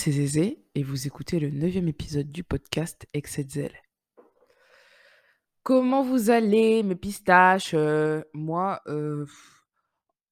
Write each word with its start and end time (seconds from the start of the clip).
c'est 0.00 0.12
Zézé 0.12 0.64
et 0.74 0.82
vous 0.82 1.06
écoutez 1.06 1.38
le 1.38 1.50
neuvième 1.50 1.86
épisode 1.86 2.32
du 2.32 2.42
podcast 2.42 3.06
Exetzel. 3.12 3.70
Comment 5.62 6.02
vous 6.02 6.30
allez 6.30 6.82
mes 6.82 6.94
pistaches? 6.94 7.74
Euh, 7.74 8.22
Moi, 8.32 8.80
euh, 8.86 9.26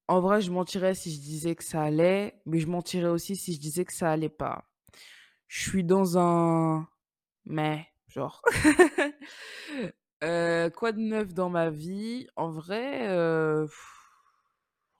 en 0.06 0.23
vrai 0.23 0.40
je 0.40 0.50
mentirais 0.50 0.95
si 0.95 1.14
je 1.14 1.20
disais 1.20 1.54
que 1.54 1.64
ça 1.64 1.82
allait, 1.82 2.40
mais 2.46 2.60
je 2.60 2.66
mentirais 2.66 3.10
aussi 3.10 3.36
si 3.36 3.52
je 3.52 3.60
disais 3.60 3.84
que 3.84 3.92
ça 3.92 4.10
allait 4.10 4.30
pas. 4.30 4.64
Je 5.48 5.68
suis 5.68 5.84
dans 5.84 6.16
un 6.16 6.88
mais, 7.45 7.87
genre. 8.06 8.40
Euh, 10.24 10.68
quoi 10.70 10.90
de 10.90 10.98
neuf 10.98 11.32
dans 11.32 11.48
ma 11.48 11.70
vie? 11.70 12.26
En 12.34 12.50
vrai, 12.50 13.06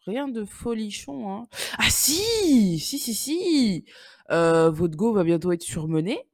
rien 0.07 0.29
de 0.29 0.45
folichon, 0.45 1.29
hein. 1.29 1.49
Ah 1.77 1.91
si! 1.91 2.79
Si, 2.79 2.99
si, 3.01 3.15
si! 3.15 3.85
Euh, 4.31 4.71
votre 4.71 4.97
go 4.97 5.13
va 5.13 5.25
bientôt 5.25 5.53
être 5.53 5.63
surmené. 5.63 6.29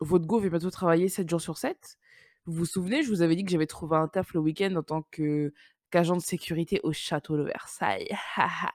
Votre 0.00 0.26
go 0.26 0.38
va 0.40 0.48
bientôt 0.48 0.70
travailler 0.70 1.08
7 1.08 1.28
jours 1.28 1.40
sur 1.40 1.58
7. 1.58 1.98
Vous 2.46 2.54
vous 2.54 2.66
souvenez, 2.66 3.02
je 3.02 3.08
vous 3.08 3.22
avais 3.22 3.36
dit 3.36 3.44
que 3.44 3.50
j'avais 3.50 3.66
trouvé 3.66 3.96
un 3.96 4.08
taf 4.08 4.34
le 4.34 4.40
week-end 4.40 4.74
en 4.76 4.82
tant 4.82 5.02
qu'agent 5.02 6.16
de 6.16 6.22
sécurité 6.22 6.80
au 6.82 6.92
château 6.92 7.36
de 7.36 7.42
Versailles. 7.42 8.08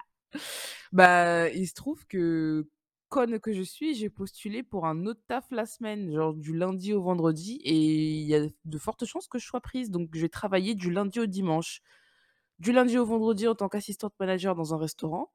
Bah, 0.92 1.50
il 1.50 1.68
se 1.68 1.73
trouve 1.73 2.06
que, 2.08 2.68
conne 3.10 3.40
que 3.40 3.54
je 3.54 3.62
suis, 3.62 3.95
j'ai 3.95 4.10
postulé 4.10 4.64
pour 4.64 4.86
un 4.86 5.06
autre 5.06 5.22
taf 5.28 5.45
la 5.52 5.66
semaine, 5.66 6.14
genre 6.14 6.34
du 6.34 6.56
lundi 6.56 6.94
au 6.94 7.02
vendredi 7.02 7.60
et 7.64 7.73
il 7.76 8.28
y 8.28 8.36
a 8.36 8.45
de 8.66 8.78
fortes 8.78 9.06
chances 9.06 9.28
que 9.28 9.40
je 9.40 9.45
sois 9.45 9.62
prise. 9.62 9.90
Donc 9.92 10.10
je 10.14 10.22
vais 10.22 10.30
travailler 10.30 10.76
du 10.76 10.92
lundi 10.92 11.20
au 11.20 11.26
dimanche. 11.26 11.82
Du 12.60 12.72
lundi 12.72 12.98
au 12.98 13.06
vendredi 13.06 13.48
en 13.48 13.56
tant 13.56 13.70
qu'assistante 13.70 14.14
manager 14.20 14.56
dans 14.56 14.73
un 14.73 14.78
restaurant 14.78 15.32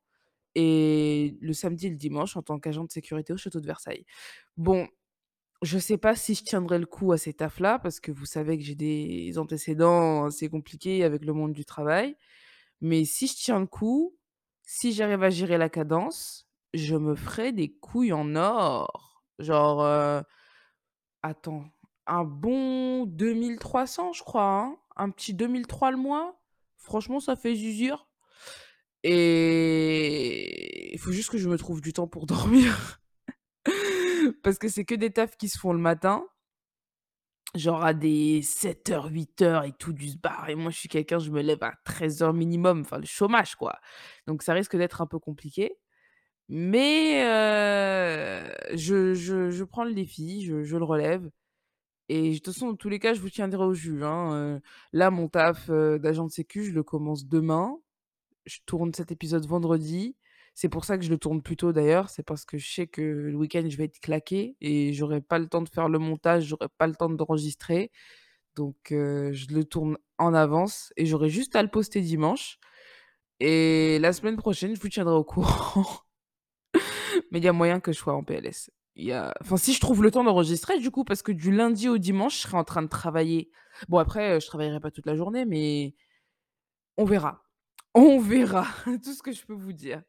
et 0.54 1.36
le 1.40 1.52
samedi 1.52 1.86
et 1.86 1.90
le 1.90 1.96
dimanche 1.96 2.36
en 2.36 2.42
tant 2.42 2.58
qu'agent 2.58 2.84
de 2.84 2.90
sécurité 2.92 3.32
au 3.32 3.36
château 3.36 3.60
de 3.60 3.66
Versailles. 3.66 4.04
Bon, 4.56 4.88
je 5.62 5.78
sais 5.78 5.98
pas 5.98 6.16
si 6.16 6.34
je 6.34 6.44
tiendrai 6.44 6.78
le 6.78 6.86
coup 6.86 7.12
à 7.12 7.18
ces 7.18 7.34
tafs-là 7.34 7.78
parce 7.78 8.00
que 8.00 8.12
vous 8.12 8.26
savez 8.26 8.58
que 8.58 8.64
j'ai 8.64 8.74
des 8.74 9.38
antécédents 9.38 10.24
assez 10.26 10.48
compliqués 10.48 11.04
avec 11.04 11.24
le 11.24 11.32
monde 11.32 11.52
du 11.52 11.64
travail. 11.64 12.16
Mais 12.80 13.04
si 13.04 13.28
je 13.28 13.36
tiens 13.36 13.60
le 13.60 13.66
coup, 13.66 14.16
si 14.64 14.92
j'arrive 14.92 15.22
à 15.22 15.30
gérer 15.30 15.58
la 15.58 15.68
cadence, 15.68 16.48
je 16.74 16.96
me 16.96 17.14
ferai 17.14 17.52
des 17.52 17.72
couilles 17.72 18.12
en 18.12 18.34
or. 18.36 19.22
Genre, 19.38 19.82
heu, 19.84 20.22
attends, 21.22 21.64
un 22.06 22.24
bon 22.24 23.06
2 23.06 23.58
300 23.58 24.12
je 24.12 24.22
crois, 24.22 24.44
hein? 24.44 24.76
Un 24.96 25.10
petit 25.10 25.34
2 25.34 25.66
300 25.66 25.96
le 25.96 26.02
mois. 26.02 26.40
Franchement, 26.76 27.20
ça 27.20 27.36
fait 27.36 27.54
zizir 27.54 28.06
et 29.04 30.92
il 30.94 30.98
faut 30.98 31.12
juste 31.12 31.30
que 31.30 31.38
je 31.38 31.48
me 31.48 31.58
trouve 31.58 31.80
du 31.80 31.92
temps 31.92 32.06
pour 32.08 32.26
dormir 32.28 33.00
parce 34.42 34.58
que 34.58 34.68
c'est 34.68 34.84
que 34.84 34.94
des 34.94 35.10
tafs 35.10 35.36
qui 35.36 35.48
se 35.48 35.58
font 35.58 35.72
le 35.72 35.78
matin, 35.78 36.24
genre 37.54 37.84
à 37.84 37.92
des 37.94 38.40
sept 38.42 38.90
heures 38.90 39.06
huit 39.10 39.42
heures 39.42 39.64
et 39.64 39.72
tout 39.72 39.92
du 39.92 40.08
sbar 40.08 40.48
et 40.48 40.54
moi 40.54 40.70
je 40.70 40.78
suis 40.78 40.88
quelqu'un, 40.88 41.18
je 41.18 41.30
me 41.30 41.42
lève 41.42 41.62
à 41.62 41.74
treize 41.84 42.22
heures 42.22 42.32
minimum, 42.32 42.80
enfin 42.80 42.98
le 42.98 43.04
chômage 43.06 43.56
quoi. 43.56 43.78
Donc 44.26 44.42
ça 44.42 44.54
risque 44.54 44.76
d'être 44.76 45.00
un 45.02 45.06
peu 45.06 45.18
compliqué. 45.18 45.76
Mais 46.48 47.24
heu, 47.24 48.52
je 48.76 49.14
je 49.14 49.50
je 49.50 49.64
prends 49.64 49.84
le 49.84 49.94
défi, 49.94 50.44
je 50.44 50.64
je 50.64 50.76
le 50.78 50.84
relève 50.84 51.30
et 52.10 52.32
de 52.32 52.36
toute 52.38 52.54
façon, 52.54 52.68
dans 52.70 52.76
tous 52.76 52.88
les 52.90 52.98
cas, 53.00 53.14
je 53.14 53.20
vous 53.20 53.30
tiendrai 53.30 53.64
au 53.64 53.74
jus, 53.74 54.04
hein, 54.04 54.34
heu. 54.58 54.60
Là, 54.92 55.10
mon 55.10 55.28
taf, 55.28 55.70
heu, 55.70 55.98
d'agent 55.98 56.26
de 56.26 56.30
sécu, 56.32 56.64
je 56.64 56.72
le 56.72 56.82
commence 56.82 57.26
demain. 57.26 57.78
Je 58.46 58.58
tourne 58.66 58.92
cet 58.94 59.12
épisode 59.12 59.46
vendredi. 59.46 60.16
C'est 60.54 60.68
pour 60.68 60.84
ça 60.84 60.98
que 60.98 61.04
je 61.04 61.10
le 61.10 61.18
tourne 61.18 61.40
plus 61.42 61.56
tôt 61.56 61.72
d'ailleurs, 61.72 62.10
c'est 62.10 62.22
parce 62.22 62.44
que 62.44 62.58
je 62.58 62.70
sais 62.70 62.86
que 62.86 63.00
le 63.00 63.34
week-end, 63.36 63.64
je 63.68 63.76
vais 63.78 63.84
être 63.84 64.00
claqué 64.00 64.54
et 64.60 64.92
j'aurai 64.92 65.22
pas 65.22 65.38
le 65.38 65.48
temps 65.48 65.62
de 65.62 65.68
faire 65.68 65.88
le 65.88 65.98
montage, 65.98 66.44
j'aurai 66.44 66.68
pas 66.76 66.86
le 66.86 66.94
temps 66.94 67.08
d'enregistrer. 67.08 67.90
Donc 68.56 68.76
heu, 68.92 69.32
je 69.32 69.48
le 69.54 69.64
tourne 69.64 69.98
en 70.18 70.34
avance 70.34 70.92
et 70.96 71.06
j'aurai 71.06 71.30
juste 71.30 71.56
à 71.56 71.62
le 71.62 71.70
poster 71.70 72.02
dimanche 72.02 72.58
et 73.40 73.98
la 74.00 74.12
semaine 74.12 74.36
prochaine, 74.36 74.74
je 74.76 74.80
vous 74.80 74.88
tiendrai 74.88 75.14
au 75.16 75.24
courant. 75.24 75.86
Mais 77.30 77.38
il 77.38 77.44
y 77.44 77.48
a 77.48 77.52
moyen 77.52 77.80
que 77.80 77.92
je 77.92 77.98
sois 77.98 78.14
en 78.14 78.22
PLS. 78.24 78.70
Y 78.96 79.12
a 79.12 79.34
enfin, 79.40 79.56
si 79.56 79.72
je 79.72 79.80
trouve 79.80 80.02
le 80.02 80.10
temps 80.10 80.24
d'enregistrer 80.24 80.78
du 80.78 80.90
coup, 80.90 81.04
parce 81.04 81.22
que 81.22 81.32
du 81.32 81.50
lundi 81.52 81.88
au 81.88 81.98
dimanche, 81.98 82.36
je 82.36 82.42
serai 82.42 82.56
en 82.58 82.64
train 82.64 82.82
de 82.82 82.88
travailler. 82.88 83.50
Bon 83.88 83.98
après, 83.98 84.36
heu, 84.36 84.40
je 84.40 84.46
travaillerai 84.46 84.80
pas 84.80 84.90
toute 84.90 85.06
la 85.06 85.16
journée, 85.16 85.44
mais 85.46 85.94
on 86.96 87.04
verra. 87.04 87.41
On 87.94 88.18
verra, 88.20 88.66
tout 89.04 89.12
ce 89.12 89.22
que 89.22 89.32
je 89.32 89.44
peux 89.44 89.54
vous 89.54 89.72
dire. 89.72 90.02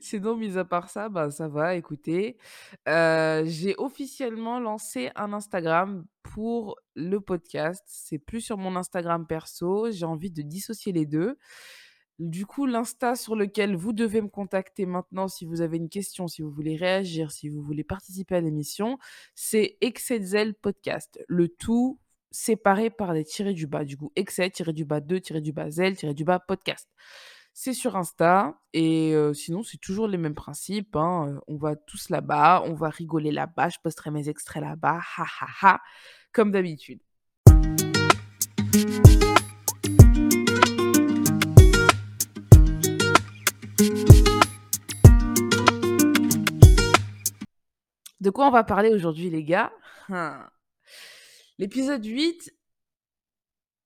Sinon, 0.00 0.36
mis 0.36 0.58
à 0.58 0.64
part 0.64 0.88
ça, 0.90 1.08
bah, 1.08 1.30
ça 1.30 1.48
va, 1.48 1.76
écoutez. 1.76 2.36
Heu, 2.88 3.44
j'ai 3.46 3.74
officiellement 3.78 4.58
lancé 4.60 5.10
un 5.16 5.32
Instagram 5.32 6.04
pour 6.22 6.76
le 6.94 7.20
podcast. 7.20 7.82
C'est 7.86 8.18
plus 8.18 8.40
sur 8.40 8.58
mon 8.58 8.76
Instagram 8.76 9.26
perso, 9.26 9.90
j'ai 9.90 10.06
envie 10.06 10.30
de 10.30 10.42
dissocier 10.42 10.92
les 10.92 11.06
2. 11.06 11.38
Du 12.18 12.46
coup, 12.46 12.66
l'Insta 12.66 13.14
sur 13.14 13.36
lequel 13.36 13.76
vous 13.76 13.92
devez 13.92 14.22
me 14.22 14.28
contacter 14.28 14.86
maintenant 14.86 15.28
si 15.28 15.44
vous 15.44 15.60
avez 15.60 15.76
une 15.76 15.90
question, 15.90 16.28
si 16.28 16.40
vous 16.42 16.50
voulez 16.50 16.76
réagir, 16.76 17.30
si 17.30 17.48
vous 17.48 17.62
voulez 17.62 17.84
participer 17.84 18.36
à 18.36 18.40
l'émission, 18.40 18.98
c'est 19.34 19.76
Exetzel 19.82 20.54
Podcast. 20.54 21.22
Le 21.28 21.48
tout 21.48 22.00
séparé 22.36 22.90
par 22.90 23.14
des 23.14 23.24
tirés 23.24 23.54
du 23.54 23.66
bas. 23.66 23.84
Du 23.84 23.96
coup, 23.96 24.12
Excel, 24.16 24.50
tiré 24.50 24.72
du 24.72 24.84
bas 24.84 25.00
2, 25.00 25.20
tiré 25.20 25.40
du 25.40 25.52
bas 25.52 25.70
Zel, 25.70 25.96
tiré 25.96 26.14
du 26.14 26.24
bas 26.24 26.38
podcast. 26.38 26.88
C'est 27.52 27.72
sur 27.72 27.96
Insta 27.96 28.60
et 28.74 29.14
sinon, 29.32 29.62
c'est 29.62 29.78
toujours 29.78 30.08
les 30.08 30.18
mêmes 30.18 30.34
principes, 30.34 30.94
hein, 30.94 31.40
on 31.48 31.56
va 31.56 31.74
tous 31.74 32.10
là-bas, 32.10 32.62
on 32.66 32.74
va 32.74 32.90
rigoler 32.90 33.30
là-bas, 33.32 33.70
je 33.70 33.78
posterai 33.82 34.10
mes 34.10 34.28
extraits 34.28 34.62
là-bas, 34.62 35.00
ha 35.16 35.24
ha 35.40 35.46
ha, 35.62 35.80
comme 36.32 36.50
d'habitude. 36.50 37.00
De 48.20 48.30
quoi 48.30 48.48
on 48.48 48.50
va 48.50 48.64
parler 48.64 48.90
aujourd'hui, 48.90 49.30
les 49.30 49.44
gars? 49.44 49.72
Hein. 50.10 50.46
L'épisode 51.58 52.04
8, 52.04 52.52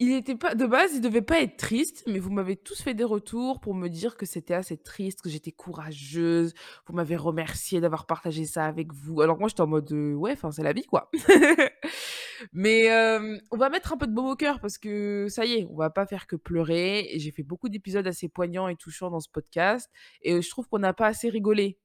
il 0.01 0.13
était 0.13 0.35
pas 0.35 0.55
de 0.55 0.67
base, 0.67 0.95
il 0.95 1.03
devait 1.03 1.23
pas 1.23 1.41
être 1.41 1.57
triste, 1.59 2.03
mais 2.07 2.19
vous 2.19 2.31
m'avez 2.31 2.57
tous 2.57 2.83
fait 2.83 2.95
des 2.95 3.05
retours 3.05 3.61
pour 3.61 3.75
me 3.75 3.89
dire 3.89 4.17
que 4.17 4.25
c'était 4.25 4.55
assez 4.55 4.79
triste, 4.79 5.21
que 5.21 5.29
j'étais 5.29 5.53
courageuse. 5.53 6.55
Vous 6.87 6.95
m'avez 6.95 7.17
remercié 7.17 7.81
d'avoir 7.81 8.07
partagé 8.07 8.47
ça 8.47 8.65
avec 8.65 8.93
vous. 8.95 9.21
Alors 9.21 9.39
moi, 9.39 9.49
j'étais 9.49 9.61
en 9.61 9.67
mode, 9.67 9.93
heu, 9.93 10.15
ouais, 10.15 10.33
enfin, 10.33 10.51
c'est 10.51 10.63
la 10.63 10.73
vie, 10.73 10.85
quoi. 10.87 11.11
Mais, 12.53 12.87
hem, 12.87 13.39
on 13.51 13.57
va 13.59 13.69
mettre 13.69 13.93
un 13.93 13.99
peu 13.99 14.07
de 14.07 14.15
baume 14.15 14.31
au 14.31 14.37
cœur 14.37 14.59
parce 14.61 14.79
que 14.79 15.27
ça 15.29 15.45
y 15.45 15.53
est, 15.53 15.67
on 15.71 15.77
va 15.77 15.91
pas 15.91 16.07
faire 16.07 16.27
que 16.27 16.37
pleurer 16.37 17.11
j'ai 17.17 17.31
fait 17.31 17.43
beaucoup 17.43 17.69
d'épisodes 17.69 18.07
assez 18.07 18.29
poignants 18.31 18.69
et 18.69 18.77
touchants 18.77 19.11
dans 19.11 19.21
ce 19.21 19.29
podcast 19.29 19.91
et 20.23 20.41
je 20.41 20.49
trouve 20.51 20.67
qu'on 20.67 20.79
n'a 20.79 20.95
pas 20.95 21.07
assez 21.07 21.29
rigolé. 21.29 21.79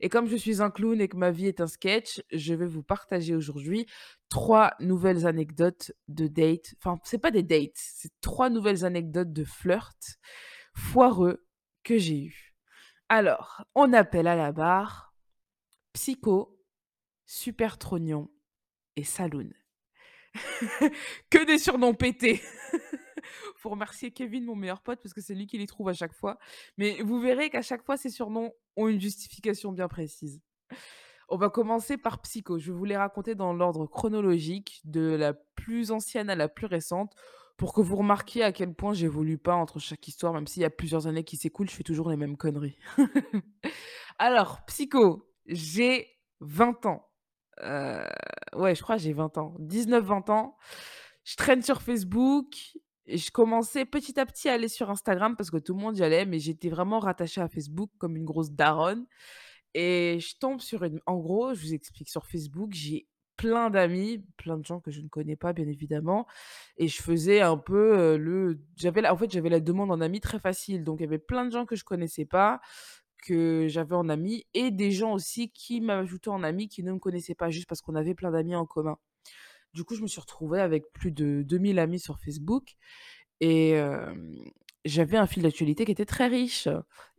Et 0.00 0.08
comme 0.08 0.28
je 0.28 0.36
suis 0.36 0.62
un 0.62 0.70
clown 0.70 1.00
et 1.00 1.08
que 1.08 1.16
ma 1.16 1.30
vie 1.30 1.46
est 1.46 1.60
un 1.60 1.66
sketch, 1.66 2.22
je 2.32 2.54
vais 2.54 2.66
vous 2.66 2.82
partager 2.82 3.34
aujourd'hui 3.34 3.86
3 4.28 4.74
nouvelles 4.80 5.26
anecdotes 5.26 5.92
de 6.08 6.26
dates. 6.26 6.74
Enfin, 6.78 6.98
c'est 7.04 7.18
pas 7.18 7.30
des 7.30 7.42
dates, 7.42 7.72
c'est 7.74 8.12
3 8.20 8.50
nouvelles 8.50 8.84
anecdotes 8.84 9.32
de 9.32 9.44
flirt 9.44 10.18
foireux 10.74 11.46
que 11.82 11.98
j'ai 11.98 12.24
eus. 12.24 12.56
Alors, 13.08 13.64
on 13.74 13.92
appelle 13.92 14.28
à 14.28 14.36
la 14.36 14.52
barre 14.52 15.14
Psycho, 15.92 16.60
Super 17.26 17.78
Trognon 17.78 18.30
et 18.96 19.04
Saloon. 19.04 19.50
que 21.30 21.44
des 21.44 21.58
surnoms 21.58 21.94
pétés. 21.94 22.40
Faut 23.56 23.70
remercier 23.70 24.10
Kevin, 24.10 24.44
mon 24.44 24.56
meilleur 24.56 24.80
pote, 24.80 25.00
parce 25.02 25.14
que 25.14 25.20
c'est 25.20 25.34
lui 25.34 25.46
qui 25.46 25.58
les 25.58 25.66
trouve 25.66 25.88
à 25.88 25.92
chaque 25.92 26.14
fois. 26.14 26.38
Mais 26.78 27.02
vous 27.02 27.20
verrez 27.20 27.50
qu'à 27.50 27.62
chaque 27.62 27.84
fois, 27.84 27.96
ces 27.96 28.10
surnoms 28.10 28.52
ont 28.76 28.88
une 28.88 29.00
justification 29.00 29.72
bien 29.72 29.88
précise. 29.88 30.40
On 31.28 31.36
va 31.36 31.48
commencer 31.48 31.96
par 31.96 32.20
Psycho. 32.22 32.58
Je 32.58 32.72
vous 32.72 32.84
les 32.84 32.96
raconter 32.96 33.36
dans 33.36 33.52
l'ordre 33.52 33.86
chronologique, 33.86 34.80
de 34.84 35.14
la 35.14 35.32
plus 35.32 35.92
ancienne 35.92 36.28
à 36.28 36.34
la 36.34 36.48
plus 36.48 36.66
récente, 36.66 37.14
pour 37.56 37.72
que 37.72 37.80
vous 37.80 37.96
remarquiez 37.96 38.42
à 38.42 38.52
quel 38.52 38.74
point 38.74 38.94
j'évolue 38.94 39.38
pas 39.38 39.54
entre 39.54 39.78
chaque 39.78 40.08
histoire, 40.08 40.32
même 40.32 40.46
s'il 40.46 40.62
y 40.62 40.64
a 40.64 40.70
plusieurs 40.70 41.06
années 41.06 41.24
qui 41.24 41.36
s'écoulent, 41.36 41.68
je 41.68 41.74
fais 41.74 41.84
toujours 41.84 42.10
les 42.10 42.16
mêmes 42.16 42.36
conneries. 42.36 42.78
Alors, 44.18 44.64
Psycho, 44.64 45.30
j'ai 45.46 46.08
20 46.40 46.86
ans. 46.86 47.06
Heu, 47.62 48.02
ouais, 48.54 48.74
je 48.74 48.82
crois 48.82 48.96
que 48.96 49.02
j'ai 49.02 49.12
20 49.12 49.38
ans. 49.38 49.54
19-20 49.60 50.30
ans. 50.30 50.56
Je 51.24 51.36
traîne 51.36 51.62
sur 51.62 51.82
Facebook 51.82 52.46
je 53.16 53.30
commençais 53.30 53.84
petit 53.84 54.18
à 54.20 54.26
petit 54.26 54.48
à 54.48 54.54
aller 54.54 54.68
sur 54.68 54.90
Instagram 54.90 55.36
parce 55.36 55.50
que 55.50 55.56
tout 55.58 55.74
le 55.74 55.80
monde 55.80 55.98
y 55.98 56.02
allait, 56.02 56.26
mais 56.26 56.38
j'étais 56.38 56.68
vraiment 56.68 56.98
rattachée 57.00 57.40
à 57.40 57.48
Facebook 57.48 57.90
comme 57.98 58.16
une 58.16 58.24
grosse 58.24 58.52
daronne 58.52 59.06
et 59.74 60.18
je 60.20 60.36
tombe 60.38 60.60
sur 60.60 60.84
une 60.84 61.00
en 61.06 61.18
gros, 61.18 61.54
je 61.54 61.62
vous 61.62 61.74
explique, 61.74 62.08
sur 62.08 62.26
Facebook, 62.26 62.70
j'ai 62.72 63.06
plein 63.36 63.70
d'amis, 63.70 64.24
plein 64.36 64.58
de 64.58 64.64
gens 64.64 64.80
que 64.80 64.90
je 64.90 65.00
ne 65.00 65.08
connais 65.08 65.36
pas 65.36 65.52
bien 65.52 65.66
évidemment 65.66 66.26
et 66.76 66.88
je 66.88 67.02
faisais 67.02 67.40
un 67.40 67.56
peu, 67.56 68.16
le 68.16 68.60
j'avais 68.76 69.00
la 69.00 69.14
en 69.14 69.16
fait, 69.16 69.30
j'avais 69.30 69.48
la 69.48 69.60
demande 69.60 69.90
en 69.90 70.00
ami 70.00 70.20
très 70.20 70.38
facile, 70.38 70.84
donc 70.84 71.00
il 71.00 71.04
y 71.04 71.06
avait 71.06 71.18
plein 71.18 71.46
de 71.46 71.50
gens 71.52 71.66
que 71.66 71.76
je 71.76 71.84
connaissais 71.84 72.26
pas 72.26 72.60
que 73.22 73.66
j'avais 73.68 73.94
en 73.94 74.08
amis 74.08 74.46
et 74.54 74.70
des 74.70 74.90
gens 74.90 75.12
aussi 75.12 75.50
qui 75.50 75.80
m'ajoutaient 75.80 76.30
en 76.30 76.42
amis 76.42 76.68
qui 76.68 76.82
ne 76.82 76.92
me 76.92 76.98
connaissaient 76.98 77.34
pas 77.34 77.50
juste 77.50 77.68
parce 77.68 77.80
qu'on 77.82 77.94
avait 77.94 78.14
plein 78.14 78.30
d'amis 78.30 78.56
en 78.56 78.66
commun. 78.66 78.98
Du 79.74 79.84
coup, 79.84 79.94
je 79.94 80.02
me 80.02 80.06
suis 80.06 80.20
retrouvée 80.20 80.60
avec 80.60 80.90
plus 80.92 81.12
de 81.12 81.42
2000 81.42 81.78
amis 81.78 82.00
sur 82.00 82.18
Facebook 82.18 82.74
et 83.40 83.80
j'avais 84.84 85.16
un 85.16 85.26
fil 85.26 85.42
d'actualité 85.42 85.84
qui 85.84 85.92
était 85.92 86.06
très 86.06 86.26
riche 86.26 86.68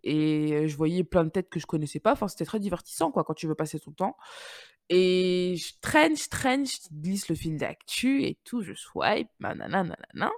et 0.04 0.68
je 0.68 0.76
voyais 0.78 1.04
plein 1.04 1.24
de 1.24 1.30
têtes 1.30 1.50
que 1.50 1.60
je 1.60 1.66
connaissais 1.66 2.00
pas. 2.00 2.14
Enfin, 2.14 2.28
c'était 2.28 2.46
très 2.46 2.60
divertissant, 2.60 3.12
quoi, 3.12 3.24
quand 3.24 3.34
tu 3.34 3.48
veux 3.48 3.56
passer 3.56 3.80
ton 3.80 3.92
temps 3.92 4.18
et 4.90 5.56
je 5.58 5.74
traîne, 5.82 6.18
je 6.18 6.28
traîne, 6.28 6.66
je 6.66 6.78
glisse 6.92 7.30
le 7.30 7.36
fil 7.36 7.58
d'actu 7.58 8.24
et 8.24 8.38
tout, 8.44 8.62
je 8.62 8.74
swipe, 8.74 9.30
nanana, 9.40 9.84
nanana 9.84 10.32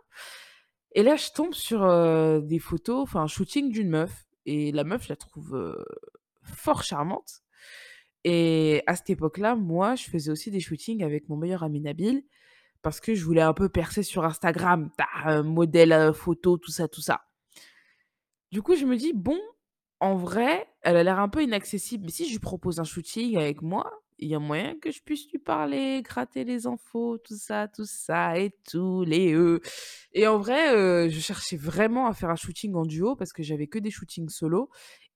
et 0.95 1.01
là, 1.01 1.15
je 1.15 1.29
tombe 1.33 1.53
sur, 1.53 1.81
des 2.43 2.59
photos, 2.59 3.01
enfin, 3.01 3.21
un 3.21 3.27
shooting 3.27 3.71
d'une 3.71 3.89
meuf 3.89 4.25
et 4.45 4.71
la 4.71 4.83
meuf, 4.83 5.03
je 5.05 5.09
la 5.09 5.15
trouve, 5.15 5.75
fort 6.43 6.83
charmante 6.83 7.42
et 8.23 8.83
à 8.87 8.95
cette 8.95 9.09
époque-là, 9.11 9.55
moi, 9.55 9.95
je 9.95 10.05
faisais 10.05 10.31
aussi 10.31 10.51
des 10.51 10.59
shootings 10.59 11.03
avec 11.03 11.29
mon 11.29 11.37
meilleur 11.37 11.63
ami 11.63 11.81
Nabil 11.81 12.23
parce 12.83 13.01
que 13.01 13.15
je 13.15 13.25
voulais 13.25 13.41
un 13.41 13.53
peu 13.53 13.69
percer 13.69 14.03
sur 14.03 14.25
Instagram, 14.25 14.91
ta 14.97 15.43
modèle, 15.43 15.93
heu, 15.93 16.13
photo, 16.13 16.57
tout 16.57 16.71
ça, 16.71 16.87
tout 16.87 17.01
ça. 17.01 17.21
Du 18.51 18.61
coup, 18.61 18.75
je 18.75 18.85
me 18.85 18.95
dis: 18.97 19.13
«Bon, 19.13 19.39
en 19.99 20.15
vrai, 20.15 20.67
elle 20.81 20.97
a 20.97 21.03
l'air 21.03 21.19
un 21.19 21.29
peu 21.29 21.43
inaccessible, 21.43 22.05
mais 22.05 22.11
si 22.11 22.25
je 22.25 22.31
lui 22.31 22.39
propose 22.39 22.79
un 22.79 22.83
shooting 22.83 23.37
avec 23.37 23.61
moi, 23.61 23.91
il 24.19 24.29
y 24.29 24.35
a 24.35 24.39
moyen 24.39 24.75
que 24.79 24.91
je 24.91 25.01
puisse 25.01 25.29
lui 25.31 25.39
parler, 25.39 26.01
gratter 26.03 26.43
les 26.43 26.67
infos, 26.67 27.17
tout 27.17 27.35
ça, 27.35 27.67
tout 27.67 27.85
ça 27.85 28.37
et 28.39 28.51
tout, 28.69 29.03
les 29.05 29.33
e» 29.33 29.59
et 30.13 30.27
en 30.27 30.37
vrai, 30.37 30.73
heu, 30.75 31.09
je 31.09 31.19
cherchais 31.19 31.57
vraiment 31.57 32.05
à 32.07 32.13
faire 32.13 32.29
un 32.29 32.35
shooting 32.35 32.75
en 32.75 32.85
duo 32.85 33.15
parce 33.15 33.33
que 33.33 33.41
j'avais 33.43 33.67
que 33.67 33.79
des 33.79 33.89
shootings 33.91 34.29
solo 34.29 34.69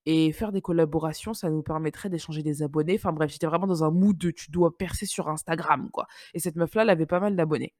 et 0.08 0.32
faire 0.32 0.52
des 0.52 0.62
collaborations, 0.62 1.34
ça 1.34 1.50
nous 1.50 1.62
permettrait 1.62 2.10
d'échanger 2.10 2.42
des 2.42 2.62
abonnés. 2.64 2.96
Enfin 2.96 3.12
bref, 3.12 3.30
j'étais 3.32 3.46
vraiment 3.46 3.66
dans 3.68 3.84
un 3.84 3.92
mood 3.92 4.18
de 4.18 4.30
tu 4.32 4.50
dois 4.50 4.76
percer 4.78 5.06
sur 5.06 5.28
Instagram, 5.28 5.90
quoi 5.92 6.08
et 6.34 6.40
cette 6.40 6.56
meuf-là, 6.56 6.82
elle 6.82 6.90
avait 6.90 7.06
pas 7.06 7.20
mal 7.20 7.36
d'abonnés. 7.36 7.74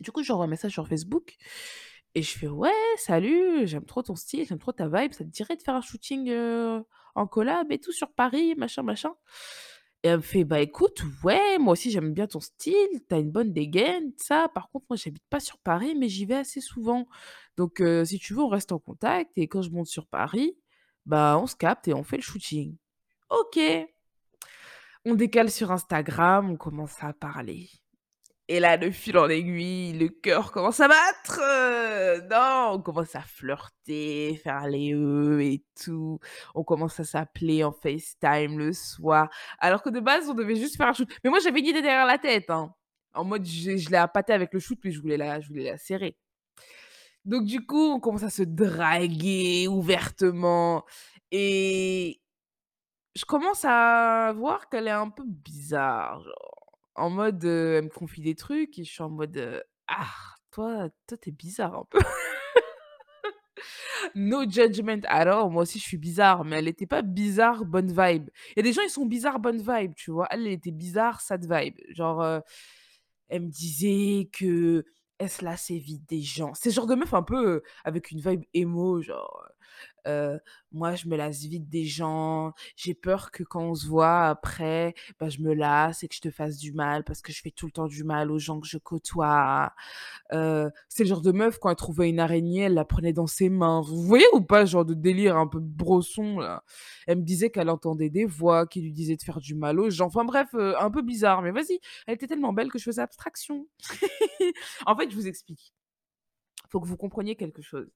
Du 0.00 0.10
coup, 0.12 0.22
j'envoie 0.22 0.46
un 0.46 0.48
message 0.48 0.72
sur 0.72 0.88
Facebook 0.88 1.36
et 2.14 2.22
je 2.22 2.36
fais: 2.38 2.48
«Ouais, 2.48 2.70
salut, 2.96 3.66
j'aime 3.66 3.84
trop 3.84 4.02
ton 4.02 4.16
style, 4.16 4.46
j'aime 4.46 4.58
trop 4.58 4.72
ta 4.72 4.88
vibe, 4.88 5.12
ça 5.12 5.24
te 5.24 5.30
dirait 5.30 5.56
de 5.56 5.62
faire 5.62 5.74
un 5.76 5.80
shooting, 5.80 6.28
heu, 6.30 6.84
en 7.14 7.26
collab 7.26 7.70
et 7.72 7.78
tout 7.78 7.92
sur 7.92 8.12
Paris, 8.12 8.54
machin, 8.56 8.82
machin?» 8.82 9.12
et 10.04 10.08
elle 10.08 10.18
me 10.18 10.22
fait: 10.22 10.44
«Bah 10.44 10.60
écoute, 10.60 11.02
ouais, 11.24 11.58
moi 11.58 11.72
aussi 11.74 11.90
j'aime 11.92 12.12
bien 12.14 12.26
ton 12.26 12.40
style, 12.40 12.74
tu 13.08 13.14
as 13.14 13.18
une 13.20 13.30
bonne 13.30 13.52
dégaine, 13.52 14.12
ça. 14.18 14.48
Par 14.54 14.70
contre, 14.70 14.86
moi 14.90 14.96
j'habite 14.96 15.24
pas 15.30 15.40
sur 15.40 15.58
Paris, 15.60 15.94
mais 15.98 16.08
j'y 16.08 16.26
vais 16.26 16.36
assez 16.36 16.60
souvent. 16.60 17.06
Donc 17.56 17.80
heu, 17.80 18.04
si 18.04 18.18
tu 18.18 18.34
veux, 18.34 18.42
on 18.42 18.48
reste 18.48 18.72
en 18.72 18.78
contact 18.80 19.32
et 19.36 19.48
quand 19.48 19.62
je 19.62 19.70
monte 19.70 19.86
sur 19.86 20.06
Paris, 20.08 20.56
bah 21.06 21.38
on 21.40 21.46
se 21.46 21.56
capte 21.56 21.88
et 21.88 21.94
on 21.94 22.04
fait 22.04 22.16
le 22.16 22.22
shooting». 22.22 22.76
OK. 23.30 23.58
On 25.04 25.14
décale 25.14 25.50
sur 25.50 25.72
Instagram, 25.72 26.50
on 26.50 26.56
commence 26.56 27.02
à 27.02 27.12
parler 27.12 27.68
et 28.48 28.60
là, 28.60 28.76
de 28.76 28.90
fil 28.90 29.16
en 29.16 29.30
aiguille, 29.30 29.92
le 29.94 30.08
cœur 30.08 30.52
commence 30.52 30.80
à 30.80 30.88
battre, 30.88 31.40
non, 32.28 32.74
on 32.76 32.82
commence 32.82 33.14
à 33.14 33.22
flirter, 33.22 34.38
faire 34.42 34.66
les 34.66 34.92
«e» 34.92 35.40
et 35.40 35.64
tout. 35.82 36.18
On 36.54 36.62
commence 36.64 37.00
à 37.00 37.04
s'appeler 37.04 37.64
en 37.64 37.72
FaceTime 37.72 38.58
le 38.58 38.72
soir, 38.74 39.30
alors 39.58 39.82
que 39.82 39.90
de 39.90 40.00
base, 40.00 40.28
on 40.28 40.34
devait 40.34 40.56
juste 40.56 40.76
faire 40.76 40.88
un 40.88 40.92
shoot. 40.92 41.08
Mais 41.24 41.30
moi, 41.30 41.38
j'avais 41.38 41.60
une 41.60 41.66
idée 41.66 41.82
derrière 41.82 42.04
la 42.04 42.18
tête, 42.18 42.50
hein, 42.50 42.74
en 43.14 43.24
mode 43.24 43.46
je 43.46 43.76
je 43.76 43.90
l'ai 43.90 43.96
appâtée 43.96 44.32
avec 44.34 44.52
le 44.52 44.60
shoot, 44.60 44.78
mais 44.84 44.90
je 44.90 45.00
voulais 45.00 45.16
la 45.16 45.40
je 45.40 45.48
voulais 45.48 45.70
la 45.70 45.78
serrer. 45.78 46.16
Donc 47.24 47.44
du 47.44 47.64
coup, 47.64 47.78
on 47.92 48.00
commence 48.00 48.24
à 48.24 48.30
se 48.30 48.42
draguer 48.42 49.68
ouvertement 49.68 50.84
et 51.30 52.20
je 53.16 53.24
commence 53.24 53.64
à 53.64 54.32
voir 54.36 54.68
qu'elle 54.68 54.86
est 54.88 54.90
un 54.90 55.08
peu 55.10 55.24
bizarre, 55.26 56.22
genre 56.22 56.54
en 56.96 57.10
mode, 57.10 57.44
heu, 57.44 57.76
elle 57.78 57.84
me 57.84 57.88
confie 57.90 58.20
des 58.22 58.34
trucs 58.36 58.78
et 58.78 58.84
je 58.84 58.92
suis 58.92 59.02
en 59.02 59.10
mode, 59.10 59.36
heu: 59.38 59.62
«Ah, 59.88 60.06
toi 60.52 60.88
toi, 61.08 61.18
tu 61.18 61.30
es 61.30 61.32
bizarre 61.32 61.74
un 61.74 61.84
peu». 61.90 61.98
No 64.16 64.44
judgment 64.48 65.02
at 65.08 65.26
all, 65.28 65.50
moi 65.50 65.62
aussi 65.62 65.78
je 65.78 65.84
suis 65.84 65.96
bizarre, 65.98 66.44
mais 66.44 66.56
elle 66.58 66.68
était 66.68 66.86
pas 66.86 67.02
bizarre 67.02 67.64
bonne 67.64 67.88
vibe. 67.88 68.28
Il 68.50 68.58
y 68.58 68.60
a 68.60 68.62
des 68.62 68.72
gens, 68.72 68.82
ils 68.82 68.90
sont 68.90 69.06
bizarres 69.06 69.38
bonne 69.40 69.58
vibe, 69.62 69.94
tu 69.96 70.10
vois? 70.10 70.26
Elle, 70.30 70.46
était 70.48 70.70
bizarre 70.72 71.20
sad 71.20 71.44
vibe. 71.50 71.76
Genre, 71.90 72.22
heu, 72.22 72.40
elle 73.28 73.42
me 73.44 73.48
disait 73.50 74.28
qu'elle 75.22 75.30
se 75.30 75.44
lassait 75.44 75.78
vite 75.78 76.08
des 76.08 76.20
gens? 76.22 76.52
C'est 76.54 76.70
genre 76.70 76.86
de 76.86 76.94
meuf 76.94 77.14
un 77.14 77.22
peu, 77.22 77.62
avec 77.84 78.10
une 78.10 78.20
vibe 78.20 78.44
emo, 78.54 79.00
genre, 79.00 79.48
heu, 80.06 80.38
moi 80.72 80.94
je 80.94 81.08
me 81.08 81.16
lasse 81.16 81.40
vite 81.42 81.68
des 81.68 81.84
gens, 81.84 82.52
j'ai 82.76 82.94
peur 82.94 83.30
que 83.30 83.42
quand 83.42 83.62
on 83.62 83.74
se 83.74 83.86
voit 83.86 84.26
après, 84.28 84.94
bah, 85.20 85.28
je 85.28 85.38
me 85.40 85.54
lasse 85.54 86.02
et 86.02 86.08
que 86.08 86.14
je 86.14 86.20
te 86.20 86.30
fasse 86.30 86.58
du 86.58 86.72
mal 86.72 87.04
parce 87.04 87.22
que 87.22 87.32
je 87.32 87.40
fais 87.42 87.50
tout 87.50 87.66
le 87.66 87.72
temps 87.72 87.86
du 87.88 88.04
mal 88.04 88.30
aux 88.30 88.38
gens 88.38 88.60
que 88.60 88.66
je 88.68 88.78
côtoie. 88.78 89.72
Heu, 90.32 90.70
c'est 90.88 91.04
le 91.04 91.08
genre 91.08 91.22
de 91.22 91.32
meuf 91.32 91.58
quand 91.58 91.70
elle 91.70 91.76
trouvait 91.76 92.08
une 92.10 92.20
araignée, 92.20 92.62
elle 92.62 92.74
la 92.74 92.84
prenait 92.84 93.12
dans 93.12 93.26
ses 93.26 93.48
mains. 93.50 93.82
Vous 93.82 94.02
voyez 94.02 94.26
ou 94.32 94.40
pas 94.42 94.64
genre 94.64 94.84
de 94.84 94.94
délire 94.94 95.36
un 95.36 95.46
peu 95.46 95.60
brosson? 95.60 96.38
Elle 97.06 97.18
me 97.18 97.22
disait 97.24 97.50
qu'elle 97.50 97.70
entendait 97.70 98.10
des 98.10 98.24
voix 98.24 98.66
qui 98.66 98.80
lui 98.82 98.92
disaient 98.92 99.16
de 99.16 99.22
faire 99.22 99.40
du 99.40 99.54
mal 99.54 99.78
aux 99.80 99.90
gens. 99.90 100.06
Enfin 100.06 100.24
bref, 100.24 100.48
heu, 100.54 100.74
un 100.80 100.90
peu 100.90 101.02
bizarre, 101.02 101.42
mais 101.42 101.50
vas-y, 101.52 101.78
elle 102.06 102.14
était 102.14 102.26
tellement 102.26 102.52
belle 102.52 102.70
que 102.70 102.78
je 102.78 102.84
faisais 102.84 103.02
abstraction. 103.02 103.66
En 104.86 104.96
fait, 104.96 105.10
je 105.10 105.14
vous 105.16 105.26
explique. 105.28 105.72
Faut 106.70 106.80
que 106.80 106.86
vous 106.88 106.96
compreniez 106.96 107.36
quelque 107.36 107.62
chose. 107.62 107.90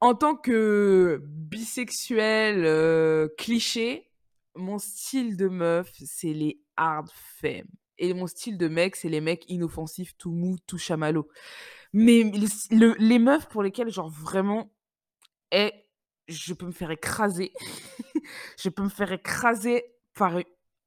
En 0.00 0.14
tant 0.14 0.36
que 0.36 1.20
bisexuelle, 1.24 2.64
heu, 2.64 3.34
cliché, 3.36 4.10
mon 4.54 4.78
style 4.78 5.36
de 5.36 5.48
meuf, 5.48 5.90
c'est 6.04 6.32
les 6.32 6.60
hard 6.76 7.10
femmes 7.40 7.68
et 7.98 8.14
mon 8.14 8.26
style 8.26 8.58
de 8.58 8.68
mec, 8.68 8.96
c'est 8.96 9.08
les 9.08 9.20
mecs 9.20 9.44
inoffensifs, 9.50 10.16
tout 10.16 10.30
mou, 10.30 10.56
tout 10.66 10.78
chamallow. 10.78 11.28
Mais 11.92 12.22
les 12.70 13.18
meufs 13.18 13.48
pour 13.48 13.62
lesquelles 13.62 13.90
genre 13.90 14.10
vraiment, 14.10 14.70
je 15.52 16.52
peux 16.52 16.66
me 16.66 16.72
faire 16.72 16.90
écraser, 16.90 17.52
je 18.58 18.68
peux 18.68 18.82
me 18.84 18.88
faire 18.88 19.12
écraser 19.12 19.84
par 20.14 20.38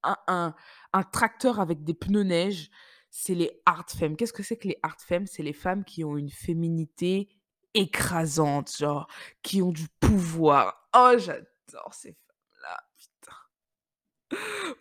un 0.04 0.56
un 0.94 1.04
tracteur 1.04 1.60
avec 1.60 1.84
des 1.84 1.94
pneus 1.94 2.24
neige, 2.24 2.70
c'est 3.10 3.36
les 3.36 3.52
hard 3.66 3.90
femmes. 3.90 4.16
Qu'est-ce 4.18 4.34
que 4.34 4.44
c'est 4.44 4.58
que 4.58 4.68
les 4.68 4.78
hard 4.84 5.00
femmes? 5.02 5.28
C'est 5.28 5.44
les 5.44 5.54
femmes 5.54 5.84
qui 5.86 6.04
ont 6.04 6.18
une 6.18 6.30
féminité 6.30 7.30
écrasantes, 7.74 8.76
genre, 8.78 9.08
qui 9.44 9.62
ont 9.62 9.72
du 9.72 9.88
pouvoir. 10.00 10.90
Oh, 10.96 11.14
j'adore 11.18 11.94
ces 11.94 12.14
femmes-là, 12.14 12.84
putain. 12.98 13.38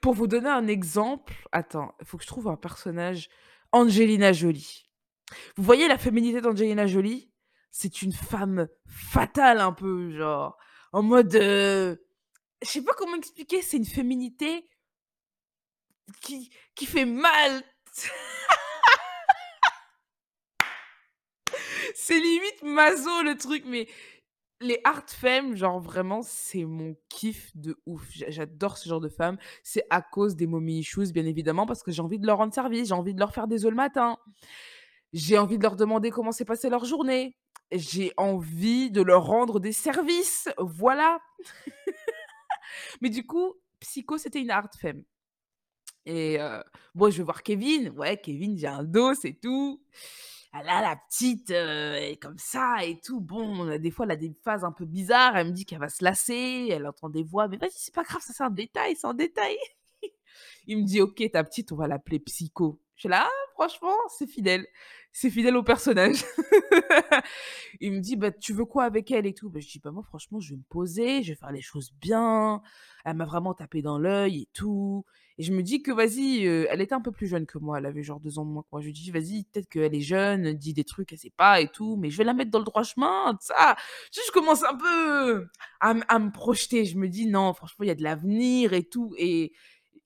Pour 0.01 0.15
vous 0.15 0.27
donner 0.27 0.49
un 0.49 0.67
exemple, 0.67 1.35
attends, 1.53 1.95
il 2.01 2.07
faut 2.07 2.17
que 2.19 2.25
je 2.25 2.29
trouve 2.29 2.49
un 2.49 2.57
personnage. 2.57 3.29
Angelina 3.73 4.33
Jolie. 4.33 4.91
Vous 5.57 5.63
voyez 5.63 5.87
la 5.87 5.99
féminité 5.99 6.41
d'Angelina 6.41 6.87
Jolie? 6.87 7.33
C'est 7.71 8.03
une 8.03 8.13
femme 8.13 8.67
fatale 8.89 9.61
un 9.61 9.73
peu, 9.73 10.11
genre, 10.11 10.57
en 10.93 11.03
mode, 11.03 11.35
heu, 11.37 12.05
je 12.63 12.69
sais 12.69 12.83
pas 12.83 12.95
comment 12.95 13.15
expliquer, 13.15 13.63
c'est 13.63 13.77
une 13.77 13.85
féminité 13.85 14.69
qui 16.21 16.87
fait 16.87 17.05
mal. 17.05 17.63
C'est 21.95 22.19
limite 22.19 22.63
maso 22.63 23.23
le 23.23 23.37
truc, 23.37 23.65
mais 23.67 23.89
les 24.61 24.81
hard 24.85 25.09
femmes, 25.09 25.57
genre 25.57 25.81
vraiment, 25.81 26.23
c'est 26.23 26.65
mon 26.65 26.95
kiff 27.09 27.51
de 27.57 27.79
ouf. 27.87 28.07
J'a 28.11 28.31
j'adore 28.31 28.77
ce 28.77 28.89
genre 28.89 29.01
de 29.01 29.09
femmes. 29.09 29.39
C'est 29.63 29.85
à 29.91 30.03
cause 30.03 30.37
des 30.37 30.47
mommy 30.47 30.81
issues, 30.81 31.13
bien 31.13 31.27
évidemment, 31.27 31.67
parce 31.67 31.83
que 31.83 31.91
j'ai 31.93 32.03
envie 32.03 32.19
de 32.19 32.27
leur 32.27 32.39
rendre 32.39 32.55
service, 32.55 32.89
j'ai 32.89 32.95
envie 32.95 33.15
de 33.15 33.21
leur 33.21 33.33
faire 33.33 33.47
des 33.49 33.65
œufs 33.65 33.71
le 33.71 33.77
matin. 33.77 34.19
J'ai 35.13 35.39
envie 35.39 35.59
de 35.59 35.63
leur 35.63 35.77
demander 35.77 36.11
comment 36.11 36.33
s'est 36.33 36.45
passée 36.45 36.69
leur 36.71 36.85
journée. 36.85 37.37
J'ai 37.73 38.13
envie 38.17 38.91
de 38.91 39.03
leur 39.03 39.25
rendre 39.27 39.61
des 39.61 39.73
services, 39.73 40.49
voilà. 40.59 41.21
Mais 43.01 43.11
du 43.11 43.27
coup, 43.27 43.55
Psycho, 43.81 44.19
c'était 44.19 44.41
une 44.41 44.51
hard 44.51 44.75
femme 44.81 45.03
et 46.07 46.39
heu, 46.41 46.63
bon, 46.95 47.11
je 47.11 47.19
vais 47.19 47.25
voir 47.25 47.43
Kevin. 47.43 47.91
Ouais, 47.91 48.17
Kevin, 48.17 48.57
j'ai 48.59 48.67
un 48.67 48.83
dos, 48.83 49.15
c'est 49.15 49.35
tout. 49.41 49.83
Ah 50.53 50.63
là, 50.65 50.81
la 50.83 50.97
petite, 50.97 51.51
elle 51.51 52.03
est 52.13 52.17
comme 52.17 52.39
ça 52.39 52.85
et 52.85 52.99
tout. 53.01 53.21
Bon, 53.21 53.67
heu, 53.69 53.79
des 53.79 53.91
fois, 53.93 54.05
elle 54.07 54.13
a 54.13 54.17
des 54.17 54.35
phases 54.43 54.65
un 54.65 54.73
peu 54.73 54.85
bizarres. 54.85 55.37
Elle 55.37 55.49
me 55.49 55.53
dit 55.53 55.65
qu'elle 55.65 55.79
va 55.79 55.89
se 55.89 56.03
lasser, 56.03 56.69
elle 56.71 56.87
entend 56.87 57.09
des 57.09 57.23
voix, 57.23 57.47
mais 57.47 57.57
vas-y, 57.57 57.71
c'est 57.77 57.95
pas 57.95 58.03
grave, 58.03 58.21
ça, 58.21 58.33
c'est 58.33 58.43
un 58.43 58.51
détail, 58.51 58.97
c'est 58.97 59.07
un 59.07 59.15
détail. 59.15 59.57
Il 60.67 60.79
me 60.79 60.85
dit: 60.85 61.01
«OK, 61.01 61.23
ta 61.33 61.45
petite, 61.45 61.73
on 61.73 61.77
va 61.77 61.87
l'appeler 61.89 62.19
Psycho». 62.21 62.81
Je 63.01 63.05
suis 63.05 63.09
là: 63.09 63.25
«Ah 63.27 63.51
franchement, 63.55 63.95
c'est 64.11 64.27
fidèle. 64.27 64.67
C'est 65.11 65.31
fidèle 65.31 65.57
au 65.57 65.63
personnage. 65.63 66.23
Il 67.81 67.93
me 67.93 68.01
dit: 68.01 68.15
«Bah, 68.17 68.31
tu 68.31 68.53
veux 68.53 68.67
quoi 68.67 68.85
avec 68.85 69.11
elle 69.11 69.25
et 69.25 69.33
tout?» 69.33 69.49
bah, 69.49 69.59
je 69.61 69.69
dis: 69.69 69.79
«Bah, 69.83 69.91
moi, 69.91 70.03
franchement, 70.03 70.39
je 70.39 70.51
vais 70.51 70.59
me 70.59 70.63
poser, 70.69 71.23
je 71.23 71.33
vais 71.33 71.35
faire 71.37 71.51
les 71.51 71.63
choses 71.63 71.93
bien». 71.99 72.61
Elle 73.07 73.17
m'a 73.17 73.25
vraiment 73.25 73.55
tapé 73.55 73.81
dans 73.81 73.99
l'œil 73.99 74.43
et 74.43 74.49
tout 74.53 75.07
et 75.39 75.43
je 75.43 75.55
me 75.55 75.63
dis 75.63 75.83
que 75.83 75.91
vas-y, 75.91 76.45
heu, 76.47 76.67
elle 76.69 76.83
était 76.83 76.93
un 76.95 77.01
peu 77.01 77.13
plus 77.13 77.27
jeune 77.27 77.47
que 77.47 77.57
moi, 77.57 77.79
elle 77.79 77.87
avait 77.87 78.03
genre 78.03 78.21
2 78.21 78.39
ans 78.39 78.45
de 78.45 78.51
moins 78.51 78.61
que 78.63 78.69
moi. 78.73 78.83
Je 78.83 78.87
lui 78.89 78.93
dis: 78.93 79.11
«Vas-y, 79.11 79.45
peut-être 79.45 79.69
qu'elle 79.71 79.95
est 79.95 80.03
jeune, 80.03 80.53
dit 80.53 80.75
des 80.75 80.85
trucs, 80.85 81.11
elle 81.15 81.19
sait 81.19 81.31
pas 81.35 81.63
et 81.63 81.69
tout, 81.69 81.97
mais 81.97 82.11
je 82.11 82.19
vais 82.19 82.25
la 82.25 82.35
mettre 82.35 82.51
dans 82.51 82.59
le 82.59 82.67
droit 82.67 82.83
chemin, 82.83 83.39
ça». 83.41 83.77
Je 84.13 84.31
commence 84.33 84.63
un 84.65 84.77
peu 84.77 85.47
à 85.81 85.95
me 86.19 86.31
projeter. 86.31 86.85
Je 86.85 86.99
me 86.99 87.09
dis: 87.09 87.27
«Non, 87.27 87.55
franchement, 87.55 87.85
il 87.85 87.89
y 87.89 87.91
a 87.91 87.95
de 87.95 88.03
l'avenir 88.03 88.75
et 88.75 88.85
tout» 88.85 89.15
et 89.19 89.53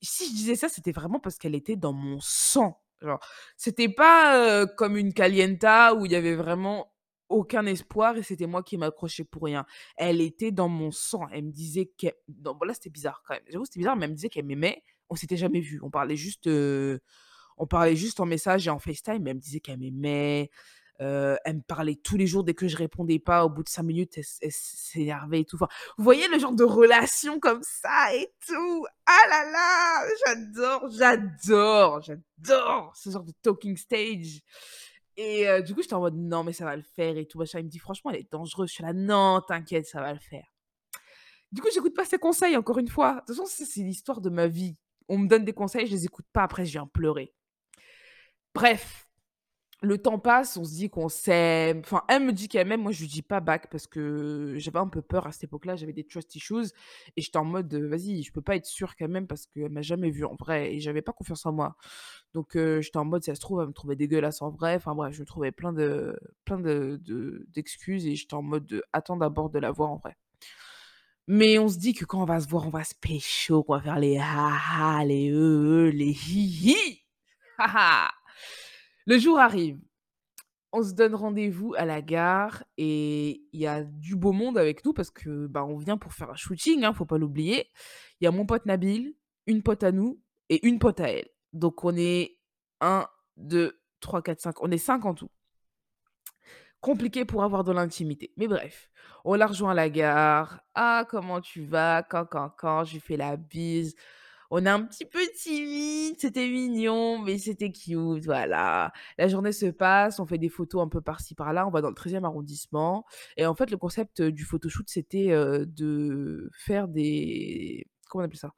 si 0.01 0.27
je 0.29 0.33
disais 0.35 0.55
ça, 0.55 0.69
c'était 0.69 0.91
vraiment 0.91 1.19
parce 1.19 1.37
qu'elle 1.37 1.55
était 1.55 1.75
dans 1.77 1.93
mon 1.93 2.19
sang. 2.21 2.79
C'était 3.57 3.89
pas, 3.89 4.65
comme 4.77 4.97
une 4.97 5.13
Calienta 5.13 5.93
où 5.95 6.05
il 6.05 6.11
y 6.11 6.15
avait 6.15 6.35
vraiment 6.35 6.91
aucun 7.29 7.65
espoir 7.65 8.17
et 8.17 8.23
c'était 8.23 8.45
moi 8.45 8.63
qui 8.63 8.77
m'accrochais 8.77 9.23
pour 9.23 9.43
rien. 9.43 9.65
Elle 9.97 10.21
était 10.21 10.51
dans 10.51 10.69
mon 10.69 10.91
sang. 10.91 11.27
Elle 11.31 11.45
me 11.45 11.51
disait 11.51 11.91
qu'elle 11.97 12.13
non, 12.43 12.53
bon 12.53 12.65
là, 12.65 12.73
c'était 12.73 12.89
bizarre 12.89 13.23
quand 13.25 13.33
même. 13.33 13.43
J'avoue, 13.49 13.65
c'était 13.65 13.79
bizarre, 13.79 13.95
mais 13.95 14.05
elle 14.05 14.11
me 14.11 14.15
disait 14.15 14.29
qu'elle 14.29 14.45
m'aimait. 14.45 14.83
On 15.09 15.15
s'était 15.15 15.37
jamais 15.37 15.59
vus. 15.59 15.79
On 15.83 15.89
parlait 15.89 16.15
juste, 16.15 16.47
on 16.47 17.67
parlait 17.67 17.95
juste 17.95 18.19
en 18.19 18.25
message 18.25 18.67
et 18.67 18.69
en 18.69 18.79
FaceTime, 18.79 19.23
mais 19.23 19.31
elle 19.31 19.37
me 19.37 19.41
disait 19.41 19.59
qu'elle 19.59 19.79
m'aimait. 19.79 20.49
Heu, 21.01 21.37
elle 21.43 21.57
me 21.57 21.61
parlait 21.61 21.95
tous 21.95 22.15
les 22.17 22.25
jours 22.27 22.43
dès 22.43 22.53
que 22.53 22.67
je 22.67 22.77
répondais 22.77 23.19
pas. 23.19 23.45
Au 23.45 23.49
bout 23.49 23.63
de 23.63 23.69
5 23.69 23.83
minutes, 23.83 24.17
elle 24.41 24.51
s'énervait 24.51 25.41
et 25.41 25.45
tout. 25.45 25.57
Vous 25.57 26.03
voyez 26.03 26.27
le 26.27 26.39
genre 26.39 26.55
de 26.55 26.63
relation 26.63 27.39
comme 27.39 27.61
ça 27.63 28.15
et 28.15 28.33
tout? 28.47 28.85
Ah 29.05 29.27
là 29.29 29.51
là! 29.51 30.07
J'adore, 30.25 30.89
j'adore, 30.91 32.01
j'adore 32.01 32.93
ce 32.95 33.09
genre 33.09 33.23
de 33.23 33.33
talking 33.41 33.75
stage 33.77 34.41
et 35.17 35.47
heu, 35.47 35.63
du 35.63 35.73
coup, 35.73 35.81
j'étais 35.81 35.93
en 35.93 36.01
mode: 36.01 36.15
«Non, 36.15 36.43
mais 36.43 36.53
ça 36.53 36.65
va 36.65 36.75
le 36.75 36.83
faire 36.83 37.17
et 37.17 37.25
tout 37.25 37.39
machin». 37.39 37.59
Il 37.59 37.65
me 37.65 37.69
dit: 37.69 37.79
«Franchement, 37.79 38.11
elle 38.11 38.19
est 38.19 38.31
dangereuse». 38.31 38.69
Je 38.69 38.73
suis 38.75 38.83
là: 38.83 38.93
«Non, 38.93 39.41
t'inquiète, 39.47 39.85
ça 39.87 40.01
va 40.01 40.13
le 40.13 40.19
faire». 40.19 40.45
Du 41.51 41.61
coup, 41.61 41.69
j'écoute 41.73 41.95
pas 41.95 42.05
ses 42.05 42.17
conseils 42.17 42.57
encore 42.57 42.79
une 42.79 42.89
fois. 42.89 43.13
De 43.13 43.19
toute 43.19 43.27
façon, 43.37 43.45
c'est 43.45 43.81
l'histoire 43.81 44.19
de 44.19 44.29
ma 44.29 44.47
vie. 44.47 44.75
On 45.07 45.17
me 45.17 45.27
donne 45.27 45.45
des 45.45 45.53
conseils, 45.53 45.87
je 45.87 45.91
les 45.91 46.05
écoute 46.05 46.25
pas, 46.33 46.43
après 46.43 46.65
je 46.65 46.71
viens 46.71 46.87
pleurer. 46.87 47.33
Bref, 48.53 49.04
le 49.81 49.97
temps 49.97 50.17
passe, 50.19 50.57
on 50.57 50.63
se 50.63 50.71
dit 50.73 50.89
qu'on 50.89 51.09
s'aime. 51.09 51.79
Enfin, 51.79 52.03
elle 52.07 52.23
me 52.23 52.33
dit 52.33 52.47
qu'elle 52.47 52.67
m'aime, 52.67 52.81
moi 52.81 52.91
je 52.91 53.01
lui 53.01 53.07
dis 53.07 53.21
pas 53.21 53.39
back 53.41 53.69
parce 53.69 53.87
que 53.87 54.55
j'avais 54.57 54.79
un 54.79 54.87
peu 54.87 55.01
peur 55.01 55.27
à 55.27 55.31
cette 55.31 55.43
époque-là, 55.45 55.75
j'avais 55.75 55.93
des 55.93 56.05
trust 56.05 56.33
issues 56.35 56.71
et 57.17 57.21
j'étais 57.21 57.37
en 57.37 57.43
mode, 57.45 57.73
vas-y, 57.75 58.23
je 58.23 58.31
peux 58.31 58.41
pas 58.41 58.55
être 58.55 58.65
sûre 58.65 58.95
qu'elle 58.95 59.09
m'aime 59.11 59.27
parce 59.27 59.45
qu'elle 59.47 59.69
m'a 59.69 59.81
jamais 59.83 60.09
vue 60.09 60.25
en 60.25 60.35
vrai 60.35 60.73
et 60.75 60.79
j'avais 60.79 61.01
pas 61.01 61.11
confiance 61.13 61.45
en 61.45 61.51
moi. 61.51 61.75
Donc 62.33 62.57
j'étais 62.81 62.97
en 62.97 63.05
mode, 63.05 63.23
ça 63.23 63.35
se 63.35 63.41
trouve, 63.41 63.61
elle 63.61 63.67
me 63.67 63.73
trouvait 63.73 63.95
dégueulasse 63.97 64.41
en 64.41 64.49
vrai. 64.49 64.75
Enfin 64.75 64.95
bref, 64.95 65.13
je 65.15 65.21
me 65.21 65.25
trouvais 65.25 65.51
plein 65.51 65.73
de 65.73 66.17
plein 66.45 66.59
de 66.59 66.99
de 67.03 67.45
d'excuses 67.53 68.07
et 68.07 68.15
j'étais 68.15 68.33
en 68.35 68.41
mode, 68.43 68.71
heu, 68.73 68.83
attends 68.93 69.17
d'abord 69.17 69.49
de 69.49 69.59
la 69.59 69.71
voir 69.71 69.91
en 69.91 69.97
vrai. 69.97 70.15
Mais 71.27 71.57
on 71.57 71.67
se 71.67 71.77
dit 71.79 71.93
que 71.93 72.05
quand 72.05 72.21
on 72.21 72.25
va 72.25 72.39
se 72.39 72.47
voir, 72.47 72.67
on 72.67 72.69
va 72.69 72.83
se 72.83 72.93
pécho, 72.95 73.63
qu'on 73.63 73.73
va 73.75 73.81
faire 73.81 73.99
les 73.99 74.17
ha 74.17 74.51
ha, 74.99 75.03
les 75.05 75.29
heu, 75.31 75.89
les 75.89 76.11
hi 76.11 76.41
hi. 76.69 77.01
Ha 77.59 77.67
ha. 78.07 78.11
Le 79.07 79.19
jour 79.19 79.39
arrive. 79.39 79.79
On 80.71 80.83
se 80.83 80.93
donne 80.93 81.15
rendez-vous 81.15 81.73
à 81.77 81.85
la 81.85 82.01
gare 82.01 82.63
et 82.77 83.43
il 83.53 83.59
y 83.59 83.67
a 83.67 83.83
du 83.83 84.15
beau 84.15 84.31
monde 84.31 84.57
avec 84.57 84.83
nous 84.83 84.93
parce 84.93 85.11
que, 85.11 85.47
bah, 85.47 85.65
vient 85.77 85.97
pour 85.97 86.11
faire 86.11 86.31
un 86.31 86.35
shooting, 86.35 86.83
hein, 86.83 86.93
faut 86.93 87.05
pas 87.05 87.17
l'oublier. 87.17 87.69
Il 88.19 88.25
y 88.25 88.27
a 88.27 88.31
mon 88.31 88.45
pote 88.45 88.65
Nabil, 88.65 89.15
une 89.47 89.63
pote 89.63 89.83
à 89.83 89.91
nous 89.91 90.19
et 90.49 90.65
une 90.67 90.79
pote 90.79 90.99
à 90.99 91.09
elle. 91.09 91.29
Donc 91.53 91.85
on 91.85 91.95
est 91.95 92.39
1-2-3-4-5, 92.81 94.55
on 94.59 94.71
est 94.71 94.77
5 94.77 95.05
en 95.05 95.13
tout. 95.13 95.29
Compliqué 96.81 97.25
pour 97.25 97.43
avoir 97.43 97.63
de 97.63 97.71
l'intimité. 97.71 98.33
Mais 98.35 98.47
bref, 98.47 98.89
on 99.23 99.35
la 99.35 99.47
rejoint 99.47 99.71
à 99.71 99.75
la 99.75 99.89
gare. 99.89 100.61
«Ah, 100.75 101.05
comment 101.09 101.41
tu 101.41 101.65
vas? 101.65 102.03
Can, 102.03 102.25
can, 102.25 102.49
can». 102.49 102.83
Je 102.83 102.93
lui 102.93 102.99
fais 102.99 103.17
la 103.17 103.37
bise. 103.37 103.95
On 104.57 104.65
est 104.65 104.69
un 104.69 104.83
petit 104.85 105.03
peu 105.03 105.19
timide, 105.35 106.15
c'était 106.17 106.47
mignon, 106.47 107.19
mais 107.19 107.37
c'était 107.37 107.73
cute, 107.73 108.23
voilà. 108.23 108.93
La 109.17 109.27
journée 109.27 109.51
se 109.51 109.65
passe, 109.65 110.17
on 110.21 110.25
fait 110.25 110.37
des 110.37 110.47
photos 110.47 110.81
un 110.81 110.87
peu 110.87 111.01
par-ci 111.01 111.35
par-là, 111.35 111.67
on 111.67 111.71
va 111.71 111.81
dans 111.81 111.89
le 111.89 111.93
treizième 111.93 112.23
arrondissement 112.23 113.05
et 113.35 113.45
en 113.45 113.53
fait, 113.53 113.69
le 113.69 113.75
concept, 113.75 114.21
heu, 114.21 114.31
du 114.31 114.45
photoshoot, 114.45 114.85
c'était, 114.87 115.31
heu, 115.31 115.65
de 115.65 116.49
faire 116.57 116.87
des 116.87 117.85
comment 118.07 118.23
on 118.23 118.27
appelle 118.27 118.37
ça? 118.39 118.53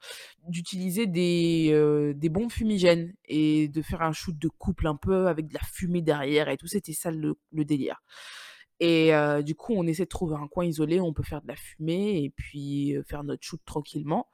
D'utiliser 0.46 1.08
des, 1.08 1.70
heu, 1.72 2.14
des 2.14 2.28
bombes 2.28 2.52
fumigènes 2.52 3.12
et 3.24 3.66
de 3.66 3.82
faire 3.82 4.02
un 4.02 4.12
shoot 4.12 4.38
de 4.38 4.46
couple 4.48 4.86
un 4.86 4.94
peu 4.94 5.26
avec 5.26 5.48
de 5.48 5.54
la 5.54 5.60
fumée 5.74 6.02
derrière 6.02 6.48
et 6.48 6.56
tout, 6.56 6.68
c'était 6.68 6.92
ça 6.92 7.10
le 7.10 7.34
délire 7.52 8.00
et 8.80 9.10
du 9.42 9.56
coup, 9.56 9.74
on 9.76 9.86
essaie 9.88 10.04
de 10.04 10.08
trouver 10.08 10.36
un 10.36 10.46
coin 10.46 10.64
isolé 10.64 11.00
où 11.00 11.04
on 11.04 11.12
peut 11.12 11.24
faire 11.24 11.42
de 11.42 11.48
la 11.48 11.56
fumée 11.56 12.22
et 12.22 12.30
puis, 12.30 12.94
faire 13.08 13.24
notre 13.24 13.44
shoot 13.44 13.60
tranquillement 13.64 14.28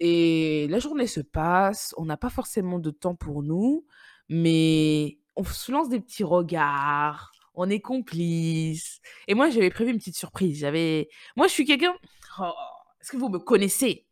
et 0.00 0.66
la 0.68 0.78
journée 0.78 1.06
se 1.06 1.20
passe, 1.20 1.94
on 1.96 2.04
n'a 2.04 2.16
pas 2.16 2.30
forcément 2.30 2.78
de 2.78 2.90
temps 2.90 3.14
pour 3.14 3.42
nous, 3.42 3.86
mais 4.28 5.18
on 5.36 5.44
se 5.44 5.72
lance 5.72 5.88
des 5.88 6.00
petits 6.00 6.24
regards, 6.24 7.32
on 7.54 7.70
est 7.70 7.80
complices 7.80 9.00
et 9.28 9.34
moi, 9.34 9.50
j'avais 9.50 9.70
prévu 9.70 9.90
une 9.90 9.98
petite 9.98 10.16
surprise. 10.16 10.58
J'avais 10.58 11.08
moi, 11.36 11.46
je 11.46 11.52
suis 11.52 11.64
quelqu'un 11.64 11.94
oh, 12.40 12.52
est-ce 13.00 13.12
que 13.12 13.16
vous 13.16 13.28
me 13.28 13.38
connaissez? 13.38 14.06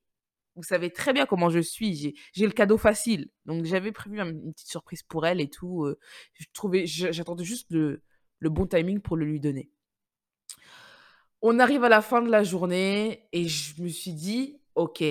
Vous 0.57 0.63
savez 0.63 0.91
très 0.93 1.13
bien 1.13 1.27
comment 1.27 1.51
je 1.51 1.59
suis, 1.59 2.15
j'ai 2.33 2.47
le 2.47 2.53
cadeau 2.53 2.79
facile. 2.79 3.31
Donc 3.45 3.65
j'avais 3.65 3.93
prévu 3.93 4.21
un 4.21 4.29
une 4.29 4.53
petite 4.53 4.69
surprise 4.69 5.03
pour 5.03 5.27
elle 5.27 5.41
et 5.41 5.51
tout, 5.51 5.93
je 6.35 6.47
trouvais 6.53 6.87
j'attendais 6.87 7.45
juste 7.45 7.71
le 7.71 8.01
bon 8.41 8.67
timing 8.67 9.01
pour 9.01 9.17
le 9.17 9.27
lui 9.27 9.41
donner. 9.41 9.71
On 11.43 11.59
arrive 11.59 11.85
à 11.85 11.91
la 11.91 12.01
fin 12.01 12.23
de 12.23 12.31
la 12.31 12.43
journée 12.43 13.29
et 13.33 13.47
je 13.49 13.83
me 13.83 13.89
suis 13.89 14.15
dit: 14.15 14.61
«OK, 14.77 15.05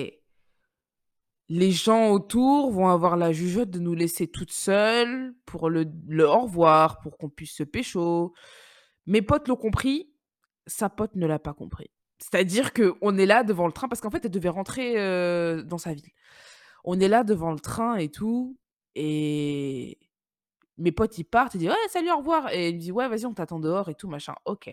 les 1.48 1.72
gens 1.72 2.10
autour 2.10 2.70
vont 2.70 2.88
avoir 2.88 3.16
la 3.16 3.32
jugeote 3.32 3.70
de 3.70 3.78
nous 3.78 3.94
laisser 3.94 4.28
toutes 4.28 4.52
seules 4.52 5.34
pour 5.46 5.70
le 5.70 5.86
le 6.08 6.26
au 6.28 6.40
revoir, 6.40 7.00
pour 7.00 7.18
qu'on 7.18 7.28
puisse 7.30 7.52
se 7.56 7.62
pécho. 7.64 8.34
Mes 9.06 9.22
potes 9.22 9.48
l'ont 9.48 9.56
compris, 9.56 10.10
sa 10.66 10.88
pote 10.90 11.14
ne 11.16 11.26
l'a 11.26 11.38
pas 11.38 11.54
compris. 11.54 11.90
C'est-à-dire 12.18 12.72
qu'on 12.72 13.18
est 13.18 13.26
là 13.26 13.44
devant 13.44 13.66
le 13.66 13.72
train 13.72 13.88
parce 13.88 14.00
qu'en 14.00 14.10
fait, 14.10 14.24
elle 14.24 14.30
devait 14.30 14.48
rentrer, 14.48 14.94
heu, 14.98 15.62
dans 15.64 15.78
sa 15.78 15.92
ville. 15.94 16.08
On 16.84 17.00
est 17.00 17.08
là 17.08 17.24
devant 17.24 17.52
le 17.52 17.60
train 17.60 17.96
et 17.96 18.10
tout 18.10 18.58
et 18.96 19.98
mes 20.78 20.92
potes, 20.92 21.18
ils 21.18 21.24
partent, 21.24 21.54
ils 21.54 21.58
disent: 21.58 21.70
«Ouais, 21.70 21.88
salut, 21.90 22.10
au 22.12 22.18
revoir» 22.18 22.52
et 22.52 22.68
elle 22.68 22.74
me 22.76 22.80
dit: 22.80 22.92
«Ouais, 22.92 23.08
vas-y, 23.08 23.26
on 23.26 23.34
t'attend 23.34 23.60
dehors 23.60 23.88
et 23.90 23.94
tout 23.94 24.08
machin». 24.08 24.34
OK. 24.46 24.70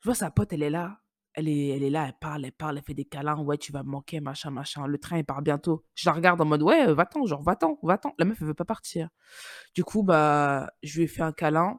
Je 0.00 0.08
vois 0.08 0.14
sa 0.14 0.30
pote, 0.30 0.52
elle 0.52 0.62
est 0.62 0.70
là, 0.70 1.00
elle 1.36 1.48
est 1.48 1.90
là, 1.90 2.06
elle 2.08 2.14
parle, 2.18 2.44
elle 2.46 2.52
parle, 2.52 2.78
elle 2.78 2.84
fait 2.84 2.94
des 2.94 3.04
câlins: 3.04 3.38
«Ouais, 3.38 3.58
tu 3.58 3.70
vas 3.72 3.82
me 3.82 3.90
manquer, 3.90 4.20
machin, 4.20 4.50
machin, 4.50 4.86
le 4.86 4.98
train, 4.98 5.18
il 5.18 5.24
part 5.24 5.42
bientôt». 5.42 5.84
Je 5.94 6.08
la 6.08 6.14
regarde 6.14 6.40
en 6.40 6.46
mode: 6.46 6.62
«Ouais, 6.62 6.86
heu, 6.88 6.92
va-t'en, 6.92 7.26
genre 7.26 7.42
va-t'en, 7.42 7.78
va-t'en». 7.82 8.14
La 8.18 8.24
meuf, 8.24 8.38
elle 8.40 8.46
veut 8.48 8.54
pas 8.54 8.64
partir. 8.64 9.08
Du 9.74 9.84
coup, 9.84 10.02
bah, 10.02 10.70
je 10.82 10.96
lui 10.98 11.04
ai 11.04 11.08
fait 11.08 11.22
un 11.22 11.32
câlin, 11.32 11.78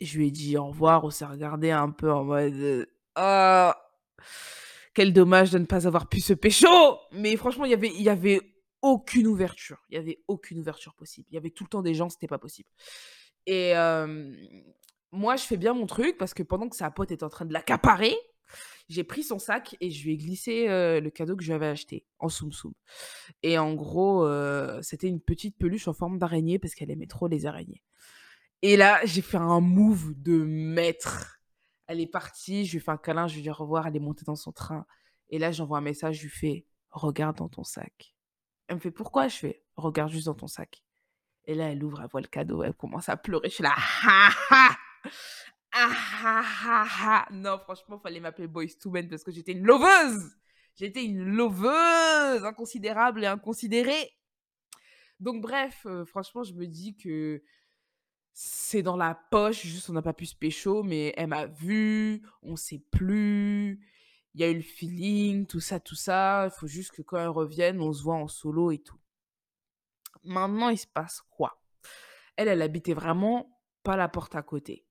je 0.00 0.18
lui 0.18 0.28
ai 0.28 0.30
dit 0.30 0.56
au 0.56 0.66
revoir, 0.66 1.04
on 1.04 1.10
s'est 1.10 1.24
regardé 1.26 1.70
un 1.70 1.90
peu 1.90 2.10
en 2.12 2.24
mode, 2.24 2.88
«Ah, 3.14 3.76
quel 4.94 5.12
dommage 5.12 5.50
de 5.50 5.58
ne 5.58 5.66
pas 5.66 5.86
avoir 5.86 6.08
pu 6.08 6.20
se 6.20 6.32
pécho!» 6.32 6.66
mais 7.12 7.36
franchement, 7.36 7.64
il 7.66 7.70
y 7.70 8.08
avait 8.08 8.40
aucune 8.82 9.26
ouverture, 9.28 9.78
il 9.90 9.94
y 9.94 9.98
avait 9.98 10.24
aucune 10.26 10.58
ouverture 10.58 10.94
possible. 10.94 11.26
Il 11.30 11.34
y 11.34 11.38
avait 11.38 11.50
tout 11.50 11.64
le 11.64 11.68
temps 11.68 11.82
des 11.82 11.94
gens, 11.94 12.08
c'était 12.08 12.26
pas 12.26 12.38
possible 12.38 12.68
et 13.46 13.74
moi, 15.12 15.36
je 15.36 15.44
fais 15.44 15.56
bien 15.56 15.74
mon 15.74 15.86
truc 15.86 16.16
parce 16.18 16.34
que 16.34 16.42
pendant 16.42 16.68
que 16.68 16.76
sa 16.76 16.90
pote 16.90 17.12
est 17.12 17.22
en 17.22 17.28
train 17.28 17.44
de 17.44 17.52
l'accaparer, 17.52 18.16
j'ai 18.88 19.04
pris 19.04 19.22
son 19.22 19.38
sac 19.38 19.76
et 19.80 19.90
je 19.90 20.04
lui 20.04 20.14
ai 20.14 20.16
glissé, 20.16 20.68
heu, 20.68 21.00
le 21.00 21.10
cadeau 21.10 21.36
que 21.36 21.42
je 21.42 21.48
lui 21.48 21.54
avais 21.54 21.68
acheté 21.68 22.06
en 22.18 22.28
soum 22.28 22.52
soum 22.52 22.72
et 23.42 23.58
en 23.58 23.74
gros, 23.74 24.26
heu, 24.26 24.78
c'était 24.82 25.08
une 25.08 25.20
petite 25.20 25.56
peluche 25.58 25.88
en 25.88 25.94
forme 25.94 26.18
d'araignée 26.18 26.58
parce 26.58 26.74
qu'elle 26.74 26.90
aimait 26.90 27.06
trop 27.06 27.28
les 27.28 27.46
araignées 27.46 27.82
et 28.62 28.76
là, 28.76 29.00
j'ai 29.04 29.22
fait 29.22 29.38
un 29.38 29.60
move 29.60 30.14
de 30.16 30.34
maître. 30.44 31.40
Elle 31.88 32.00
est 32.00 32.06
partie, 32.06 32.64
je 32.66 32.72
lui 32.74 32.80
fais 32.80 32.92
un 32.92 32.96
câlin, 32.96 33.26
je 33.26 33.34
lui 33.36 33.42
dis 33.42 33.50
au 33.50 33.54
revoir, 33.54 33.86
elle 33.86 33.96
est 33.96 34.00
montée 34.00 34.24
dans 34.24 34.36
son 34.36 34.52
train 34.52 34.86
et 35.30 35.38
là, 35.38 35.52
j'envoie 35.52 35.78
un 35.78 35.82
message, 35.82 36.16
je 36.18 36.22
lui 36.24 36.30
fais: 36.30 36.66
«Regarde 36.90 37.36
dans 37.38 37.48
ton 37.48 37.64
sac». 37.64 38.14
Elle 38.68 38.76
me 38.76 38.80
fait: 38.80 38.90
«Pourquoi?» 38.92 39.28
je 39.28 39.36
fais: 39.36 39.62
«Regarde 39.76 40.10
juste 40.12 40.26
dans 40.26 40.34
ton 40.34 40.46
sac» 40.46 40.84
et 41.46 41.54
là, 41.54 41.70
elle 41.70 41.82
ouvre, 41.84 42.00
elle 42.02 42.08
voit 42.08 42.20
le 42.22 42.28
cadeau, 42.28 42.62
elle 42.62 42.74
commence 42.74 43.08
à 43.08 43.16
pleurer. 43.16 43.48
Je 43.48 43.54
suis 43.56 43.64
là: 43.64 43.74
«Ah 44.06 44.30
ah! 44.50 44.76
Ah 45.72 45.96
ah 46.24 46.44
ah 46.66 46.86
ah!» 47.00 47.28
non, 47.32 47.58
franchement, 47.58 47.98
fallait 47.98 48.20
m'appeler 48.20 48.46
Boyz 48.46 48.76
II 48.84 48.92
Men 48.92 49.08
parce 49.08 49.24
que 49.24 49.30
j'étais 49.30 49.52
une 49.52 49.64
loveuse! 49.64 50.36
J'étais 50.76 51.04
une 51.04 51.24
loveuse 51.24 52.44
inconsidérable 52.44 53.24
et 53.24 53.26
inconsidérée. 53.26 54.10
Donc 55.20 55.40
bref, 55.42 55.86
heu, 55.86 56.04
franchement, 56.04 56.42
je 56.44 56.54
me 56.54 56.66
dis 56.66 56.96
que 56.96 57.42
c'est 58.32 58.82
dans 58.82 58.96
la 58.96 59.14
poche, 59.30 59.62
juste 59.62 59.90
on 59.90 59.92
n'a 59.92 60.02
pas 60.02 60.14
pu 60.14 60.26
se 60.26 60.34
pécho, 60.34 60.82
mais 60.82 61.12
elle 61.16 61.28
m'a 61.28 61.46
vue, 61.46 62.22
on 62.42 62.56
s'est 62.56 62.82
plu, 62.90 63.86
il 64.34 64.40
y 64.40 64.44
a 64.44 64.48
eu 64.50 64.54
le 64.54 64.62
feeling, 64.62 65.46
tout 65.46 65.60
ça, 65.60 65.78
tout 65.80 65.94
ça. 65.94 66.48
Il 66.50 66.58
faut 66.58 66.66
juste 66.66 66.92
que 66.92 67.02
quand 67.02 67.18
elle 67.18 67.28
revienne, 67.28 67.80
on 67.80 67.92
se 67.92 68.02
voit 68.02 68.16
en 68.16 68.28
solo 68.28 68.70
et 68.70 68.78
tout. 68.78 68.98
Maintenant, 70.24 70.70
il 70.70 70.78
se 70.78 70.86
passe 70.86 71.20
quoi? 71.30 71.62
Elle, 72.36 72.48
elle 72.48 72.62
habitait 72.62 72.94
vraiment 72.94 73.60
pas 73.82 73.96
la 73.96 74.08
porte 74.08 74.34
à 74.34 74.42
côté 74.42 74.86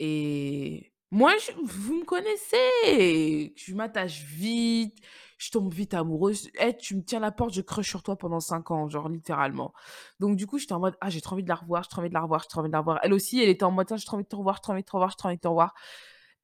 et 0.00 0.92
moi, 1.12 1.34
vous 1.64 1.94
me 2.00 2.04
connaissez, 2.04 3.54
je 3.56 3.74
m'attache 3.74 4.22
vite, 4.24 4.96
je 5.38 5.50
tombe 5.50 5.74
vite 5.74 5.94
amoureuse. 5.94 6.50
Eh, 6.60 6.76
tu 6.76 6.96
me 6.96 7.02
tiens 7.04 7.20
la 7.20 7.32
porte, 7.32 7.54
je 7.54 7.62
crush 7.62 7.88
sur 7.88 8.02
toi 8.04 8.16
pendant 8.16 8.40
5 8.40 8.70
ans, 8.72 8.88
genre 8.88 9.08
littéralement. 9.08 9.72
Donc 10.20 10.36
du 10.36 10.46
coup, 10.46 10.58
j'étais 10.58 10.72
en 10.74 10.80
mode: 10.80 10.96
«Ah, 11.00 11.10
j'ai 11.10 11.20
trop 11.20 11.34
envie 11.34 11.44
de 11.44 11.48
la 11.50 11.56
revoir, 11.56 11.82
j'ai 11.84 11.90
trop 11.90 12.00
envie 12.02 12.10
de 12.10 12.14
la 12.14 12.22
revoir, 12.22 12.42
j'ai 12.42 12.48
trop 12.48 12.60
envie 12.60 12.70
de 12.70 12.74
la 12.74 12.80
revoir». 12.80 13.00
Elle 13.02 13.14
aussi, 13.14 13.42
elle 13.42 13.50
était 13.50 13.64
en 13.64 13.72
mode: 13.72 13.88
«Tiens, 13.88 13.96
j'ai 13.98 14.06
trop 14.06 14.16
envie 14.16 14.24
de 14.24 14.28
te 14.28 14.36
revoir, 14.36 14.56
j'ai 14.56 14.62
trop 14.62 14.72
envie 14.72 14.82
de 14.82 14.86
te 14.86 14.92
revoir, 14.92 15.10
j'ai 15.10 15.16
trop 15.16 15.28
envie 15.28 15.36
de 15.36 15.40
te 15.42 15.48
revoir» 15.48 15.74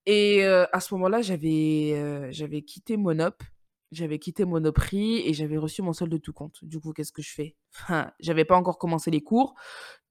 et 0.06 0.44
heu, 0.44 0.66
à 0.72 0.80
ce 0.80 0.94
moment-là, 0.94 1.22
j'avais, 1.22 1.92
heu, 1.96 2.28
j'avais 2.30 2.62
quitté 2.62 2.96
Monop, 2.96 3.42
j'avais 3.92 4.18
quitté 4.18 4.44
Monoprix 4.44 5.20
et 5.26 5.34
j'avais 5.34 5.56
reçu 5.56 5.82
mon 5.82 5.92
solde 5.92 6.12
de 6.12 6.18
tout 6.18 6.32
compte. 6.32 6.58
Du 6.64 6.80
coup, 6.80 6.92
qu'est-ce 6.92 7.12
que 7.12 7.22
je 7.22 7.32
fais? 7.32 7.56
J'avais 8.20 8.44
pas 8.44 8.56
encore 8.56 8.78
commencé 8.78 9.10
les 9.10 9.22
cours, 9.22 9.54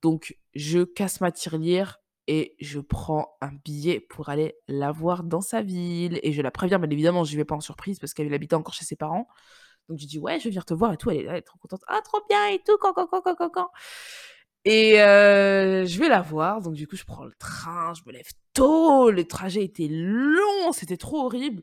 donc 0.01 0.37
je 0.55 0.83
casse 0.83 1.21
ma 1.21 1.31
tirelire 1.31 1.99
et 2.27 2.55
je 2.59 2.79
prends 2.79 3.37
un 3.41 3.51
billet 3.63 3.99
pour 3.99 4.29
aller 4.29 4.55
la 4.67 4.91
voir 4.91 5.23
dans 5.23 5.41
sa 5.41 5.61
ville 5.61 6.19
et 6.23 6.31
je 6.33 6.41
la 6.41 6.51
préviens, 6.51 6.79
bien 6.79 6.89
évidemment, 6.89 7.23
j'y 7.23 7.37
vais 7.37 7.45
pas 7.45 7.55
en 7.55 7.61
surprise 7.61 7.99
parce 7.99 8.13
qu'elle 8.13 8.33
habitait 8.33 8.55
encore 8.55 8.73
chez 8.73 8.85
ses 8.85 8.95
parents. 8.95 9.27
Donc 9.89 9.99
je 9.99 10.07
dis: 10.07 10.19
«Ouais, 10.19 10.39
je 10.39 10.45
vais 10.45 10.49
venir 10.51 10.65
te 10.65 10.73
voir 10.73 10.93
et 10.93 10.97
tout». 10.97 11.11
Elle 11.11 11.17
est 11.17 11.25
elle 11.25 11.35
est 11.37 11.41
trop 11.41 11.59
contente: 11.59 11.81
«Ah 11.87 12.01
trop 12.03 12.21
bien 12.29 12.47
et 12.47 12.59
tout, 12.65 12.77
can 12.79 12.93
can 12.93 13.07
can 13.07 13.21
can 13.21 13.49
can» 13.49 13.67
et 14.65 14.99
heu, 14.99 15.85
je 15.85 15.99
vais 15.99 16.09
la 16.09 16.21
voir, 16.21 16.61
donc 16.61 16.73
du 16.73 16.87
coup, 16.87 16.95
je 16.95 17.05
prends 17.05 17.23
le 17.25 17.35
train, 17.37 17.93
je 17.93 18.01
me 18.07 18.11
lève 18.11 18.29
tôt, 18.53 19.11
le 19.11 19.25
trajet 19.27 19.63
était 19.63 19.87
long, 19.89 20.71
c'était 20.71 20.97
trop 20.97 21.25
horrible, 21.25 21.61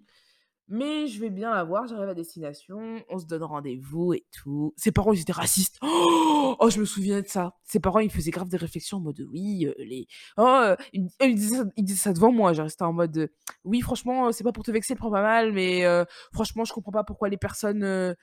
mais 0.73 1.07
je 1.09 1.21
vais 1.21 1.31
bien 1.31 1.55
la 1.55 1.65
voir, 1.65 1.87
j'arrive 1.89 2.09
à 2.11 2.15
destination, 2.15 3.05
on 3.11 3.19
se 3.21 3.27
donne 3.27 3.45
rendez-vous 3.45 4.15
et 4.15 4.27
tout. 4.33 4.75
Ses 4.77 4.93
parents, 4.93 5.13
ils 5.15 5.21
étaient 5.23 5.33
racistes. 5.33 5.79
Oh, 6.61 6.71
je 6.71 6.81
me 6.81 6.85
souviens 6.85 7.23
de 7.23 7.29
ça. 7.29 7.55
Ses 7.65 7.81
parents, 7.81 8.01
ils 8.01 8.11
faisaient 8.11 8.31
grave 8.33 8.49
des 8.49 8.57
réflexions 8.59 8.99
en 8.99 9.01
mode: 9.01 9.21
«Oui, 9.33 9.67
heu, 9.67 9.75
les 9.79 10.07
oh, 10.39 10.63
heu», 10.65 10.77
ils 11.23 11.35
disaient 11.85 11.97
ça 11.97 12.13
devant 12.13 12.33
moi, 12.33 12.53
genre, 12.53 12.67
ils 12.69 12.85
en 12.85 12.93
mode, 12.93 13.17
heu: 13.19 13.29
«Oui, 13.65 13.81
franchement, 13.81 14.33
c'est 14.33 14.45
pas 14.45 14.53
pour 14.53 14.65
te 14.65 14.71
vexer, 14.73 14.95
prends 14.97 15.11
pas 15.11 15.23
mal, 15.23 15.53
mais 15.53 15.85
franchement, 16.33 16.65
je 16.65 16.73
comprends 16.75 16.93
pas 16.93 17.05
pourquoi 17.05 17.29
les 17.31 17.37
personnes, 17.39 17.85
heu» 17.85 18.15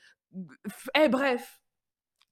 f 0.69 0.89
eh 1.01 1.09
bref! 1.09 1.59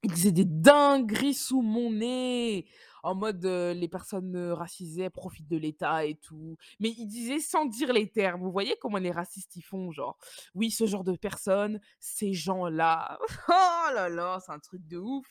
Ils 0.04 0.12
disaient 0.12 0.32
des 0.32 0.46
dingueries 0.46 1.34
sous 1.34 1.62
mon 1.62 1.92
nez, 1.92 2.66
en 3.02 3.14
mode, 3.14 3.44
les 3.44 3.88
personnes, 3.88 4.36
racisées, 4.52 5.10
profitent 5.10 5.48
de 5.48 5.56
l'État 5.56 6.04
et 6.04 6.16
tout. 6.16 6.56
Mais 6.80 6.90
ils 6.90 7.06
disaient 7.06 7.40
sans 7.40 7.66
dire 7.66 7.92
les 7.92 8.10
termes. 8.10 8.42
Vous 8.42 8.52
voyez 8.52 8.76
comment 8.80 8.98
les 8.98 9.10
racistes, 9.10 9.56
ils 9.56 9.62
font, 9.62 9.90
genre: 9.92 10.18
«Oui, 10.54 10.70
ce 10.70 10.86
genre 10.86 11.04
de 11.04 11.16
personnes, 11.16 11.80
ces 12.00 12.32
gens-là». 12.32 13.18
Oh 13.48 13.94
là 13.94 14.08
là, 14.08 14.38
c'est 14.44 14.52
un 14.52 14.58
truc 14.58 14.86
de 14.86 14.98
ouf. 14.98 15.26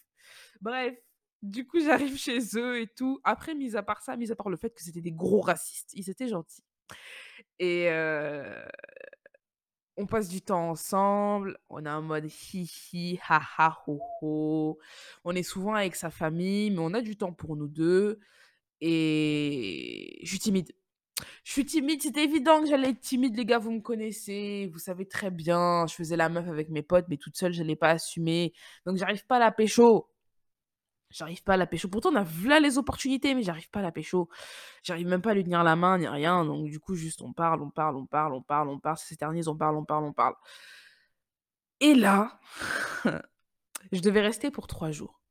Bref, 0.61 0.95
du 1.41 1.67
coup, 1.67 1.79
j'arrive 1.79 2.17
chez 2.17 2.39
eux 2.55 2.81
et 2.81 2.87
tout. 2.87 3.19
Après, 3.23 3.55
mis 3.55 3.75
à 3.75 3.83
part 3.83 4.01
ça, 4.01 4.17
mis 4.17 4.31
à 4.31 4.35
part 4.35 4.49
le 4.49 4.57
fait 4.57 4.71
que 4.71 4.83
c'était 4.83 5.01
des 5.01 5.11
gros 5.11 5.41
racistes, 5.41 5.91
ils 5.93 6.09
étaient 6.09 6.27
gentils 6.27 6.63
et 7.59 7.89
on 9.97 10.05
passe 10.05 10.29
du 10.29 10.41
temps 10.41 10.69
ensemble, 10.69 11.57
on 11.69 11.85
est 11.85 11.89
en 11.89 12.01
mode 12.01 12.25
hi 12.53 12.69
hi, 12.93 13.19
ha 13.27 13.41
ha, 13.57 13.77
ho 13.87 13.99
ho. 14.21 14.79
On 15.23 15.35
est 15.35 15.43
souvent 15.43 15.73
avec 15.73 15.95
sa 15.95 16.11
famille, 16.11 16.71
mais 16.71 16.79
on 16.79 16.93
a 16.93 17.01
du 17.01 17.17
temps 17.17 17.33
pour 17.33 17.55
nous 17.55 17.67
2 17.67 18.19
et 18.81 20.19
je 20.23 20.29
suis 20.29 20.39
timide. 20.39 20.71
Je 21.43 21.51
suis 21.53 21.65
timide, 21.65 22.01
c'était 22.03 22.23
évident 22.23 22.61
que 22.61 22.67
j'allais 22.69 22.89
être 22.89 22.99
timide, 23.01 23.35
les 23.35 23.45
gars, 23.45 23.57
vous 23.59 23.71
me 23.71 23.81
connaissez, 23.81 24.69
vous 24.71 24.79
savez 24.79 25.07
très 25.07 25.31
bien. 25.31 25.87
Je 25.87 25.95
faisais 25.95 26.15
la 26.15 26.29
meuf 26.29 26.47
avec 26.47 26.69
mes 26.69 26.83
potes, 26.83 27.05
mais 27.09 27.17
toute 27.17 27.37
seule, 27.37 27.53
je 27.53 27.63
l'ai 27.63 27.75
pas 27.75 27.91
assumé, 27.91 28.53
donc 28.85 28.97
j'arrive 28.97 29.25
pas 29.25 29.37
à 29.37 29.39
la 29.39 29.51
pécho. 29.51 30.07
J'arrive 31.09 31.41
pas 31.43 31.53
à 31.53 31.57
la 31.57 31.67
pécho. 31.67 31.87
Pourtant, 31.87 32.11
on 32.11 32.15
a 32.15 32.23
v'là 32.23 32.59
les 32.59 32.77
opportunités, 32.77 33.33
mais 33.33 33.43
j'arrive 33.43 33.69
pas 33.69 33.79
à 33.79 33.83
la 33.83 33.91
pécho. 33.91 34.29
J'arrive 34.83 35.07
même 35.07 35.21
pas 35.21 35.31
à 35.31 35.33
lui 35.33 35.43
tenir 35.43 35.63
la 35.63 35.75
main 35.75 35.97
ni 35.97 36.07
rien, 36.07 36.43
donc 36.45 36.69
du 36.69 36.79
coup, 36.79 36.95
juste 36.95 37.21
on 37.21 37.33
parle, 37.33 37.61
on 37.61 37.69
parle, 37.69 37.95
on 37.95 38.05
parle, 38.05 38.33
on 38.33 38.41
parle, 38.41 38.69
on 38.69 38.79
parle, 38.79 38.97
ça 38.97 39.05
s'éternise, 39.05 39.47
on 39.47 39.55
parle, 39.55 39.77
on 39.77 39.85
parle, 39.85 40.03
on 40.03 40.13
parle 40.13 40.35
et 41.79 41.93
là, 41.93 42.39
je 43.91 44.01
devais 44.01 44.21
rester 44.21 44.51
pour 44.51 44.67
3 44.67 44.91
jours. 44.91 45.21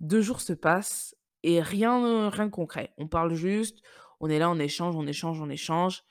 2 0.00 0.20
jours 0.20 0.40
se 0.40 0.52
passent 0.52 1.16
et 1.42 1.60
rien 1.60 2.28
rien 2.30 2.46
de 2.46 2.50
concret. 2.50 2.92
On 2.98 3.08
parle 3.08 3.34
juste, 3.34 3.78
on 4.20 4.28
est 4.28 4.38
là, 4.38 4.50
on 4.50 4.58
échange, 4.58 4.96
on 4.96 5.06
échange, 5.06 5.40
on 5.40 5.50
échange 5.50 6.04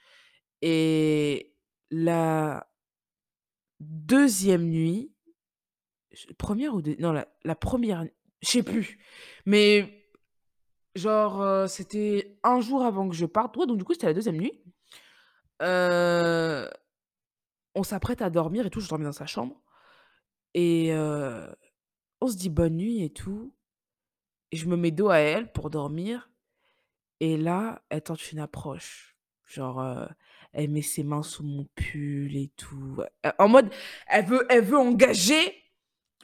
et 0.62 1.54
la 1.92 2.68
deuxième 3.80 4.68
nuit, 4.70 5.14
1 6.50 6.68
ou 6.70 6.82
deux 6.82 6.96
non, 7.00 7.12
la 7.12 7.28
la 7.44 7.56
1 7.56 7.84
n 7.84 8.10
je 8.42 8.50
sais 8.50 8.64
plus, 8.64 9.00
mais 9.46 10.04
genre, 10.96 11.42
heu, 11.42 11.68
c'était 11.68 12.38
un 12.44 12.62
jour 12.62 12.84
avant 12.84 13.10
que 13.10 13.16
je 13.16 13.26
parte. 13.26 13.58
Ouais, 13.58 13.68
donc 13.68 13.78
du 13.78 13.84
coup, 13.84 13.94
c'était 13.94 14.08
la 14.08 14.14
deuxième 14.14 14.38
nuit. 14.38 14.62
Heu, 15.62 16.70
on 17.76 17.84
s'apprête 17.84 18.22
à 18.22 18.30
dormir 18.30 18.66
et 18.66 18.70
tout, 18.70 18.80
je 18.80 18.90
dormais 18.90 19.06
dans 19.06 19.12
sa 19.12 19.26
chambre 19.26 19.62
et 20.54 20.92
heu, 20.94 21.48
on 22.22 22.28
se 22.28 22.38
dit 22.38 22.50
bonne 22.50 22.78
nuit 22.78 23.04
et 23.04 23.12
tout 23.12 23.54
et 24.52 24.58
je 24.58 24.68
me 24.68 24.78
mets 24.78 24.92
dos 24.92 25.10
à 25.10 25.20
elle 25.20 25.52
pour 25.52 25.70
dormir 25.70 26.30
et 27.20 27.38
là, 27.38 27.84
elle 27.90 28.04
tente 28.04 28.32
une 28.32 28.40
approche. 28.40 29.18
Genre, 29.46 30.10
elle 30.54 30.70
met 30.72 30.82
ses 30.82 31.04
mains 31.04 31.24
sous 31.24 31.44
mon 31.44 31.66
pull 31.76 32.36
et 32.36 32.52
tout, 32.58 33.02
en 33.40 33.48
mode, 33.48 33.72
elle 34.08 34.26
veut 34.26 34.46
elle 34.50 34.64
veut 34.66 34.78
engager 34.78 35.56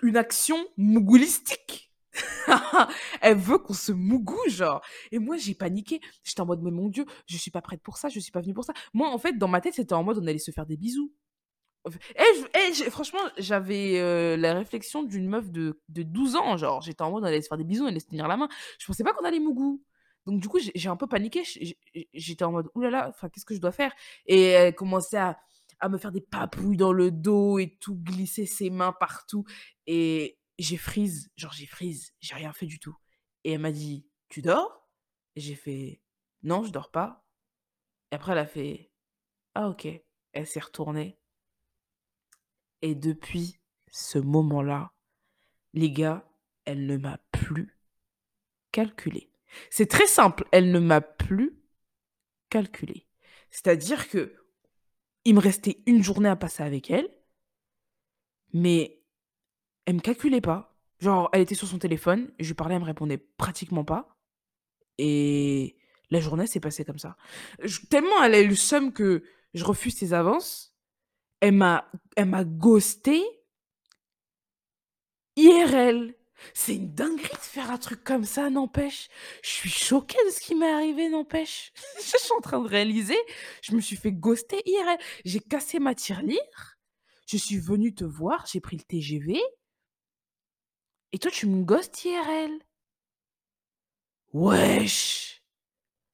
une 0.02 0.18
action 0.18 0.58
mougoulistique. 0.78 1.93
Elle 3.22 3.38
veut 3.38 3.58
qu'on 3.58 3.74
se 3.74 3.92
mougoue, 3.92 4.40
genre 4.48 4.82
et 5.12 5.20
moi, 5.20 5.38
j'ai 5.38 5.56
paniqué. 5.56 6.00
J'étais 6.24 6.42
en 6.42 6.46
mode: 6.46 6.62
«Mais 6.62 6.72
mon 6.72 6.90
Dieu, 6.90 7.06
je 7.28 7.38
suis 7.38 7.52
pas 7.52 7.62
prête 7.62 7.82
pour 7.82 7.98
ça, 7.98 8.10
je 8.10 8.20
suis 8.20 8.32
pas 8.32 8.42
venue 8.42 8.54
pour 8.54 8.66
ça». 8.66 8.74
Moi, 8.94 9.10
en 9.10 9.18
fait, 9.18 9.38
dans 9.38 9.48
ma 9.48 9.62
tête, 9.62 9.74
c'était 9.76 9.94
en 9.94 10.04
mode, 10.04 10.18
on 10.20 10.28
allait 10.28 10.38
se 10.40 10.52
faire 10.52 10.66
des 10.66 10.78
bisous. 10.78 11.12
J'ai 12.74 12.90
franchement, 12.90 13.20
j'avais, 13.38 14.00
heu, 14.00 14.36
la 14.36 14.54
réflexion 14.54 15.04
d'une 15.04 15.28
meuf 15.28 15.52
de 15.52 15.82
de 15.90 16.04
12 16.04 16.36
ans, 16.36 16.58
genre, 16.58 16.82
j'étais 16.82 17.02
en 17.02 17.12
mode: 17.12 17.24
«On 17.24 17.28
allait 17.28 17.42
se 17.42 17.48
faire 17.48 17.58
des 17.58 17.64
bisous, 17.64 17.84
on 17.86 17.88
allait 17.88 18.00
se 18.00 18.08
tenir 18.08 18.28
la 18.28 18.38
main». 18.38 18.48
Je 18.80 18.86
pensais 18.86 19.04
pas 19.04 19.14
qu'on 19.14 19.26
allait 19.26 19.40
mougou. 19.40 19.84
Donc 20.26 20.40
du 20.40 20.48
coup, 20.48 20.60
j'ai 20.74 20.90
un 20.90 20.96
peu 20.96 21.08
paniqué, 21.08 21.44
j'étais 22.14 22.44
en 22.46 22.52
mode: 22.52 22.68
«Ouh 22.76 22.82
là 22.82 22.90
là, 22.90 23.08
enfin, 23.10 23.30
qu'est-ce 23.30 23.46
que 23.46 23.56
je 23.56 23.60
dois 23.62 23.72
faire?» 23.72 23.92
et 24.26 24.42
elle 24.50 24.76
commençait 24.76 25.18
à 25.18 25.38
à 25.80 25.90
me 25.90 25.98
faire 25.98 26.14
des 26.14 26.22
papouilles 26.22 26.78
dans 26.78 26.94
le 26.94 27.12
dos 27.12 27.60
et 27.60 27.78
tout, 27.82 27.96
glisser 27.98 28.46
ses 28.46 28.70
mains 28.70 28.94
partout 28.98 29.44
et 29.86 30.38
j'ai 30.60 30.78
freeze, 30.78 31.32
genre 31.36 31.54
j'ai 31.54 31.66
freeze, 31.66 32.14
j'ai 32.20 32.36
rien 32.36 32.54
fait 32.54 32.66
du 32.66 32.80
tout 32.80 32.96
et 33.44 33.54
elle 33.54 33.62
m'a 33.62 33.72
dit: 33.72 34.08
«Tu 34.30 34.42
dors?» 34.42 34.88
j'ai 35.36 35.56
fait: 35.56 36.02
«Non, 36.44 36.64
je 36.64 36.72
dors 36.72 36.92
pas» 36.92 37.26
et 38.12 38.16
après 38.16 38.34
elle 38.34 38.38
a 38.40 38.46
fait: 38.46 38.92
«Ah 39.56 39.70
OK». 39.70 39.88
Elle 40.34 40.48
s'est 40.48 40.60
retournée 40.60 41.20
et 42.82 42.96
depuis 42.96 43.60
ce 43.92 44.18
moment-là, 44.18 44.94
les 45.74 45.92
gars, 45.92 46.28
elle 46.66 46.88
ne 46.88 46.98
m'a 46.98 47.20
plus 47.32 47.78
calculée. 48.72 49.32
C'est 49.70 49.86
très 49.90 50.08
simple, 50.08 50.48
elle 50.52 50.72
ne 50.72 50.80
m'a 50.80 51.02
plus 51.02 51.62
calculée. 52.50 53.08
C'est-à-dire 53.52 54.10
qu'il 54.10 55.36
me 55.36 55.40
restait 55.40 55.84
1 55.88 56.02
journée 56.02 56.30
à 56.30 56.36
passer 56.36 56.64
avec 56.64 56.90
elle 56.90 57.10
mais 58.54 59.03
elle 59.86 59.96
me 59.96 60.00
calculait 60.00 60.42
pas. 60.42 60.76
Genre, 61.00 61.30
elle 61.34 61.42
était 61.42 61.56
sur 61.56 61.68
son 61.68 61.80
téléphone, 61.80 62.32
je 62.40 62.48
lui 62.48 62.54
parlais, 62.54 62.76
elle 62.76 62.82
me 62.82 62.86
répondait 62.86 63.18
pratiquement 63.18 63.84
pas 63.84 64.14
et 64.98 65.76
la 66.12 66.20
journée 66.20 66.48
s'est 66.48 66.60
passée 66.60 66.86
comme 66.86 67.00
ça. 67.00 67.18
Tellement 67.90 68.24
elle 68.24 68.36
a 68.36 68.42
eu 68.42 68.48
le 68.48 68.56
seum 68.56 68.94
que 68.94 69.24
je 69.54 69.64
refuse 69.64 69.98
ses 69.98 70.14
avances, 70.14 70.76
elle 71.42 71.56
m'a 71.56 71.90
ghostée 72.46 73.24
IRL. 75.36 76.16
C'est 76.54 76.76
une 76.76 76.94
dinguerie 76.94 77.30
de 77.30 77.38
faire 77.38 77.72
un 77.72 77.78
truc 77.78 78.04
comme 78.04 78.26
ça, 78.26 78.50
n'empêche. 78.50 79.08
Je 79.44 79.50
suis 79.50 79.70
choquée 79.70 80.18
de 80.26 80.32
ce 80.32 80.42
qui 80.42 80.56
m'est 80.56 80.70
arrivé, 80.70 81.08
n'empêche. 81.08 81.72
Je 81.98 82.18
suis 82.18 82.34
en 82.38 82.42
train 82.42 82.60
de 82.60 82.68
réaliser, 82.68 83.18
je 83.62 83.74
me 83.74 83.80
suis 83.80 83.96
fait 83.96 84.12
ghoster 84.12 84.62
IRL. 84.66 84.98
J'ai 85.24 85.40
cassé 85.40 85.80
ma 85.80 85.96
tirelire, 85.96 86.78
je 87.28 87.38
suis 87.38 87.60
venue 87.60 87.96
te 87.96 88.04
voir, 88.04 88.46
j'ai 88.52 88.60
pris 88.60 88.78
le 88.78 88.84
TGV 88.84 89.40
et 91.14 91.20
toi, 91.20 91.32
tu 91.32 91.48
me 91.48 91.64
ghostes 91.64 92.04
IRL. 92.06 92.60
Wesh! 94.34 95.42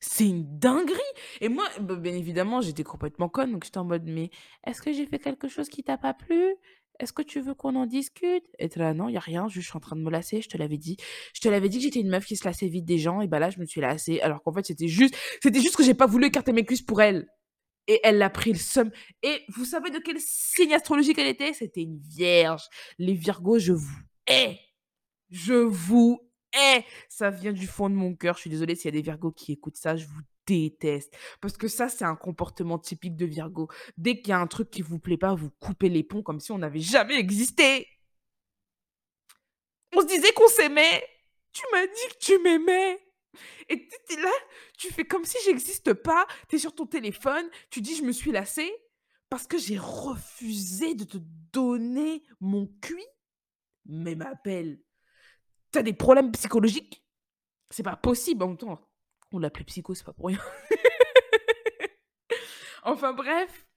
C'est 0.01 0.27
une 0.27 0.59
dinguerie 0.59 0.99
et 1.41 1.49
moi, 1.49 1.65
bah, 1.81 1.95
bien 1.95 2.13
évidemment, 2.13 2.61
j'étais 2.61 2.83
complètement 2.83 3.29
conne, 3.29 3.53
donc 3.53 3.65
j'étais 3.65 3.79
en 3.79 3.85
mode: 3.85 4.03
«Mais 4.05 4.31
est-ce 4.67 4.81
que 4.81 4.93
j'ai 4.93 5.05
fait 5.07 5.19
quelque 5.19 5.47
chose 5.49 5.69
qui 5.69 5.83
t'a 5.83 5.97
pas 5.97 6.13
plu? 6.13 6.55
Est-ce 6.99 7.13
que 7.13 7.21
tu 7.23 7.41
veux 7.41 7.55
qu'on 7.55 7.75
en 7.75 7.85
discute?» 7.85 8.43
était 8.59 8.79
là: 8.79 8.93
«Non, 8.93 9.09
il 9.09 9.13
y 9.15 9.17
a 9.17 9.21
rien, 9.21 9.47
juste 9.49 9.65
je 9.65 9.69
suis 9.71 9.77
en 9.77 9.81
train 9.81 9.95
de 9.97 10.01
me 10.01 10.11
lasser, 10.11 10.41
je 10.41 10.49
te 10.49 10.57
l'avais 10.57 10.77
dit. 10.77 10.97
Je 11.35 11.41
te 11.41 11.49
l'avais 11.49 11.69
dit 11.69 11.77
que 11.79 11.83
j'étais 11.85 12.01
une 12.01 12.09
meuf 12.09 12.25
qui 12.25 12.35
se 12.37 12.45
lassait 12.45 12.67
vite 12.67 12.85
des 12.85 12.97
gens 12.99 13.21
et 13.21 13.27
bah, 13.27 13.39
là, 13.39 13.49
je 13.49 13.59
me 13.59 13.65
suis 13.65 13.81
lassée». 13.81 14.21
Alors 14.21 14.43
qu'en 14.43 14.53
fait, 14.53 14.65
c'était 14.65 14.87
juste 14.89 15.15
c'était 15.43 15.61
juste 15.61 15.75
que 15.77 15.83
j'ai 15.83 15.95
pas 15.95 16.07
voulu 16.07 16.27
écarter 16.27 16.53
mes 16.53 16.65
cuisses 16.65 16.81
pour 16.83 17.01
elle 17.01 17.27
et 17.87 17.99
elle 18.03 18.21
a 18.23 18.29
pris 18.31 18.53
le 18.53 18.59
seum 18.59 18.91
et 19.23 19.43
vous 19.55 19.65
savez 19.65 19.91
de 19.91 19.99
quel 19.99 20.19
signe 20.21 20.73
astrologique 20.75 21.19
elle 21.19 21.27
était? 21.29 21.53
C'était 21.53 21.83
une 21.83 21.99
vierge. 21.99 22.63
Les 22.99 23.13
virgos, 23.15 23.59
je 23.59 23.73
vous 23.73 23.97
hais! 24.27 24.59
Je 25.29 25.53
vous 25.53 26.19
hais, 26.53 26.85
ça 27.07 27.29
vient 27.29 27.53
du 27.53 27.67
fond 27.67 27.89
de 27.89 27.95
mon 27.95 28.15
cœur. 28.15 28.35
Je 28.35 28.41
suis 28.41 28.49
désolée 28.49 28.75
s'il 28.75 28.85
y 28.85 28.89
a 28.89 28.99
des 28.99 29.01
Virgos 29.01 29.31
qui 29.31 29.51
écoutent 29.51 29.77
ça, 29.77 29.95
je 29.95 30.05
vous 30.05 30.21
déteste. 30.45 31.15
Parce 31.41 31.57
que 31.57 31.67
ça, 31.67 31.89
c'est 31.89 32.05
un 32.05 32.15
comportement 32.15 32.79
typique 32.79 33.15
de 33.15 33.25
Virgo. 33.25 33.69
Dès 33.97 34.19
qu'il 34.19 34.29
y 34.29 34.33
a 34.33 34.39
un 34.39 34.47
truc 34.47 34.69
qui 34.71 34.81
vous 34.81 34.99
plaît 34.99 35.17
pas, 35.17 35.35
vous 35.35 35.51
coupez 35.59 35.89
les 35.89 36.03
ponts 36.03 36.23
comme 36.23 36.39
si 36.39 36.51
on 36.51 36.57
n'avait 36.57 36.79
jamais 36.79 37.17
existé. 37.19 37.87
On 39.95 40.01
se 40.01 40.07
disait 40.07 40.31
qu'on 40.33 40.47
s'aimait. 40.47 41.03
Tu 41.51 41.63
m'as 41.71 41.85
dit 41.85 42.13
que 42.13 42.25
tu 42.25 42.39
m'aimais. 42.39 42.99
Et 43.69 43.87
tu 43.87 44.21
là, 44.21 44.31
tu 44.77 44.91
fais 44.91 45.05
comme 45.05 45.25
si 45.25 45.37
j'existe 45.45 45.93
pas. 45.93 46.25
Tu 46.47 46.55
es 46.55 46.59
sur 46.59 46.73
ton 46.73 46.85
téléphone, 46.85 47.47
tu 47.69 47.81
dis 47.81 47.95
je 47.95 48.03
me 48.03 48.11
suis 48.11 48.31
lassée 48.31 48.71
parce 49.29 49.45
que 49.45 49.57
j'ai 49.57 49.77
refusé 49.77 50.95
de 50.95 51.03
te 51.03 51.17
donner 51.53 52.23
mon 52.39 52.67
cuit. 52.81 53.05
Mais 53.85 54.15
ma 54.15 54.33
belle, 54.43 54.79
t'as 55.71 55.83
des 55.83 55.93
problèmes 55.93 56.31
psychologiques? 56.31 57.03
C'est 57.69 57.83
pas 57.83 57.95
possible. 57.95 58.43
En 58.43 58.49
même 58.49 58.57
temps, 58.57 58.79
on 59.31 59.39
l'appelait 59.39 59.65
psycho, 59.65 59.93
c'est 59.93 60.03
pas 60.03 60.13
pour 60.13 60.27
rien. 60.27 60.39
enfin 62.83 63.13
bref, 63.13 63.67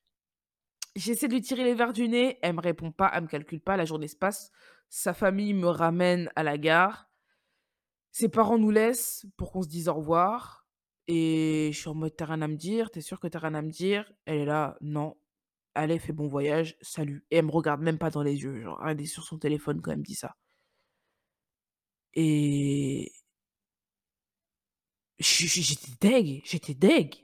j'essaie 0.96 1.28
de 1.28 1.34
lui 1.34 1.42
tirer 1.42 1.64
les 1.64 1.74
verres 1.74 1.92
du 1.92 2.08
nez. 2.08 2.38
Elle 2.42 2.54
me 2.54 2.60
répond 2.60 2.92
pas, 2.92 3.10
elle 3.14 3.22
me 3.22 3.28
calcule 3.28 3.60
pas. 3.60 3.76
La 3.76 3.84
journée 3.84 4.08
se 4.08 4.16
passe. 4.16 4.50
Sa 4.88 5.14
famille 5.14 5.54
me 5.54 5.68
ramène 5.68 6.30
à 6.36 6.42
la 6.42 6.58
gare. 6.58 7.10
Ses 8.10 8.28
parents 8.28 8.58
nous 8.58 8.70
laissent 8.70 9.26
pour 9.36 9.52
qu'on 9.52 9.62
se 9.62 9.68
dise 9.68 9.88
au 9.88 9.94
revoir. 9.94 10.66
Et 11.08 11.70
je 11.72 11.78
suis 11.78 11.88
en 11.88 11.94
mode, 11.94 12.14
t'as 12.16 12.26
rien 12.26 12.42
à 12.42 12.48
me 12.48 12.56
dire 12.56 12.90
T'es 12.90 13.00
sûr 13.00 13.18
que 13.18 13.26
t'as 13.26 13.40
rien 13.40 13.54
à 13.54 13.62
me 13.62 13.70
dire? 13.70 14.10
Elle 14.24 14.40
est 14.40 14.44
là, 14.44 14.76
non. 14.80 15.16
Allez, 15.74 15.98
fais 15.98 16.12
bon 16.12 16.28
voyage, 16.28 16.76
salut. 16.82 17.24
Et 17.30 17.38
elle 17.38 17.46
me 17.46 17.50
regarde 17.50 17.80
même 17.80 17.98
pas 17.98 18.10
dans 18.10 18.22
les 18.22 18.42
yeux. 18.42 18.66
Elle 18.86 19.00
est 19.00 19.06
sur 19.06 19.24
son 19.24 19.38
téléphone 19.38 19.80
quand 19.80 19.90
elle 19.90 19.98
me 19.98 20.04
dit 20.04 20.14
ça. 20.14 20.36
Et 22.14 23.12
j'étais 25.18 25.92
deg, 26.00 26.42
j'étais 26.44 26.74
deg. 26.74 27.14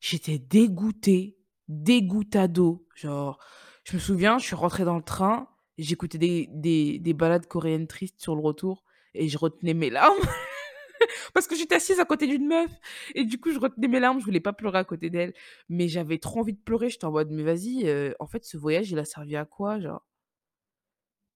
J'étais 0.00 0.38
dégoûtée, 0.38 1.38
dégoûtado. 1.68 2.86
Genre, 2.96 3.38
je 3.84 3.94
me 3.94 4.00
souviens, 4.00 4.38
je 4.38 4.46
suis 4.46 4.56
rentrée 4.56 4.84
dans 4.84 4.96
le 4.96 5.02
train, 5.02 5.48
j'écoutais 5.78 6.18
des, 6.18 6.48
des, 6.52 6.98
des 6.98 7.14
balades 7.14 7.46
coréennes 7.46 7.86
tristes 7.86 8.20
sur 8.20 8.34
le 8.34 8.40
retour 8.40 8.84
et 9.14 9.28
je 9.28 9.38
retenais 9.38 9.74
mes 9.74 9.90
larmes. 9.90 10.18
Parce 11.34 11.46
que 11.46 11.56
j'étais 11.56 11.76
assise 11.76 12.00
à 12.00 12.04
côté 12.04 12.26
d'une 12.26 12.46
meuf. 12.46 12.70
Et 13.14 13.24
du 13.24 13.40
coup, 13.40 13.52
je 13.52 13.58
retenais 13.58 13.88
mes 13.88 14.00
larmes, 14.00 14.20
je 14.20 14.24
voulais 14.24 14.40
pas 14.40 14.52
pleurer 14.52 14.78
à 14.78 14.84
côté 14.84 15.10
d'elle. 15.10 15.34
Mais 15.68 15.88
j'avais 15.88 16.18
trop 16.18 16.40
envie 16.40 16.52
de 16.52 16.60
pleurer. 16.60 16.90
J'étais 16.90 17.04
en 17.04 17.12
mode, 17.12 17.30
mais 17.30 17.42
vas-y, 17.42 17.88
euh, 17.88 18.12
en 18.20 18.26
fait, 18.26 18.44
ce 18.44 18.56
voyage, 18.56 18.90
il 18.90 18.98
a 18.98 19.04
servi 19.04 19.36
à 19.36 19.44
quoi, 19.44 19.78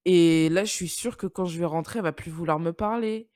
Et 0.07 0.49
là, 0.51 0.65
je 0.65 0.71
suis 0.71 0.89
sûre 0.89 1.17
que 1.17 1.27
quand 1.27 1.47
je 1.47 1.59
vais 1.59 1.65
rentrer, 1.65 1.99
elle 1.99 2.05
va 2.05 2.13
plus 2.13 2.31
vouloir 2.31 2.61
me 2.61 2.73
parler. 2.73 3.29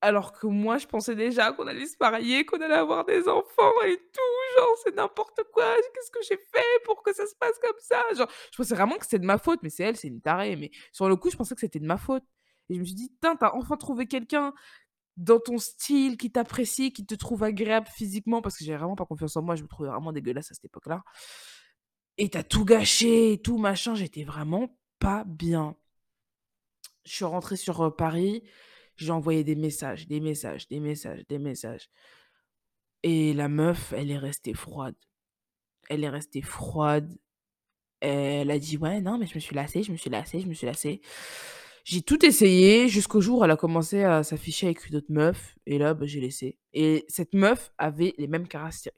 Alors 0.00 0.32
que 0.32 0.48
moi, 0.48 0.78
je 0.78 0.86
pensais 0.86 1.14
déjà 1.14 1.52
qu'on 1.52 1.68
allait 1.68 1.86
se 1.86 1.96
marier, 2.00 2.44
qu'on 2.44 2.60
allait 2.60 2.74
avoir 2.74 3.04
des 3.04 3.28
enfants 3.28 3.82
et 3.86 3.96
tout. 3.96 4.58
Genre, 4.58 4.76
c'est 4.84 4.96
n'importe 4.96 5.40
quoi. 5.52 5.64
Qu'est-ce 5.94 6.10
que 6.10 6.18
j'ai 6.28 6.36
fait 6.36 6.82
pour 6.84 7.02
que 7.04 7.14
ça 7.14 7.26
se 7.26 7.34
passe 7.38 7.58
comme 7.62 7.78
ça? 7.78 8.02
Genre, 8.16 8.28
je 8.52 8.56
pensais 8.56 8.74
vraiment 8.74 8.96
que 8.96 9.04
c'était 9.04 9.20
de 9.20 9.24
ma 9.24 9.38
faute. 9.38 9.60
Mais 9.62 9.70
c'est 9.70 9.84
elle, 9.84 9.96
c'est 9.96 10.08
une 10.08 10.20
tarée. 10.20 10.56
Mais 10.56 10.72
sur 10.92 11.08
le 11.08 11.14
coup, 11.14 11.30
je 11.30 11.36
pensais 11.36 11.54
que 11.54 11.60
c'était 11.60 11.78
de 11.78 11.86
ma 11.86 11.96
faute. 11.96 12.24
Et 12.68 12.74
je 12.74 12.80
me 12.80 12.84
suis 12.84 12.94
dit, 12.96 13.12
t'as 13.20 13.36
enfin 13.52 13.76
trouvé 13.76 14.06
quelqu'un 14.06 14.52
dans 15.16 15.38
ton 15.38 15.58
style, 15.58 16.16
qui 16.16 16.32
t'apprécie, 16.32 16.92
qui 16.92 17.06
te 17.06 17.14
trouve 17.14 17.44
agréable 17.44 17.86
physiquement, 17.86 18.42
parce 18.42 18.56
que 18.56 18.64
j'avais 18.64 18.78
vraiment 18.78 18.96
pas 18.96 19.06
confiance 19.06 19.36
en 19.36 19.42
moi, 19.42 19.54
je 19.54 19.62
me 19.62 19.68
trouvais 19.68 19.88
vraiment 19.88 20.12
dégueulasse 20.12 20.50
à 20.50 20.54
cette 20.54 20.66
époque-là. 20.66 21.02
Et 22.18 22.30
t'as 22.30 22.42
tout 22.42 22.64
gâché, 22.64 23.40
tout 23.42 23.58
machin, 23.58 23.94
j'étais 23.94 24.24
vraiment 24.24 24.77
pas 24.98 25.24
bien. 25.24 25.76
Je 27.04 27.12
suis 27.12 27.24
rentrée 27.24 27.56
sur 27.56 27.94
Paris, 27.96 28.42
j'ai 28.96 29.10
envoyé 29.12 29.44
des 29.44 29.54
messages, 29.54 30.06
des 30.08 30.20
messages, 30.20 30.68
des 30.68 30.80
messages, 30.80 31.26
des 31.28 31.38
messages. 31.38 31.88
Et 33.02 33.32
la 33.32 33.48
meuf, 33.48 33.92
elle 33.96 34.10
est 34.10 34.18
restée 34.18 34.54
froide. 34.54 34.96
Elle 35.88 36.04
est 36.04 36.08
restée 36.08 36.42
froide. 36.42 37.16
Elle 38.00 38.50
a 38.50 38.58
dit, 38.58 38.76
ouais, 38.76 39.00
non, 39.00 39.18
mais 39.18 39.26
je 39.26 39.34
me 39.34 39.40
suis 39.40 39.54
lassée, 39.54 39.82
je 39.82 39.92
me 39.92 39.96
suis 39.96 40.10
lassée, 40.10 40.40
je 40.40 40.46
me 40.48 40.54
suis 40.54 40.66
lassée. 40.66 41.00
J'ai 41.84 42.02
tout 42.02 42.24
essayé 42.26 42.88
jusqu'au 42.88 43.20
jour 43.20 43.40
où 43.40 43.44
elle 43.44 43.50
a 43.50 43.56
commencé 43.56 44.04
à 44.04 44.22
s'afficher 44.22 44.66
avec 44.66 44.86
une 44.88 44.96
autre 44.96 45.10
meuf. 45.10 45.56
Et 45.64 45.78
là, 45.78 45.94
bah, 45.94 46.06
j'ai 46.06 46.20
laissé. 46.20 46.58
Et 46.74 47.06
cette 47.08 47.34
meuf 47.34 47.72
avait 47.78 48.14
les 48.18 48.26
mêmes 48.26 48.46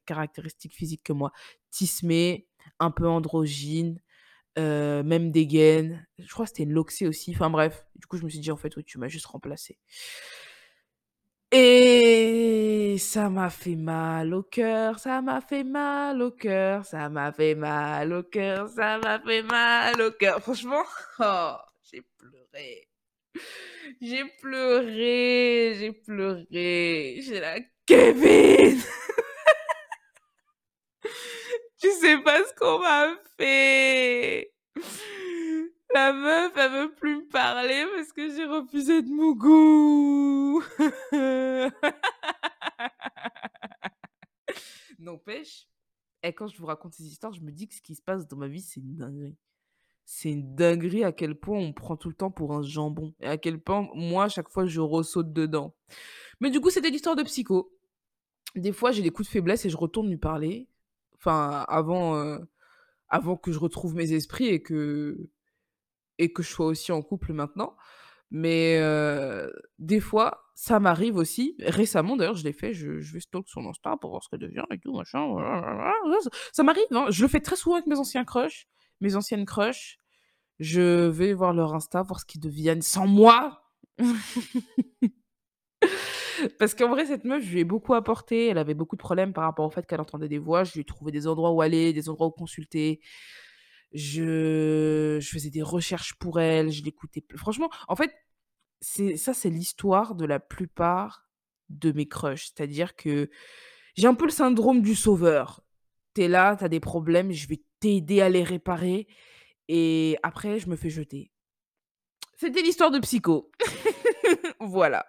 caractéristiques 0.07 0.75
physiques 0.75 1.05
que 1.05 1.13
moi. 1.13 1.31
Tismée, 1.71 2.49
un 2.81 2.91
peu 2.91 3.07
androgyne, 3.07 4.01
euh, 4.59 5.03
même 5.03 5.31
des 5.31 5.47
gaines. 5.47 6.07
Je 6.19 6.29
crois 6.33 6.45
que 6.45 6.51
c'était 6.51 6.65
une 6.65 6.73
loxée 6.73 7.07
aussi. 7.07 7.33
Enfin 7.35 7.51
bref. 7.51 7.87
Du 7.97 8.07
coup, 8.07 8.17
je 8.17 8.25
me 8.25 8.29
suis 8.29 8.41
dit, 8.41 8.51
en 8.51 8.57
fait, 8.57 8.75
oui, 8.77 8.85
tu 8.85 8.99
m'as 8.99 9.09
juste 9.09 9.27
remplacé. 9.27 9.79
Et 11.53 12.97
ça 12.99 13.29
m'a 13.29 13.51
fait 13.51 13.75
mal 13.75 14.33
au 14.35 14.43
cœur, 14.45 15.01
ça 15.01 15.21
m'a 15.21 15.41
fait 15.41 15.65
mal 15.65 16.23
au 16.23 16.31
cœur, 16.31 16.85
ça 16.85 17.09
m'a 17.09 17.33
fait 17.33 17.57
mal 17.57 18.13
au 18.13 18.23
cœur, 18.23 18.69
ça 18.69 18.99
m'a 18.99 19.19
fait 19.19 19.43
mal 19.43 20.01
au 20.01 20.13
cœur. 20.13 20.41
Franchement, 20.41 20.85
oh, 21.19 21.57
j'ai 21.83 22.03
pleuré. 22.17 22.89
J'ai 24.01 24.25
pleuré, 24.41 25.75
j'ai 25.79 25.93
pleuré. 25.93 27.21
J'ai 27.21 27.41
la 27.41 27.59
Kevin 27.85 28.79
Tu 31.81 31.91
sais 31.93 32.19
pas 32.19 32.45
ce 32.45 32.55
qu'on 32.55 32.79
m'a 32.79 33.17
fait. 33.39 34.53
La 35.95 36.13
meuf, 36.13 36.53
elle 36.57 36.73
veut 36.73 36.93
plus 36.95 37.17
me 37.17 37.27
parler 37.29 37.87
parce 37.97 38.13
que 38.13 38.29
j'ai 38.35 38.45
refusé 38.45 39.01
de 39.03 39.09
Mougou. 39.09 40.63
N'empêche, 44.99 45.67
et 46.23 46.35
quand 46.35 46.47
je 46.47 46.59
vous 46.59 46.67
raconte 46.67 46.93
ces 46.93 47.07
histoires, 47.07 47.33
je 47.33 47.41
me 47.41 47.51
dis 47.51 47.67
que 47.67 47.75
ce 47.75 47.81
qui 47.81 47.95
se 47.95 48.03
passe 48.03 48.29
dans 48.29 48.37
ma 48.37 48.49
vie, 48.49 48.61
c'est 48.61 48.81
une 48.81 48.97
dinguerie 48.97 49.39
c'est 50.13 50.33
une 50.33 50.57
dinguerie 50.57 51.05
à 51.05 51.13
quel 51.13 51.37
point 51.37 51.57
on 51.57 51.73
prend 51.73 51.97
tout 51.97 52.09
le 52.09 52.17
temps 52.17 52.33
pour 52.33 52.53
un 52.53 52.63
jambon 52.63 53.15
et 53.21 53.27
à 53.27 53.39
quel 53.39 53.61
point 53.61 53.89
moi, 53.95 54.25
à 54.25 54.29
chaque 54.29 54.49
fois, 54.49 54.67
je 54.67 54.81
ressaute 54.81 55.33
dedans. 55.33 55.73
Mais 56.41 56.51
du 56.51 56.61
coup, 56.61 56.69
c'était 56.69 56.91
l'histoire 56.91 57.15
de 57.15 57.23
psycho. 57.23 57.73
Des 58.57 58.73
fois, 58.73 58.91
j'ai 58.91 59.03
des 59.03 59.11
coups 59.11 59.29
de 59.29 59.33
faiblesse 59.33 59.65
et 59.67 59.71
je 59.71 59.77
retourne 59.77 60.09
lui 60.09 60.17
parler. 60.17 60.67
Enfin, 61.21 61.65
avant, 61.69 62.39
avant 63.09 63.37
que 63.37 63.53
je 63.53 63.59
retrouve 63.59 63.95
mes 63.95 64.13
esprits 64.13 64.49
et 64.49 64.63
que, 64.63 65.29
et 66.19 66.33
que 66.33 66.43
je 66.43 66.49
sois 66.49 66.67
aussi 66.67 66.93
en 66.93 67.03
couple 67.03 67.33
maintenant. 67.33 67.77
Mais 68.31 68.81
des 69.79 70.01
fois, 70.01 70.45
ça 70.55 70.79
m'arrive 70.79 71.17
aussi. 71.17 71.57
Récemment, 71.61 72.17
d'ailleurs, 72.17 72.35
je 72.35 72.45
l'ai 72.45 72.53
fait. 72.53 72.75
Je, 72.75 73.01
je 73.01 73.13
vais 73.15 73.21
stalk 73.21 73.49
son 73.49 73.67
Insta 73.67 73.97
pour 73.97 74.11
voir 74.11 74.23
ce 74.23 74.29
qu'elle 74.29 74.41
devient 74.41 74.65
et 74.71 74.79
tout, 74.79 74.95
machin. 74.95 75.35
Ça, 76.53 76.63
m'arrive. 76.63 76.85
Hein. 76.91 77.07
Je 77.09 77.23
le 77.23 77.29
fais 77.29 77.41
très 77.41 77.57
souvent 77.57 77.77
avec 77.77 77.87
mes 77.87 77.99
anciens 77.99 78.25
crushs, 78.25 78.69
mes 79.01 79.17
anciennes 79.17 79.47
crushs. 79.47 79.99
Je 80.59 81.09
vais 81.09 81.33
voir 81.33 81.55
leur 81.55 81.75
Insta, 81.75 82.03
voir 82.03 82.21
ce 82.21 82.27
qu'ils 82.27 82.43
deviennent 82.43 82.83
sans 82.83 83.07
moi. 83.07 83.63
Parce 86.59 86.75
qu'en 86.75 86.89
vrai, 86.89 87.07
cette 87.07 87.25
meuf, 87.25 87.43
je 87.43 87.51
lui 87.51 87.61
ai 87.61 87.65
beaucoup 87.65 87.95
apporté. 87.95 88.49
Elle 88.49 88.59
avait 88.59 88.75
beaucoup 88.75 88.97
de 88.97 89.01
problèmes 89.01 89.33
par 89.33 89.45
rapport 89.45 89.67
au 89.67 89.71
fait 89.71 89.87
qu'elle 89.87 90.01
entendait 90.01 90.29
des 90.29 90.39
voix. 90.39 90.65
Je 90.65 90.73
lui 90.75 90.81
ai 90.81 90.85
trouvé 90.85 91.13
des 91.13 91.27
endroits 91.27 91.53
où 91.53 91.61
aller, 91.61 91.93
des 91.93 92.09
endroits 92.09 92.29
où 92.29 92.31
consulter. 92.31 93.01
Je, 93.93 95.19
faisais 95.21 95.51
des 95.51 95.63
recherches 95.63 96.15
pour 96.15 96.41
elle. 96.41 96.71
Je 96.71 96.83
l'écoutais. 96.83 97.25
Franchement, 97.37 97.71
en 97.89 97.97
fait, 97.97 98.13
ça, 98.81 99.35
c'est 99.35 99.51
l'histoire 99.51 100.15
de 100.15 100.25
la 100.25 100.41
plupart 100.41 101.29
de 101.69 101.93
mes 101.93 102.07
crushs. 102.07 102.53
C'est-à-dire 102.55 102.97
que 102.97 103.31
j'ai 103.97 104.07
un 104.07 104.15
peu 104.15 104.25
le 104.25 104.31
syndrome 104.31 104.83
du 104.83 104.95
sauveur. 104.95 105.63
T'es 106.15 106.29
là, 106.29 106.57
t'as 106.57 106.69
des 106.69 106.81
problèmes, 106.81 107.31
je 107.31 107.47
vais 107.47 107.63
t'aider 107.79 108.21
à 108.21 108.29
les 108.29 108.43
réparer 108.43 109.07
et 109.69 110.19
après, 110.25 110.59
je 110.59 110.69
me 110.69 110.75
fais 110.75 110.91
jeter. 110.91 111.31
C'était 112.37 112.63
l'histoire 112.63 112.91
de 112.91 112.99
Psycho. 112.99 113.53
voilà. 114.61 115.07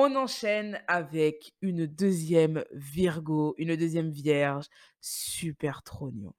On 0.00 0.14
enchaîne 0.14 0.80
avec 0.86 1.54
une 1.60 1.84
deuxième 1.86 2.64
Virgo, 2.70 3.56
une 3.58 3.74
deuxième 3.74 4.10
Vierge, 4.10 4.66
super 5.00 5.82
trognon. 5.82 6.32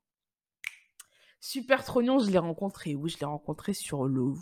Super 1.41 1.83
trognon, 1.83 2.19
je 2.19 2.31
l'ai 2.31 2.37
rencontré 2.37 2.95
où? 2.95 3.09
Je 3.09 3.17
l'ai 3.17 3.25
rencontré 3.25 3.73
sur 3.73 4.05
Lovoo. 4.05 4.39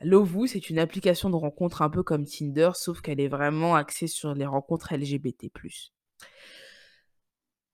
Lovoo, 0.00 0.46
c'est 0.46 0.70
une 0.70 0.78
application 0.78 1.28
de 1.28 1.36
rencontre 1.36 1.82
un 1.82 1.90
peu 1.90 2.02
comme 2.02 2.24
Tinder, 2.24 2.70
sauf 2.72 3.02
qu'elle 3.02 3.20
est 3.20 3.28
vraiment 3.28 3.74
axée 3.74 4.06
sur 4.06 4.32
les 4.32 4.46
rencontres 4.46 4.94
LGBT+. 4.94 5.50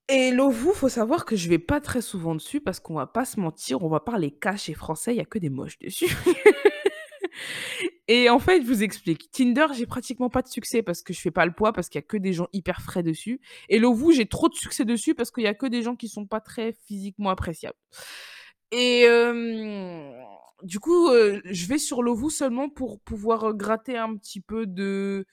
Et 0.09 0.33
Lovoo, 0.33 0.73
faut 0.73 0.89
savoir 0.89 1.25
que 1.25 1.37
je 1.37 1.49
vais 1.49 1.61
pas 1.61 1.81
très 1.81 2.01
souvent 2.01 2.35
dessus 2.35 2.61
parce 2.61 2.81
qu'on 2.81 2.95
va 2.95 3.07
pas 3.07 3.25
se 3.25 3.39
mentir, 3.39 3.85
on 3.85 3.89
va 3.89 4.01
parler 4.01 4.33
cash 4.33 4.69
et 4.69 4.75
français, 4.75 5.15
il 5.15 5.19
y 5.19 5.21
a 5.21 5.25
que 5.25 5.39
des 5.39 5.51
moches 5.51 5.79
dessus. 5.79 6.13
et 8.09 8.31
en 8.31 8.39
fait, 8.39 8.63
je 8.63 8.67
vous 8.67 8.83
explique. 8.83 9.31
Tinder, 9.31 9.67
j'ai 9.75 9.87
pratiquement 9.87 10.31
pas 10.31 10.43
de 10.43 10.49
succès 10.49 10.83
parce 10.83 11.03
que 11.03 11.13
je 11.13 11.21
fais 11.21 11.31
pas 11.31 11.47
le 11.47 11.53
poids, 11.53 11.73
parce 11.73 11.89
qu'il 11.89 11.99
y 11.99 12.05
a 12.05 12.07
que 12.07 12.17
des 12.17 12.33
gens 12.33 12.49
hyper 12.53 12.81
frais 12.81 13.03
dessus. 13.03 13.41
Et 13.69 13.79
Lovoo, 13.79 14.13
j'ai 14.13 14.27
trop 14.27 14.49
de 14.49 14.55
succès 14.55 14.85
dessus 14.85 15.15
parce 15.15 15.31
qu'il 15.31 15.45
y 15.45 15.47
a 15.49 15.55
que 15.55 15.67
des 15.67 15.83
gens 15.83 15.95
qui 15.97 16.09
sont 16.09 16.27
pas 16.27 16.41
très 16.41 16.73
physiquement 16.87 17.31
appréciables. 17.31 17.77
Et 18.73 19.07
du 20.63 20.81
coup, 20.81 21.09
heu, 21.11 21.41
je 21.45 21.67
vais 21.67 21.79
sur 21.79 22.03
Lovoo 22.03 22.31
seulement 22.31 22.69
pour 22.69 23.01
pouvoir, 23.01 23.47
heu, 23.49 23.53
gratter 23.53 23.97
un 23.97 24.17
petit 24.17 24.41
peu 24.41 24.67
de 24.67 25.27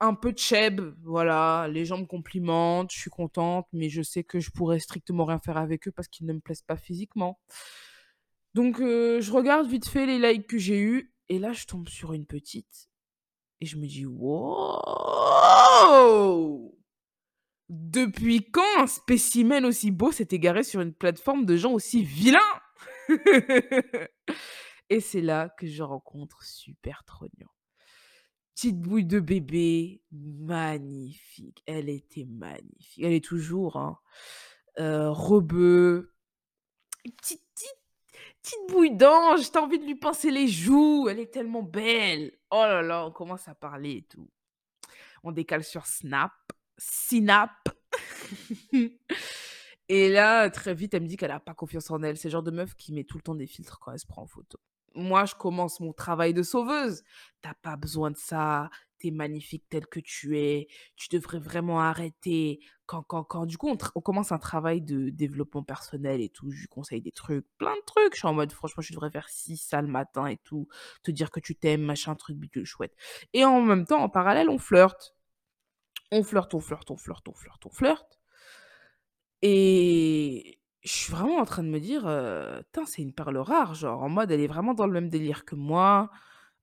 un 0.00 0.14
peu 0.14 0.32
de 0.32 0.38
cheb, 0.38 0.82
voilà. 1.02 1.68
Les 1.70 1.84
gens 1.86 1.98
me 1.98 2.04
complimentent, 2.06 2.92
je 2.92 2.98
suis 2.98 3.10
contente, 3.10 3.66
mais 3.72 3.88
je 3.88 4.02
sais 4.02 4.24
que 4.24 4.40
je 4.40 4.50
pourrais 4.50 4.80
strictement 4.80 5.24
rien 5.24 5.38
faire 5.38 5.56
avec 5.56 5.88
eux 5.88 5.92
parce 5.92 6.08
qu'ils 6.08 6.26
ne 6.26 6.34
me 6.34 6.40
plaisent 6.40 6.62
pas 6.62 6.76
physiquement. 6.76 7.38
Donc 8.54 8.78
je 8.78 9.32
regarde 9.32 9.66
vite 9.68 9.88
fait 9.88 10.06
les 10.06 10.18
likes 10.18 10.46
que 10.46 10.58
j'ai 10.58 10.78
eus 10.80 11.13
et 11.28 11.38
là, 11.38 11.52
je 11.52 11.66
tombe 11.66 11.88
sur 11.88 12.12
une 12.12 12.26
petite 12.26 12.90
et 13.60 13.66
je 13.66 13.76
me 13.78 13.86
dis: 13.86 14.06
«Wow! 14.06 14.80
Depuis 17.68 18.50
quand 18.50 18.78
un 18.78 18.86
spécimen 18.86 19.64
aussi 19.64 19.90
beau 19.90 20.12
s'est 20.12 20.28
égaré 20.30 20.62
sur 20.62 20.80
une 20.80 20.92
plateforme 20.92 21.46
de 21.46 21.56
gens 21.56 21.72
aussi 21.72 22.02
vilains?» 22.02 22.40
et 24.90 25.00
c'est 25.00 25.20
là 25.20 25.48
que 25.58 25.66
je 25.66 25.82
rencontre 25.82 26.42
Super 26.44 27.04
Trognon. 27.04 27.48
Petite 28.54 28.80
bouille 28.80 29.06
de 29.06 29.18
bébé, 29.18 30.02
magnifique, 30.12 31.62
elle 31.66 31.88
était 31.88 32.24
magnifique. 32.24 33.02
Elle 33.02 33.14
est 33.14 33.24
toujours, 33.24 33.76
hein, 33.76 33.98
heu, 34.78 35.10
rebeu, 35.10 36.14
petite 37.02 37.43
petite 38.44 38.68
bouille 38.68 38.94
d'ange, 38.94 39.50
tu 39.50 39.58
as 39.58 39.62
envie 39.62 39.78
de 39.78 39.84
lui 39.84 39.94
pincer 39.94 40.30
les 40.30 40.48
joues, 40.48 41.08
elle 41.08 41.18
est 41.18 41.32
tellement 41.32 41.62
belle. 41.62 42.32
Oh 42.50 42.62
là 42.62 42.82
là, 42.82 43.06
on 43.06 43.10
commence 43.10 43.48
à 43.48 43.54
parler 43.54 43.96
et 43.96 44.02
tout. 44.02 44.28
On 45.22 45.32
décale 45.32 45.64
sur 45.64 45.86
Snap, 45.86 46.32
Synap 46.76 47.50
et 49.88 50.08
là, 50.10 50.50
très 50.50 50.74
vite, 50.74 50.92
elle 50.92 51.02
me 51.02 51.08
dit 51.08 51.16
qu'elle 51.16 51.30
a 51.30 51.40
pas 51.40 51.54
confiance 51.54 51.90
en 51.90 52.02
elle. 52.02 52.18
C'est 52.18 52.28
le 52.28 52.32
genre 52.32 52.42
de 52.42 52.50
meuf 52.50 52.74
qui 52.74 52.92
met 52.92 53.04
tout 53.04 53.16
le 53.16 53.22
temps 53.22 53.34
des 53.34 53.46
filtres 53.46 53.78
quand 53.78 53.92
elle 53.92 53.98
se 53.98 54.06
prend 54.06 54.22
en 54.22 54.26
photo. 54.26 54.58
Moi, 54.94 55.24
je 55.24 55.34
commence 55.34 55.80
mon 55.80 55.92
travail 55.92 56.34
de 56.34 56.42
sauveuse. 56.42 57.02
Tu 57.42 57.48
as 57.48 57.54
pas 57.54 57.76
besoin 57.76 58.10
de 58.10 58.16
ça, 58.16 58.68
magnifique 59.10 59.64
telle 59.68 59.86
que 59.86 60.00
tu 60.00 60.38
es, 60.38 60.68
tu 60.96 61.08
devrais 61.10 61.38
vraiment 61.38 61.80
arrêter. 61.80 62.60
Quand 62.86 63.02
quand 63.02 63.24
quand 63.24 63.46
du 63.46 63.56
coup, 63.58 63.68
on 63.94 64.00
commence 64.00 64.32
un 64.32 64.38
travail 64.38 64.82
de 64.82 65.10
développement 65.10 65.62
personnel 65.62 66.20
et 66.20 66.28
tout, 66.28 66.50
je 66.50 66.60
lui 66.60 66.68
conseille 66.68 67.00
des 67.02 67.12
trucs, 67.12 67.46
plein 67.58 67.74
de 67.74 67.84
trucs. 67.86 68.14
Je 68.14 68.18
suis 68.18 68.28
en 68.28 68.34
mode: 68.34 68.52
«Franchement, 68.52 68.82
tu 68.82 68.92
devrais 68.92 69.10
faire 69.10 69.28
ci, 69.28 69.56
ça 69.56 69.80
le 69.82 69.88
matin 69.88 70.26
et 70.26 70.36
tout, 70.38 70.68
te 71.02 71.10
dire 71.10 71.30
que 71.30 71.40
tu 71.40 71.56
t'aimes, 71.56 71.82
machin 71.82 72.14
truc 72.14 72.36
bidule 72.36 72.64
chouette» 72.66 72.94
et 73.32 73.44
en 73.44 73.60
même 73.62 73.86
temps, 73.86 74.02
en 74.02 74.08
parallèle, 74.08 74.48
on 74.50 74.58
flirte. 74.58 75.14
On 76.12 76.22
flirte, 76.22 76.54
on 76.54 76.60
flirte, 76.60 76.90
on 76.90 76.96
flirte, 76.96 77.28
on 77.28 77.34
flirte, 77.34 77.66
on 77.66 77.70
flirte 77.70 78.18
et 79.42 80.58
je 80.82 80.92
suis 80.92 81.12
vraiment 81.12 81.36
en 81.38 81.44
train 81.44 81.62
de 81.62 81.68
me 81.68 81.80
dire, 81.80 82.02
«Tain, 82.72 82.84
c'est 82.86 83.02
une 83.02 83.12
perle 83.14 83.38
rare», 83.38 83.74
genre 83.74 84.02
en 84.02 84.08
mode 84.08 84.30
elle 84.30 84.40
est 84.40 84.46
vraiment 84.46 84.74
dans 84.74 84.86
le 84.86 84.92
même 84.92 85.08
délire 85.08 85.44
que 85.44 85.54
moi. 85.54 86.10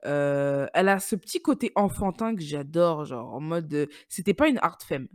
Elle 0.04 0.90
a 0.90 1.00
ce 1.00 1.16
petit 1.16 1.42
côté 1.42 1.72
enfantin 1.76 2.36
que 2.36 2.42
j'adore, 2.42 3.06
genre 3.06 3.34
en 3.34 3.40
mode, 3.42 3.90
c'était 4.10 4.34
pas 4.34 4.48
une 4.48 4.60
hard 4.62 4.82
femme. 4.84 5.08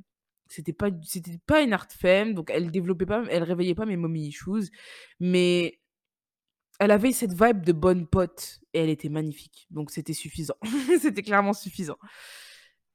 C'était 0.49 0.72
pas 0.72 0.90
c'était 1.05 1.38
pas 1.46 1.62
une 1.62 1.72
hard 1.72 1.92
femme, 1.92 2.35
donc 2.35 2.51
elle 2.51 2.70
développait 2.70 3.07
pas 3.07 3.25
elle 3.31 3.42
réveillait 3.42 3.75
pas 3.75 3.87
mes 3.87 3.96
mommy 3.96 4.29
issues, 4.29 4.70
mais 5.20 5.81
elle 6.79 6.90
avait 6.90 7.12
cette 7.12 7.33
vibe 7.33 7.62
de 7.64 7.72
bonne 7.72 8.07
pote 8.07 8.61
et 8.75 8.81
elle 8.81 8.90
était 8.90 9.09
magnifique, 9.09 9.66
donc 9.70 9.90
c'était 9.90 10.12
suffisant. 10.12 10.57
C'était 11.01 11.22
clairement 11.22 11.53
suffisant 11.53 11.99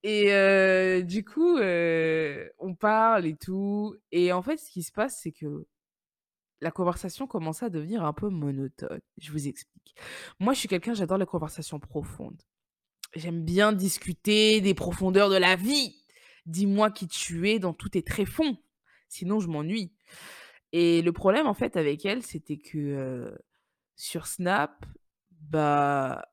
et 0.03 1.03
du 1.03 1.23
coup, 1.23 1.57
on 2.59 2.75
parle 2.75 3.25
et 3.25 3.35
tout 3.35 3.95
et 4.11 4.31
en 4.33 4.41
fait, 4.41 4.57
ce 4.57 4.69
qui 4.71 4.83
se 4.83 4.91
passe, 4.91 5.19
c'est 5.21 5.31
que 5.31 5.65
la 6.61 6.71
conversation 6.71 7.27
commençait 7.27 7.65
à 7.65 7.69
devenir 7.69 8.05
un 8.05 8.13
peu 8.13 8.29
monotone. 8.29 9.01
Je 9.17 9.31
vous 9.31 9.47
explique. 9.47 9.95
Moi, 10.39 10.53
je 10.53 10.59
suis 10.59 10.67
quelqu'un, 10.67 10.93
j'adore 10.93 11.17
les 11.17 11.25
conversations 11.25 11.79
profondes. 11.79 12.41
J'aime 13.15 13.43
bien 13.43 13.73
discuter 13.73 14.61
des 14.61 14.73
profondeurs 14.73 15.29
de 15.29 15.37
la 15.37 15.55
vie. 15.55 15.95
Dis-moi 16.45 16.91
qui 16.91 17.07
tu 17.07 17.49
es 17.49 17.59
dans 17.59 17.73
tous 17.73 17.89
tes 17.89 18.03
tréfonds, 18.03 18.57
sinon 19.09 19.39
je 19.39 19.47
m'ennuie 19.47 19.93
et 20.73 21.01
le 21.01 21.11
problème, 21.11 21.47
en 21.47 21.53
fait, 21.53 21.75
avec 21.77 22.05
elle, 22.05 22.23
c'était 22.23 22.57
que, 22.57 23.37
sur 23.95 24.27
Snap, 24.27 24.85
bah, 25.31 26.25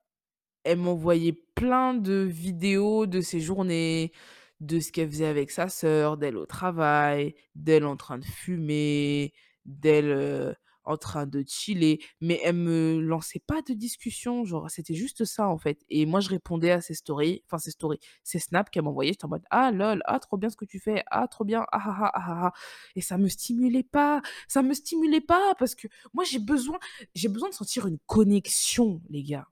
elle 0.65 0.79
m'envoyait 0.79 1.33
plein 1.55 1.95
de 1.95 2.15
vidéos 2.15 3.07
de 3.07 3.21
ses 3.21 3.41
journées, 3.41 4.13
de 4.61 4.81
ce 4.81 4.93
qu'elle 4.93 5.11
faisait 5.11 5.27
avec 5.27 5.51
sa 5.51 5.69
sœur, 5.69 6.17
d'elle 6.17 6.37
au 6.37 6.47
travail, 6.47 7.35
d'elle 7.55 7.85
en 7.85 7.97
train 7.97 8.19
de 8.19 8.25
fumer, 8.25 9.33
d'elle, 9.69 10.57
en 10.85 10.97
train 10.97 11.27
de 11.27 11.45
chiller, 11.47 12.03
mais 12.23 12.41
elle 12.43 12.57
me 12.57 12.99
lançait 13.01 13.41
pas 13.47 13.61
de 13.63 13.75
discussion, 13.75 14.45
genre, 14.47 14.71
c'était 14.71 14.95
juste 14.95 15.27
ça, 15.27 15.47
en 15.49 15.59
fait 15.59 15.79
et 15.91 16.07
moi, 16.07 16.21
je 16.21 16.31
répondais 16.31 16.71
à 16.71 16.81
ses 16.81 16.95
stories, 16.95 17.43
enfin 17.47 17.59
ses 17.59 17.73
stories, 17.73 17.99
ses 18.25 18.39
snaps 18.39 18.71
qu'elle 18.71 18.85
m'envoyait, 18.85 19.13
j'étais 19.13 19.27
en 19.27 19.29
mode: 19.29 19.45
«Ah 19.51 19.71
lol, 19.71 20.01
ah 20.07 20.19
trop 20.19 20.39
bien 20.39 20.49
ce 20.51 20.57
que 20.57 20.65
tu 20.65 20.81
fais, 20.81 21.03
ah 21.11 21.29
trop 21.29 21.45
bien, 21.45 21.67
ah 21.73 21.79
ah 21.85 21.97
ah, 22.05 22.11
ah 22.15 22.23
ah 22.27 22.47
ah» 22.49 22.53
et 22.97 23.03
ça 23.03 23.19
me 23.19 23.29
stimulait 23.29 23.83
pas, 23.83 24.23
ça 24.49 24.63
me 24.63 24.73
stimulait 24.75 25.21
pas 25.21 25.55
parce 25.59 25.75
que 25.75 25.89
moi, 26.15 26.25
j'ai 26.25 26.39
besoin 26.39 26.79
j'ai 27.15 27.29
besoin 27.29 27.51
de 27.51 27.55
sentir 27.55 27.87
une 27.87 27.99
connexion, 28.07 29.03
les 29.11 29.23
gars. 29.25 29.47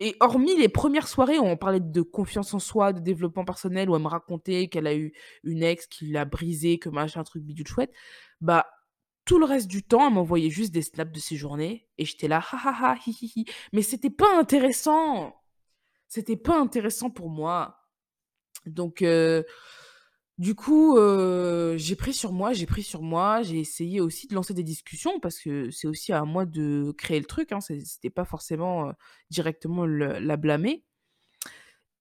Et 0.00 0.16
hormis 0.20 0.56
les 0.58 0.68
premières 0.68 1.06
soirées 1.08 1.38
où 1.38 1.44
on 1.44 1.56
parlait 1.56 1.80
de 1.80 2.02
confiance 2.02 2.54
en 2.54 2.58
soi, 2.58 2.92
de 2.92 3.00
développement 3.00 3.44
personnel, 3.44 3.88
où 3.90 3.96
elle 3.96 4.02
me 4.02 4.08
racontait 4.08 4.68
qu'elle 4.68 4.86
a 4.88 4.94
eu 4.96 5.12
une 5.44 5.62
ex 5.62 5.86
qui 5.86 6.06
l'a 6.08 6.24
brisée, 6.24 6.78
que 6.78 6.88
machin 6.88 7.22
truc 7.24 7.44
bidule 7.44 7.66
chouette, 7.68 7.92
bah, 8.40 8.66
tout 9.24 9.38
le 9.38 9.44
reste 9.46 9.68
du 9.68 9.82
temps, 9.82 10.08
elle 10.08 10.14
m'envoyait 10.14 10.50
juste 10.50 10.72
des 10.72 10.82
snaps 10.82 11.12
de 11.12 11.20
ses 11.20 11.36
journées 11.36 11.88
et 11.98 12.04
j'étais 12.04 12.28
là: 12.28 12.38
«Ha 12.52 12.56
ha 12.64 12.74
ha, 12.92 12.96
hi 13.06 13.10
hi 13.12 13.32
hi», 13.36 13.44
mais 13.72 13.82
c'était 13.82 14.10
pas 14.10 14.38
intéressant! 14.38 15.36
C'était 16.08 16.36
pas 16.36 16.58
intéressant 16.60 17.10
pour 17.10 17.30
moi. 17.30 17.78
Donc 18.66 19.02
heu, 19.02 19.44
du 20.38 20.54
coup, 20.54 20.96
heu, 20.98 21.76
j'ai 21.78 21.96
pris 21.96 22.14
sur 22.14 22.32
moi, 22.32 22.52
j'ai 22.54 22.66
pris 22.66 22.82
sur 22.82 23.02
moi, 23.02 23.42
j'ai 23.42 23.60
essayé 23.60 24.00
aussi 24.00 24.26
de 24.28 24.34
lancer 24.34 24.54
des 24.54 24.64
discussions 24.64 25.20
parce 25.20 25.38
que 25.40 25.70
c'est 25.70 25.88
aussi 25.88 26.12
à 26.12 26.24
moi 26.24 26.46
de 26.46 26.92
créer 26.98 27.20
le 27.20 27.26
truc, 27.26 27.52
hein, 27.52 27.60
c'était 27.60 28.10
pas 28.10 28.24
forcément, 28.24 28.88
heu, 28.90 28.92
directement 29.30 29.86
la 29.86 30.36
blâmer 30.36 30.84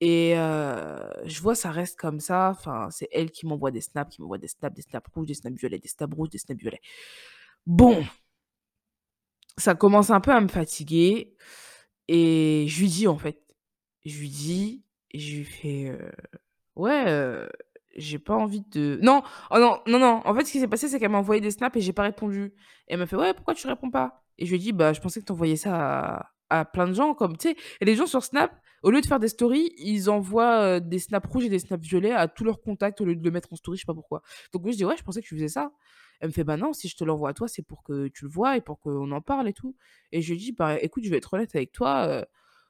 et 0.01 0.33
je 0.35 1.41
vois 1.41 1.55
ça 1.55 1.71
reste 1.71 1.97
comme 1.99 2.19
ça, 2.19 2.49
enfin, 2.51 2.89
c'est 2.91 3.07
elle 3.11 3.31
qui 3.31 3.45
m'envoie 3.47 3.71
des 3.71 3.81
snaps, 3.81 4.15
qui 4.15 4.21
m'envoie 4.21 4.37
des 4.39 4.47
snaps, 4.49 4.75
des 4.75 4.81
snaps 4.83 5.07
rouges, 5.13 5.27
des 5.27 5.35
snaps 5.35 5.57
violets, 5.59 5.79
des 5.79 5.87
snaps 5.87 6.13
rouges, 6.15 6.29
des 6.29 6.39
snaps 6.39 6.59
violets. 6.61 6.81
Bon 7.67 8.03
ça 9.57 9.75
commence 9.75 10.09
un 10.09 10.21
peu 10.21 10.31
à 10.31 10.41
me 10.41 10.47
fatiguer 10.47 11.35
et 12.07 12.65
je 12.67 12.79
lui 12.81 12.87
dis, 12.87 13.07
en 13.07 13.17
fait, 13.17 13.41
je 14.05 14.19
lui 14.19 14.29
dis 14.29 14.83
je 15.13 15.37
lui 15.37 15.43
fais, 15.45 15.91
«Ouais, 16.75 17.47
j'ai 17.95 18.19
pas 18.19 18.35
envie 18.35 18.61
de» 18.61 18.99
non! 19.01 19.23
Oh 19.51 19.59
non, 19.59 19.81
non, 19.87 19.99
non, 19.99 20.21
en 20.25 20.35
fait, 20.35 20.45
ce 20.45 20.51
qui 20.53 20.59
s'est 20.59 20.67
passé, 20.69 20.87
c'est 20.87 20.99
qu'elle 20.99 21.11
m'a 21.11 21.19
envoyé 21.19 21.41
des 21.41 21.51
snaps 21.51 21.75
et 21.77 21.81
j'ai 21.81 21.93
pas 21.93 22.03
répondu 22.03 22.53
et 22.87 22.93
elle 22.93 22.99
m'a 22.99 23.07
fait: 23.07 23.15
«Ouais, 23.17 23.33
pourquoi 23.33 23.55
tu 23.55 23.67
réponds 23.67 23.91
pas?» 23.91 24.23
et 24.37 24.45
je 24.45 24.51
lui 24.51 24.57
ai 24.57 24.59
dit: 24.59 24.71
«Bah, 24.73 24.93
je 24.93 25.01
pensais 25.01 25.19
que 25.21 25.25
tu 25.25 25.31
envoyais 25.33 25.57
ça 25.57 25.75
à 26.19 26.31
à 26.49 26.65
plein 26.65 26.87
de 26.87 26.93
gens 26.93 27.13
comme» 27.13 27.37
tu 27.37 27.49
sais? 27.49 27.55
Et 27.81 27.85
les 27.85 27.95
gens 27.95 28.07
sur 28.07 28.23
Snap, 28.23 28.53
au 28.83 28.91
lieu 28.91 29.01
de 29.01 29.05
faire 29.05 29.19
des 29.19 29.27
stories, 29.29 29.71
ils 29.77 30.09
envoient, 30.09 30.77
heu, 30.77 30.81
des 30.81 30.99
snaps 30.99 31.27
rouges 31.31 31.45
et 31.45 31.49
des 31.49 31.59
snaps 31.59 31.85
violets 31.87 32.11
à 32.13 32.27
tous 32.27 32.43
leurs 32.43 32.61
contacts 32.61 33.01
au 33.01 33.05
lieu 33.05 33.15
de 33.15 33.23
le 33.23 33.31
mettre 33.31 33.53
en 33.53 33.55
story, 33.55 33.77
je 33.77 33.81
sais 33.81 33.85
pas 33.85 33.93
pourquoi. 33.93 34.21
Donc 34.53 34.63
moi, 34.63 34.71
je 34.71 34.77
dis: 34.77 34.85
«Ouais, 34.85 34.97
je 34.97 35.03
pensais 35.03 35.21
que 35.21 35.27
tu 35.27 35.35
faisais 35.35 35.47
ça». 35.49 35.71
Elle 36.19 36.29
me 36.29 36.33
fait: 36.33 36.43
«Bah 36.43 36.57
non, 36.57 36.73
si 36.73 36.87
je 36.87 36.95
te 36.95 37.03
l'envoie 37.03 37.29
à 37.29 37.33
toi, 37.33 37.47
c'est 37.47 37.63
pour 37.63 37.83
que 37.83 38.07
tu 38.09 38.25
le 38.25 38.31
vois 38.31 38.57
et 38.57 38.61
pour 38.61 38.79
qu'on 38.79 39.11
en 39.11 39.21
parle 39.21 39.47
et 39.49 39.53
tout» 39.53 39.75
et 40.11 40.21
je 40.21 40.31
lui 40.33 40.39
dis: 40.39 40.51
«Bah, 40.53 40.79
écoute, 40.81 41.03
je 41.03 41.09
vais 41.09 41.17
être 41.17 41.33
honnête 41.33 41.55
avec 41.55 41.71
toi, 41.71 42.07
heu, 42.21 42.25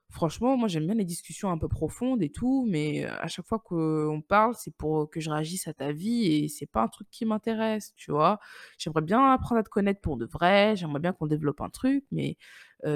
franchement, 0.09 0.57
moi, 0.57 0.67
j'aime 0.67 0.85
bien 0.85 0.95
les 0.95 1.05
discussions 1.05 1.49
un 1.51 1.57
peu 1.57 1.67
profondes 1.69 2.21
et 2.21 2.29
tout, 2.29 2.65
mais 2.69 3.05
heu, 3.05 3.09
à 3.21 3.27
chaque 3.27 3.45
fois 3.47 3.59
qu'on 3.59 4.21
parle, 4.27 4.55
c'est 4.57 4.75
pour 4.75 5.09
que 5.09 5.19
je 5.21 5.29
réagisse 5.29 5.67
à 5.67 5.73
ta 5.73 5.91
vie 5.93 6.25
et 6.43 6.47
c'est 6.49 6.65
pas 6.67 6.81
un 6.83 6.87
truc 6.89 7.07
qui 7.11 7.25
m'intéresse, 7.25 7.93
tu 7.95 8.11
vois? 8.11 8.39
J'aimerais 8.77 9.01
bien 9.01 9.31
apprendre 9.31 9.59
à 9.59 9.63
te 9.63 9.69
connaître 9.69 10.01
pour 10.01 10.17
de 10.17 10.25
vrai, 10.25 10.75
j'aimerais 10.75 10.99
bien 10.99 11.13
qu'on 11.13 11.27
développe 11.27 11.61
un 11.61 11.69
truc, 11.69 12.05
mais 12.11 12.37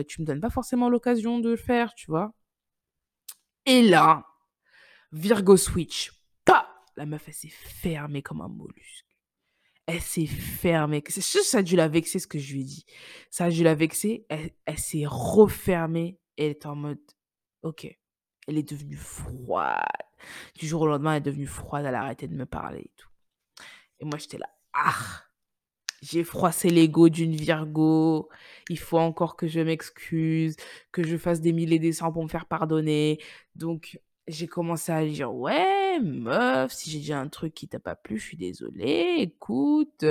tu 0.08 0.21
me 0.21 0.25
donnes 0.28 0.41
pas 0.41 0.49
forcément 0.49 0.89
l'occasion 0.89 1.39
de 1.39 1.49
le 1.51 1.56
faire», 1.58 1.93
tu 1.95 2.08
vois? 2.12 2.34
Et 3.65 3.82
là, 3.82 4.25
Virgo 5.12 5.58
switch, 5.58 6.12
pa! 6.43 6.67
La 6.95 7.06
meuf, 7.06 7.28
elle 7.28 7.34
s'est 7.34 7.49
fermée 7.49 8.21
comme 8.21 8.41
un 8.41 8.47
mollusque. 8.47 9.06
Elle 9.88 10.01
s'est 10.01 10.25
fermée, 10.25 11.04
c'est 11.08 11.21
ça 11.21 11.60
a 11.60 11.62
dû 11.62 11.75
la 11.75 11.88
vexer 11.88 12.17
ce 12.19 12.28
que 12.28 12.39
je 12.39 12.54
lui 12.54 12.62
ai 12.62 12.63
dit. 12.63 12.86
Ça 13.30 13.45
a 13.45 13.49
dû 13.51 13.63
la 13.63 13.75
vexer, 13.75 14.25
elle 14.30 14.51
elle 14.65 14.80
s'est 14.80 15.06
refermée 15.06 16.19
elle 16.38 16.51
était 16.51 16.67
en 16.67 16.75
mode: 16.75 16.99
«OK». 17.62 17.88
Elle 18.47 18.58
est 18.58 18.69
devenue 18.69 18.97
froide. 18.97 19.86
Du 20.56 20.67
jour 20.67 20.82
au 20.82 20.88
lendemain, 20.88 21.13
elle 21.13 21.17
est 21.17 21.21
devenue 21.21 21.47
froide, 21.47 21.86
elle 21.86 21.95
a 21.95 22.01
arrêté 22.01 22.28
de 22.28 22.36
me 22.36 22.45
parler 22.45 22.82
et 22.82 22.91
tout 22.95 23.10
et 23.99 24.06
moi, 24.06 24.17
j'étais 24.17 24.38
là: 24.38 24.49
«Ah! 24.73 25.24
J'ai 26.07 26.23
froissé 26.23 26.69
l'ego 26.69 27.09
d'une 27.09 27.35
Virgo, 27.35 28.29
il 28.69 28.77
faut 28.77 28.99
encore 28.99 29.35
que 29.35 29.47
je 29.47 29.59
m'excuse, 29.59 30.55
que 30.91 31.03
je 31.03 31.17
fasse 31.17 31.41
des 31.41 31.51
1000 31.53 31.73
et 31.73 31.79
des 31.79 31.93
100 31.93 32.11
pour 32.11 32.23
me 32.23 32.29
faire 32.29 32.45
pardonner». 32.45 33.19
Donc 33.55 33.99
j'ai 34.27 34.47
commencé 34.47 34.91
à 34.91 35.05
dire: 35.05 35.33
«Ouais, 35.33 35.99
meuf, 35.99 36.73
si 36.73 36.91
j'ai 36.91 36.99
dit 36.99 37.13
un 37.13 37.27
truc 37.27 37.53
qui 37.53 37.67
t'a 37.67 37.79
pas 37.79 37.95
plu, 37.95 38.17
je 38.19 38.25
suis 38.25 38.37
désolée. 38.37 39.15
Écoute, 39.19 40.03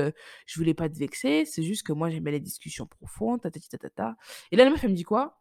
je 0.46 0.59
voulais 0.59 0.74
pas 0.74 0.88
te 0.88 0.98
vexer, 0.98 1.44
c'est 1.44 1.62
juste 1.62 1.85
que 1.87 1.92
moi 1.92 2.11
j'aimais 2.11 2.30
les 2.33 2.40
discussions 2.40 2.87
profondes, 2.87 3.40
tatati 3.42 3.68
tatata» 3.68 4.16
et 4.50 4.57
là, 4.57 4.64
la 4.64 4.70
meuf, 4.70 4.83
elle 4.85 4.90
me 4.90 4.96
dit 4.96 5.04
quoi? 5.04 5.40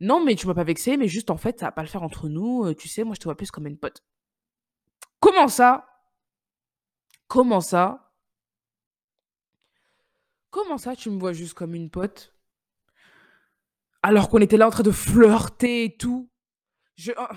«Non, 0.00 0.24
mais 0.24 0.34
tu 0.36 0.46
m'as 0.46 0.54
pas 0.54 0.64
vexée, 0.64 0.96
mais 0.96 1.08
juste 1.08 1.30
en 1.30 1.36
fait, 1.38 1.60
ça 1.60 1.66
va 1.66 1.72
pas 1.72 1.82
le 1.82 1.88
faire 1.88 2.02
entre 2.02 2.28
nous, 2.28 2.64
heu, 2.66 2.74
tu 2.74 2.88
sais, 2.88 3.04
moi 3.04 3.14
je 3.14 3.20
te 3.20 3.24
vois 3.24 3.36
plus 3.36 3.50
comme 3.50 3.66
une 3.66 3.78
pote». 3.78 4.02
Comment 5.20 5.48
ça? 5.48 5.86
Comment 7.28 7.60
ça? 7.60 8.07
Comment 10.50 10.78
ça, 10.78 10.96
tu 10.96 11.10
me 11.10 11.18
vois 11.18 11.32
juste 11.32 11.54
comme 11.54 11.74
une 11.74 11.90
pote? 11.90 12.34
Alors 14.02 14.28
qu'on 14.28 14.40
était 14.40 14.56
là 14.56 14.66
en 14.66 14.70
train 14.70 14.82
de 14.82 14.90
flirter 14.90 15.84
et 15.84 15.96
tout. 15.96 16.30
Je 16.96 17.12
oh, 17.18 17.34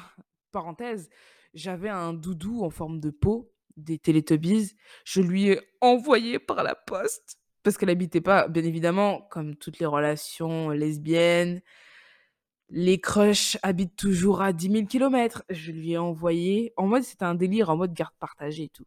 parenthèse, 0.51 1.09
j'avais 1.53 1.89
un 1.89 2.13
doudou 2.13 2.63
en 2.63 2.69
forme 2.69 2.99
de 2.99 3.09
peau, 3.09 3.51
des 3.77 3.99
Teletubbies. 3.99 4.75
Je 5.03 5.21
lui 5.21 5.49
ai 5.49 5.61
envoyé 5.81 6.39
par 6.39 6.63
la 6.63 6.75
poste 6.75 7.37
parce 7.63 7.77
qu'elle 7.77 7.89
habitait 7.89 8.21
pas 8.21 8.47
bien 8.47 8.63
évidemment, 8.63 9.21
comme 9.29 9.55
toutes 9.55 9.79
les 9.79 9.85
relations 9.85 10.69
lesbiennes, 10.69 11.61
les 12.69 12.99
crushs 12.99 13.57
habitent 13.63 13.97
toujours 13.97 14.41
à 14.41 14.53
10 14.53 14.71
000 14.71 14.85
kilomètres. 14.85 15.43
Je 15.49 15.71
lui 15.71 15.91
ai 15.91 15.97
envoyé 15.97 16.73
en 16.77 16.87
mode 16.87 17.03
c'était 17.03 17.25
un 17.25 17.35
délire, 17.35 17.69
en 17.69 17.77
mode 17.77 17.93
garde 17.93 18.13
partagée 18.19 18.63
et 18.63 18.69
tout. 18.69 18.85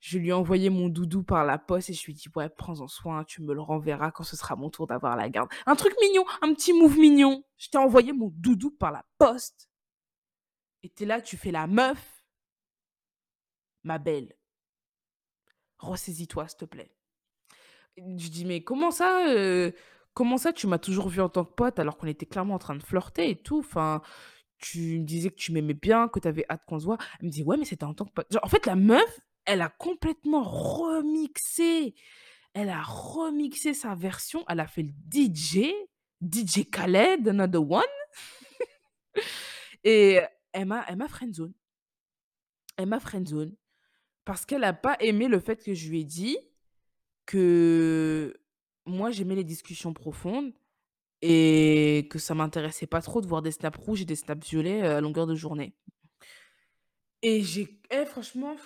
Je 0.00 0.18
lui 0.18 0.30
ai 0.30 0.32
envoyé 0.32 0.70
mon 0.70 0.88
doudou 0.88 1.22
par 1.22 1.44
la 1.44 1.58
poste 1.58 1.90
et 1.90 1.92
je 1.92 2.04
lui 2.06 2.12
ai 2.12 2.16
dit: 2.16 2.28
«Ouais, 2.34 2.48
prends-en 2.48 2.88
soin, 2.88 3.22
tu 3.24 3.42
me 3.42 3.52
le 3.52 3.60
renverras 3.60 4.10
quand 4.10 4.24
ce 4.24 4.34
sera 4.34 4.56
mon 4.56 4.70
tour 4.70 4.86
d'avoir 4.86 5.14
la 5.14 5.28
garde». 5.28 5.50
Un 5.66 5.76
truc 5.76 5.94
mignon, 6.00 6.24
un 6.40 6.54
petit 6.54 6.72
move 6.72 6.98
mignon. 6.98 7.44
Je 7.58 7.68
t'ai 7.68 7.78
envoyé 7.78 8.12
mon 8.12 8.32
doudou 8.34 8.70
par 8.70 8.92
la 8.92 9.04
poste 9.18 9.70
et 10.82 10.88
tu 10.88 11.02
es 11.02 11.06
là, 11.06 11.20
tu 11.20 11.36
fais 11.36 11.50
la 11.50 11.66
meuf. 11.66 12.24
Ma 13.84 13.98
belle. 13.98 14.34
Ressaisis-toi, 15.78 16.48
s'il 16.48 16.58
te 16.58 16.64
plaît. 16.64 16.94
Je 17.98 18.28
dis: 18.28 18.46
«Mais 18.46 18.62
comment 18.64 18.90
ça, 18.90 19.26
heu, 19.28 19.74
comment 20.14 20.38
ça 20.38 20.54
tu 20.54 20.66
m'as 20.66 20.78
toujours 20.78 21.08
vue 21.08 21.20
en 21.20 21.28
tant 21.28 21.44
que 21.44 21.52
pote 21.52 21.78
alors 21.78 21.98
qu'on 21.98 22.06
était 22.06 22.24
clairement 22.24 22.54
en 22.54 22.58
train 22.58 22.76
de 22.76 22.82
flirter 22.82 23.28
et 23.28 23.42
tout? 23.42 23.58
Enfin, 23.58 24.00
tu 24.58 25.00
me 25.00 25.04
disais 25.04 25.28
que 25.30 25.36
tu 25.36 25.52
m'aimais 25.52 25.74
bien, 25.74 26.08
que 26.08 26.20
tu 26.20 26.28
avais 26.28 26.46
hâte 26.48 26.62
qu'on 26.66 26.78
se 26.78 26.86
voit». 26.86 26.98
Elle 27.20 27.26
me 27.26 27.30
dit: 27.30 27.42
«Ouais, 27.42 27.58
mais 27.58 27.66
c'était 27.66 27.84
en 27.84 27.92
tant 27.92 28.06
que 28.06 28.12
pote». 28.12 28.32
Genre 28.32 28.44
en 28.44 28.48
fait, 28.48 28.64
la 28.64 28.76
meuf, 28.76 29.20
elle 29.44 29.62
a 29.62 29.68
complètement 29.68 30.42
remixé. 30.42 31.94
Elle 32.52 32.68
a 32.68 32.82
remixé 32.82 33.74
sa 33.74 33.94
version, 33.94 34.44
elle 34.48 34.60
a 34.60 34.66
fait 34.66 34.82
le 34.82 34.92
DJ, 35.10 35.72
DJ 36.20 36.68
Khaled, 36.70 37.28
another 37.28 37.62
one 37.62 37.82
et 39.84 40.20
elle 40.52 40.66
m'a 40.66 41.08
friendzone. 41.08 41.54
Elle 42.76 42.86
m'a 42.86 43.00
friendzone 43.00 43.54
parce 44.24 44.44
qu'elle 44.46 44.64
a 44.64 44.72
pas 44.72 44.96
aimé 45.00 45.28
le 45.28 45.40
fait 45.40 45.62
que 45.62 45.74
je 45.74 45.88
lui 45.88 46.00
ai 46.00 46.04
dit 46.04 46.36
que 47.26 48.40
moi, 48.86 49.10
j'aimais 49.10 49.36
les 49.36 49.44
discussions 49.44 49.92
profondes 49.92 50.52
et 51.22 52.08
que 52.10 52.18
ça 52.18 52.34
m'intéressait 52.34 52.86
pas 52.86 53.02
trop 53.02 53.20
de 53.20 53.26
voir 53.26 53.42
des 53.42 53.52
snaps 53.52 53.78
rouges 53.78 54.02
et 54.02 54.06
des 54.06 54.16
snaps 54.16 54.48
violets, 54.48 54.82
heu, 54.82 54.96
à 54.96 55.00
longueur 55.00 55.26
de 55.26 55.34
journée. 55.34 55.74
Et 57.22 57.42
j'ai 57.42 57.78
eh 57.90 58.06
franchement 58.06 58.56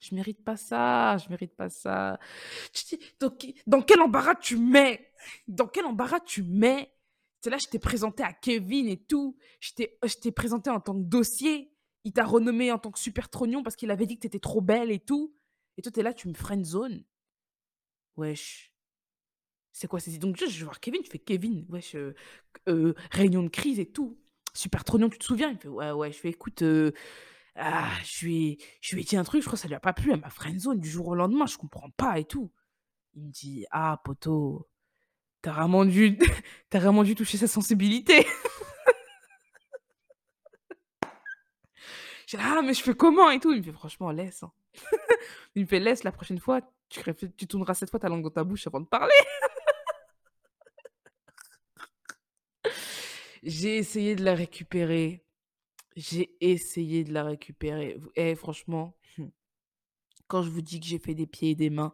je 0.00 0.14
mérite 0.14 0.44
pas 0.44 0.56
ça, 0.56 1.16
je 1.18 1.28
mérite 1.28 1.54
pas 1.56 1.68
ça. 1.68 2.18
Tu 2.72 2.96
dis 2.96 3.04
dans 3.20 3.30
que 3.30 3.46
dans 3.66 3.82
quel 3.82 4.00
embarras 4.00 4.36
tu 4.36 4.56
mets? 4.56 5.12
Dans 5.48 5.66
quel 5.66 5.84
embarras 5.86 6.20
tu 6.20 6.42
mets? 6.42 6.92
Tu 7.40 7.44
sais, 7.44 7.50
là, 7.50 7.58
je 7.58 7.66
t'ai 7.68 7.78
présenté 7.78 8.22
à 8.22 8.32
Kevin 8.32 8.88
et 8.88 8.96
tout. 8.96 9.36
Je 9.60 9.72
t'ai 9.74 10.32
présenté 10.32 10.70
en 10.70 10.80
tant 10.80 10.94
que 10.94 11.04
dossier. 11.06 11.72
Il 12.04 12.12
t'a 12.12 12.24
renommé 12.24 12.72
en 12.72 12.78
tant 12.78 12.90
que 12.90 12.98
super 12.98 13.28
trognon 13.28 13.62
parce 13.62 13.76
qu'il 13.76 13.90
avait 13.90 14.06
dit 14.06 14.16
que 14.16 14.22
tu 14.22 14.26
étais 14.28 14.38
trop 14.40 14.60
belle 14.60 14.90
et 14.90 15.00
tout. 15.00 15.34
Et 15.76 15.82
toi, 15.82 15.92
tu 15.92 16.00
es 16.00 16.02
là, 16.02 16.12
tu 16.14 16.28
me 16.28 16.34
friendzone. 16.34 17.04
Wesh. 18.16 18.72
C'est 19.72 19.86
quoi 19.86 20.00
ces 20.00 20.18
donc 20.18 20.36
je 20.36 20.46
vais 20.46 20.64
voir 20.64 20.80
Kevin, 20.80 21.02
je 21.04 21.10
fais: 21.10 21.18
«Kevin, 21.18 21.64
wesh, 21.68 21.94
heu 21.94 22.14
heu, 22.68 22.94
réunion 23.12 23.42
de 23.44 23.48
crise 23.48 23.78
et 23.78 23.86
tout. 23.86 24.18
Super 24.54 24.82
trognon, 24.84 25.08
tu 25.08 25.18
te 25.18 25.24
souviens?» 25.24 25.50
il 25.50 25.58
fait: 25.58 25.68
«Ouais, 25.68 25.92
ouais». 25.92 26.10
Je 26.12 26.18
fais: 26.18 26.30
«Écoute, 26.30 26.62
heu, 26.62 26.92
ah» 27.58 27.90
je 28.04 28.26
lui 28.26 28.46
ai 28.52 28.58
je 28.80 28.94
lui 28.94 29.02
ai 29.02 29.04
dit 29.04 29.16
un 29.16 29.24
truc, 29.24 29.42
je 29.42 29.46
crois 29.46 29.56
que 29.56 29.62
ça 29.62 29.68
lui 29.68 29.74
a 29.74 29.80
pas 29.80 29.92
plu, 29.92 30.12
elle 30.12 30.20
m'a 30.20 30.30
friendzone 30.30 30.78
du 30.80 30.88
jour 30.88 31.08
au 31.08 31.14
lendemain, 31.14 31.46
je 31.46 31.56
comprends 31.58 31.90
pas 31.90 32.18
et 32.18 32.24
tout. 32.24 32.50
Il 33.14 33.24
me 33.24 33.30
dit: 33.30 33.66
«Ah 33.70 34.00
poto, 34.04 34.68
tu 35.42 35.48
as 35.48 35.52
vraiment 35.52 35.84
dû 35.84 36.18
as 36.72 36.78
vraiment 36.78 37.02
dû 37.04 37.14
toucher 37.14 37.38
sa 37.38 37.48
sensibilité». 37.48 38.26
Là: 42.34 42.56
«Ah 42.58 42.62
mais 42.62 42.74
je 42.74 42.82
fais 42.82 42.94
comment 42.94 43.30
et 43.30 43.40
tout?» 43.40 43.52
il 43.52 43.58
me 43.58 43.62
fait: 43.62 43.72
«Franchement 43.72 44.10
laisse, 44.10 44.42
hein». 44.42 44.52
Il 45.54 45.62
me 45.62 45.66
fait: 45.66 45.80
«Laisse 45.80 46.04
la 46.04 46.12
prochaine 46.12 46.38
fois, 46.38 46.60
tu 46.90 47.02
tu 47.36 47.46
tourneras 47.46 47.74
cette 47.74 47.90
fois 47.90 48.00
ta 48.00 48.08
langue 48.08 48.22
dans 48.22 48.30
ta 48.30 48.44
bouche 48.44 48.66
avant 48.66 48.80
de 48.80 48.86
parler». 48.86 49.12
J'ai 53.42 53.76
essayé 53.78 54.14
de 54.16 54.24
la 54.24 54.34
récupérer. 54.34 55.24
J'ai 55.98 56.36
essayé 56.40 57.02
de 57.02 57.12
la 57.12 57.24
récupérer. 57.24 57.96
V 57.98 58.08
eh 58.14 58.36
franchement, 58.36 58.96
mmh, 59.16 59.26
quand 60.28 60.44
je 60.44 60.48
vous 60.48 60.62
dis 60.62 60.78
que 60.78 60.86
j'ai 60.86 61.00
fait 61.00 61.16
des 61.16 61.26
pieds 61.26 61.50
et 61.50 61.54
des 61.56 61.70
mains, 61.70 61.92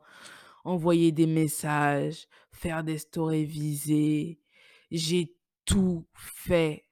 envoyer 0.63 1.11
des 1.11 1.27
messages, 1.27 2.29
faire 2.53 2.85
des 2.85 2.99
stories 2.99 3.47
visées, 3.47 4.43
j'ai 4.91 5.35
tout 5.65 6.07
fait. 6.13 6.85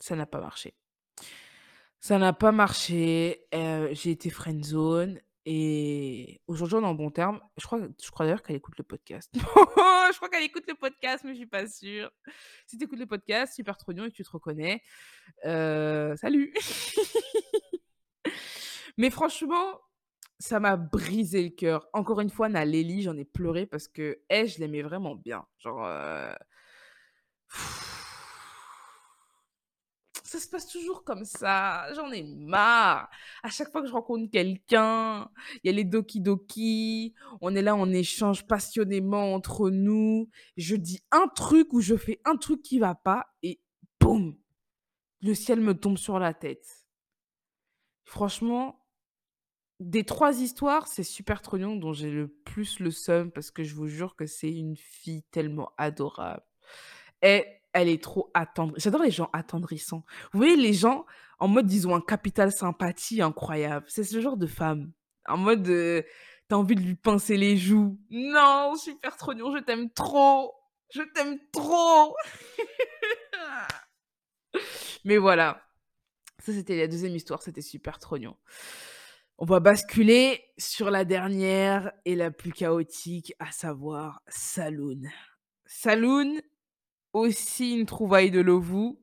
Ça 0.00 0.16
n'a 0.16 0.24
pas 0.24 0.40
marché. 0.40 0.74
Ça 2.00 2.16
n'a 2.16 2.32
pas 2.32 2.50
marché, 2.50 3.44
j'ai 3.52 4.10
été 4.12 4.30
friendzone 4.30 5.20
et 5.50 6.42
aujourd'hui 6.46 6.76
on 6.76 6.82
est 6.82 6.86
en 6.86 6.94
bons 6.94 7.10
termes. 7.10 7.40
Je 7.56 7.64
crois 7.64 7.80
je 7.80 8.10
crois 8.10 8.26
d'ailleurs 8.26 8.42
qu'elle 8.42 8.56
écoute 8.56 8.76
le 8.76 8.84
podcast. 8.84 9.32
Je 10.10 10.16
crois 10.16 10.30
qu'elle 10.30 10.44
écoute 10.44 10.64
le 10.66 10.74
podcast, 10.74 11.22
mais 11.24 11.32
je 11.32 11.38
suis 11.38 11.46
pas 11.46 11.66
sûre. 11.66 12.10
Si 12.66 12.78
tu 12.78 12.84
écoutes 12.84 12.98
le 12.98 13.06
podcast, 13.06 13.54
super 13.54 13.76
trognon 13.76 14.06
et 14.06 14.10
que 14.10 14.14
tu 14.14 14.24
te 14.24 14.30
reconnais, 14.30 14.82
heu, 15.44 16.14
salut! 16.16 16.54
Mais 18.96 19.10
franchement, 19.10 19.80
ça 20.38 20.60
m'a 20.60 20.76
brisé 20.76 21.42
le 21.42 21.50
cœur. 21.50 21.88
Encore 21.92 22.20
une 22.20 22.30
fois, 22.30 22.48
Nalélie, 22.48 23.02
j'en 23.02 23.16
ai 23.16 23.24
pleuré 23.24 23.66
parce 23.66 23.86
qu'elle, 23.86 24.16
je 24.30 24.58
l'aimais 24.58 24.82
vraiment 24.82 25.14
bien. 25.14 25.46
Genre, 25.58 25.86
heu 25.86 26.34
Ça 30.28 30.38
se 30.38 30.46
passe 30.46 30.66
toujours 30.66 31.04
comme 31.04 31.24
ça, 31.24 31.90
j'en 31.94 32.10
ai 32.10 32.22
marre. 32.22 33.08
À 33.42 33.48
chaque 33.48 33.72
fois 33.72 33.80
que 33.80 33.86
je 33.86 33.94
rencontre 33.94 34.30
quelqu'un, 34.30 35.30
il 35.54 35.60
y 35.64 35.68
a 35.70 35.72
les 35.72 35.84
doki 35.84 36.20
doki, 36.20 37.14
on 37.40 37.56
est 37.56 37.62
là, 37.62 37.74
on 37.74 37.90
échange 37.90 38.46
passionnément 38.46 39.32
entre 39.32 39.70
nous. 39.70 40.28
Je 40.58 40.76
dis 40.76 41.00
un 41.12 41.28
truc 41.28 41.72
ou 41.72 41.80
je 41.80 41.96
fais 41.96 42.20
un 42.26 42.36
truc 42.36 42.60
qui 42.60 42.78
va 42.78 42.94
pas 42.94 43.32
et 43.42 43.58
boum! 44.00 44.36
Le 45.22 45.32
ciel 45.32 45.62
me 45.62 45.72
tombe 45.72 45.96
sur 45.96 46.18
la 46.18 46.34
tête. 46.34 46.86
Franchement, 48.04 48.84
des 49.80 50.04
3 50.04 50.42
histoires, 50.42 50.88
c'est 50.88 51.04
Super 51.04 51.40
Trognon 51.40 51.76
dont 51.76 51.94
j'ai 51.94 52.10
le 52.10 52.28
plus 52.28 52.80
le 52.80 52.90
seum 52.90 53.32
parce 53.32 53.50
que 53.50 53.64
je 53.64 53.74
vous 53.74 53.88
jure 53.88 54.14
que 54.14 54.26
c'est 54.26 54.52
une 54.52 54.76
fille 54.76 55.22
tellement 55.30 55.72
adorable. 55.78 56.44
Et 57.22 57.46
elle 57.72 57.88
est 57.88 58.02
trop 58.02 58.30
attendri 58.34 58.80
j'adore 58.80 59.02
les 59.02 59.10
gens 59.10 59.30
attendrissants. 59.32 60.04
Vous 60.32 60.38
voyez 60.38 60.56
les 60.56 60.72
gens 60.72 61.06
en 61.38 61.48
mode 61.48 61.72
ils 61.72 61.86
ont 61.86 61.94
un 61.94 62.00
capital 62.00 62.52
sympathie 62.52 63.22
incroyable. 63.22 63.86
C'est 63.88 64.04
ce 64.04 64.20
genre 64.20 64.36
de 64.36 64.46
femme. 64.46 64.92
En 65.26 65.36
mode, 65.36 65.68
heu, 65.68 66.04
tu 66.48 66.54
as 66.54 66.58
envie 66.58 66.74
de 66.74 66.80
lui 66.80 66.94
pincer 66.94 67.36
les 67.36 67.56
joues. 67.56 67.98
«Non, 68.10 68.74
Super 68.76 69.16
Trognon, 69.16 69.54
je 69.54 69.62
t'aime 69.62 69.90
trop, 69.90 70.54
je 70.90 71.02
t'aime 71.14 71.38
trop!» 71.52 72.16
Mais 75.04 75.18
voilà, 75.18 75.62
ça 76.38 76.52
c'était 76.52 76.76
la 76.76 76.88
deuxième 76.88 77.14
histoire, 77.14 77.42
c'était 77.42 77.60
Super 77.60 77.98
Trognon. 77.98 78.36
On 79.36 79.44
va 79.44 79.60
basculer 79.60 80.42
sur 80.56 80.90
la 80.90 81.04
dernière 81.04 81.92
et 82.04 82.16
la 82.16 82.30
plus 82.30 82.52
chaotique, 82.52 83.34
à 83.38 83.52
savoir 83.52 84.22
Saloon. 84.26 85.02
Saloon, 85.66 86.40
aussi 87.18 87.74
une 87.74 87.86
trouvaille 87.86 88.30
de 88.30 88.40
Lovoo. 88.40 89.00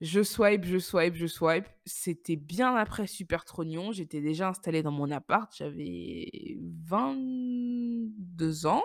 Je 0.00 0.22
swipe, 0.22 0.64
je 0.64 0.78
swipe, 0.78 1.14
je 1.14 1.26
swipe. 1.26 1.66
C'était 1.86 2.36
bien 2.36 2.74
après 2.76 3.06
Super 3.06 3.44
Trognon. 3.44 3.92
J'étais 3.92 4.20
déjà 4.20 4.48
installée 4.48 4.82
dans 4.82 4.92
mon 4.92 5.10
appart. 5.10 5.52
J'avais 5.56 6.56
22 6.86 8.66
ans, 8.66 8.82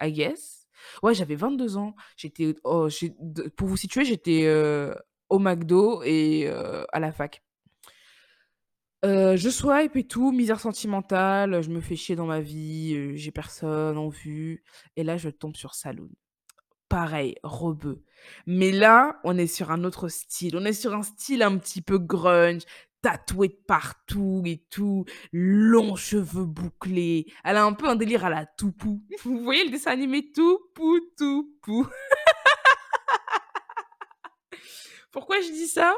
I 0.00 0.12
guess. 0.12 0.66
Ouais, 1.02 1.14
j'avais 1.14 1.36
22 1.36 1.76
ans. 1.76 1.94
J'étais, 2.16 2.54
oh, 2.64 2.88
pour 3.56 3.68
vous 3.68 3.76
situer, 3.76 4.04
j'étais, 4.04 4.44
heu, 4.46 4.94
au 5.28 5.38
McDo 5.38 6.02
et 6.04 6.46
heu, 6.48 6.86
à 6.92 7.00
la 7.00 7.12
fac. 7.12 7.42
Heu, 9.04 9.36
je 9.36 9.48
swipe 9.48 9.96
et 9.96 10.04
tout, 10.08 10.32
misère 10.32 10.58
sentimentale, 10.60 11.62
je 11.62 11.70
me 11.70 11.80
fais 11.80 11.94
chier 11.96 12.16
dans 12.16 12.26
ma 12.26 12.40
vie, 12.40 13.16
j'ai 13.16 13.30
personne 13.30 13.96
en 13.96 14.08
vue 14.08 14.64
et 14.96 15.04
là, 15.04 15.16
je 15.16 15.28
tombe 15.30 15.56
sur 15.56 15.74
Saloon. 15.74 16.10
Pareil, 16.88 17.36
rebeu. 17.42 18.02
Mais 18.46 18.70
là, 18.72 19.20
on 19.24 19.38
est 19.38 19.46
sur 19.46 19.70
un 19.70 19.84
autre 19.84 20.08
style. 20.08 20.56
On 20.56 20.64
est 20.64 20.72
sur 20.72 20.94
un 20.94 21.02
style 21.02 21.42
un 21.42 21.56
petit 21.58 21.82
peu 21.82 21.98
grunge, 21.98 22.62
tatouée 23.02 23.48
de 23.48 23.58
partout 23.66 24.42
et 24.46 24.64
tout, 24.70 25.04
longs 25.32 25.96
cheveux 25.96 26.44
bouclés. 26.44 27.26
Elle 27.44 27.56
a 27.56 27.64
un 27.64 27.72
peu 27.72 27.88
un 27.88 27.96
délire 27.96 28.24
à 28.24 28.30
la 28.30 28.46
Toupou. 28.46 29.02
Vous 29.24 29.42
voyez 29.42 29.64
le 29.64 29.70
dessin 29.70 29.92
animé? 29.92 30.30
Toupou, 30.32 31.00
Toupou? 31.16 31.86
Pourquoi 35.12 35.40
je 35.40 35.50
dis 35.52 35.68
ça? 35.68 35.94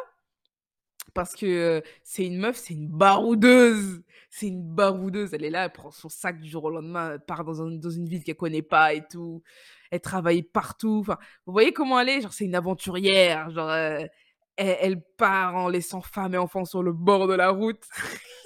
Parce 1.15 1.35
que, 1.35 1.83
c'est 2.03 2.27
une 2.27 2.39
meuf, 2.39 2.57
c'est 2.57 2.75
une 2.75 2.89
baroudeuse! 2.89 4.03
C'est 4.33 4.47
une 4.47 4.63
baroudeuse. 4.63 5.35
Elle 5.35 5.45
est 5.45 5.51
là, 5.51 5.65
elle 5.65 5.73
prend 5.73 5.91
son 5.91 6.09
sac 6.09 6.41
du 6.41 6.49
jour 6.49 6.65
au 6.65 6.71
lendemain, 6.71 7.13
elle 7.15 7.21
part 7.21 7.45
dans 7.45 7.67
dans 7.69 7.91
une 7.91 8.09
ville 8.09 8.23
qu'elle 8.23 8.37
connaît 8.37 8.63
pas 8.63 8.95
et 8.95 9.03
tout. 9.11 9.43
Elle 9.91 10.01
travaille 10.01 10.43
partout. 10.43 11.03
Vous 11.47 11.53
voyez 11.53 11.73
comment 11.73 11.99
elle 11.99 12.11
est? 12.11 12.21
Genre, 12.21 12.33
c'est 12.33 12.45
une 12.45 12.55
aventurière, 12.55 13.51
genre, 13.51 13.73
elle 13.73 14.11
elle 14.57 15.03
part 15.17 15.57
en 15.57 15.69
laissant 15.69 16.01
femme 16.03 16.35
et 16.35 16.39
enfants 16.39 16.65
sur 16.65 16.83
le 16.83 16.93
bord 16.93 17.27
de 17.27 17.35
la 17.35 17.51
route. 17.51 17.83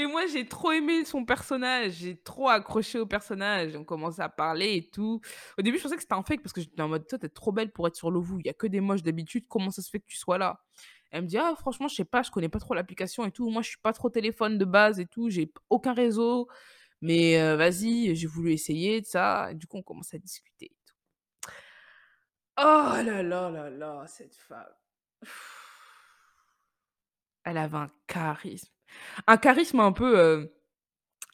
Et 0.00 0.06
moi, 0.06 0.26
j'ai 0.28 0.46
trop 0.46 0.70
aimé 0.70 1.04
son 1.04 1.24
personnage, 1.24 1.94
j'ai 1.94 2.16
trop 2.16 2.48
accroché 2.48 3.00
au 3.00 3.06
personnage. 3.06 3.74
On 3.74 3.82
commençait 3.82 4.22
à 4.22 4.28
parler 4.28 4.76
et 4.76 4.88
tout. 4.88 5.20
Au 5.58 5.62
début, 5.62 5.76
je 5.78 5.82
pensais 5.82 5.96
que 5.96 6.02
c'était 6.02 6.14
un 6.14 6.22
fake 6.22 6.40
parce 6.40 6.52
que 6.52 6.60
j'étais 6.60 6.80
en 6.80 6.86
mode: 6.88 7.04
«Toi, 7.08 7.18
tu 7.18 7.26
es 7.26 7.28
trop 7.28 7.50
belle 7.50 7.72
pour 7.72 7.88
être 7.88 7.96
sur 7.96 8.12
Lovoo, 8.12 8.38
il 8.38 8.46
y 8.46 8.48
a 8.48 8.52
que 8.52 8.68
des 8.68 8.80
moches 8.80 9.02
d'habitude, 9.02 9.46
comment 9.48 9.72
ça 9.72 9.82
se 9.82 9.90
fait 9.90 9.98
que 9.98 10.06
tu 10.06 10.16
sois 10.16 10.38
là?» 10.38 10.60
elle 11.10 11.22
me 11.22 11.26
dit: 11.26 11.36
«Ah 11.38 11.54
franchement, 11.58 11.88
je 11.88 11.96
sais 11.96 12.04
pas, 12.04 12.22
je 12.22 12.30
connais 12.30 12.48
pas 12.48 12.60
trop 12.60 12.74
l'application 12.74 13.24
et 13.24 13.32
tout. 13.32 13.50
Moi, 13.50 13.62
je 13.62 13.70
suis 13.70 13.78
pas 13.82 13.92
trop 13.92 14.08
téléphone 14.08 14.56
de 14.56 14.64
base 14.64 15.00
et 15.00 15.06
tout, 15.06 15.30
j'ai 15.30 15.50
aucun 15.68 15.94
réseau, 15.94 16.48
mais 17.00 17.36
heu, 17.40 17.54
vas-y, 17.56 18.14
j'ai 18.14 18.26
voulu 18.28 18.52
essayer, 18.52 19.00
de 19.00 19.06
ça» 19.06 19.48
et 19.50 19.54
du 19.56 19.66
coup, 19.66 19.78
on 19.78 19.82
commence 19.82 20.14
à 20.14 20.18
discuter 20.18 20.66
et 20.66 20.76
tout. 20.86 20.94
Oh 22.56 22.62
là 23.04 23.22
là 23.22 23.50
là 23.50 23.70
là, 23.70 24.04
cette 24.06 24.34
femme. 24.36 24.66
Elle 27.44 27.56
avait 27.58 27.76
un 27.76 27.90
charisme. 28.06 28.77
Un 29.26 29.36
charisme 29.36 29.80
un 29.80 29.92
peu, 29.92 30.18
heu, 30.18 30.54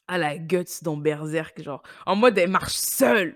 à 0.07 0.17
la 0.19 0.37
Guts 0.37 0.83
dans 0.83 0.97
Berserk, 0.97 1.61
genre, 1.63 1.81
en 2.05 2.15
mode 2.15 2.37
elle 2.37 2.49
marche 2.51 2.73
seule 2.75 3.35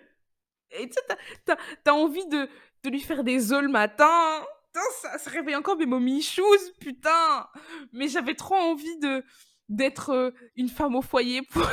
et 0.71 0.89
tu 0.89 0.95
sais, 0.95 1.01
tu 1.07 1.13
as 1.13 1.17
tu 1.45 1.51
as 1.53 1.57
tu 1.85 1.91
as 1.91 1.95
envie 1.95 2.27
de 2.27 2.49
de 2.83 2.89
lui 2.91 2.99
faire 3.01 3.23
des 3.23 3.53
œufs 3.53 3.63
le 3.63 3.69
matin. 3.69 4.43
Putain, 4.73 4.85
ça 5.01 5.17
ça 5.19 5.31
réveille 5.31 5.55
encore 5.55 5.77
mes 5.77 5.85
mommy 5.87 6.17
issues, 6.19 6.43
putain! 6.81 7.47
Mais 7.93 8.07
j'avais 8.09 8.35
trop 8.35 8.55
envie 8.55 8.97
de 8.99 9.23
d'être, 9.69 10.11
heu, 10.13 10.33
une 10.57 10.69
femme 10.69 10.95
au 10.95 11.01
foyer 11.03 11.41
pour 11.43 11.63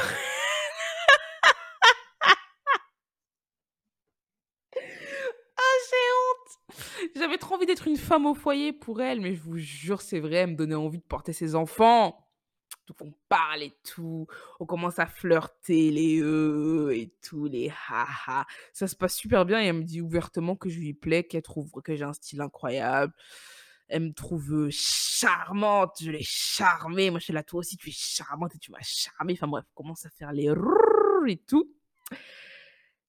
Ah! 5.59 5.63
J'avais 7.17 7.39
trop 7.39 7.55
envie 7.57 7.67
d'être 7.67 7.87
une 7.89 7.97
femme 7.97 8.27
au 8.27 8.35
foyer 8.35 8.73
pour 8.73 9.01
elle, 9.03 9.21
mais 9.21 9.35
je 9.35 9.43
vous 9.43 9.57
jure, 9.59 10.01
c'est 10.03 10.21
vrai, 10.21 10.37
elle 10.37 10.51
me 10.51 10.57
donnait 10.57 10.75
envie 10.75 10.99
de 10.99 11.03
porter 11.05 11.33
ses 11.33 11.55
enfants. 11.55 12.26
Donc 12.87 13.01
on 13.01 13.13
parle 13.29 13.63
et 13.63 13.77
tout, 13.83 14.27
on 14.61 14.67
commence 14.67 14.99
à 14.99 15.07
flirter, 15.07 15.91
les 15.91 16.21
«heu» 16.21 16.93
et 16.95 17.13
tout, 17.21 17.47
les 17.47 17.73
«ha 17.89 18.07
ha». 18.27 18.47
Ça 18.73 18.87
se 18.87 18.95
passe 18.95 19.17
super 19.17 19.45
bien 19.45 19.61
et 19.61 19.67
elle 19.67 19.77
me 19.77 19.83
dit 19.83 20.01
ouvertement 20.01 20.55
que 20.55 20.69
je 20.69 20.79
lui 20.79 20.95
plais, 20.95 21.25
qu'elle 21.25 21.43
trouve 21.43 21.71
que 21.83 21.97
j'ai 21.97 22.05
un 22.05 22.13
style 22.13 22.41
incroyable. 22.41 23.13
Elle 23.89 24.03
me 24.03 24.13
trouve, 24.13 24.69
charmante, 24.71 25.97
je 26.01 26.11
l'ai 26.11 26.23
charmée. 26.23 27.11
Moi, 27.11 27.21
j'étais 27.21 27.33
là: 27.33 27.43
«Toi 27.43 27.61
aussi, 27.61 27.77
tu 27.77 27.89
es 27.89 27.93
charmante 27.93 28.55
et 28.55 28.59
tu 28.59 28.71
m'as 28.71 28.83
charmée». 28.83 29.35
Enfin 29.35 29.47
bref, 29.49 29.65
on 29.75 29.83
commence 29.83 30.07
à 30.07 30.11
faire 30.11 30.33
les 30.33 30.49
et 31.29 31.37
tout. 31.37 31.73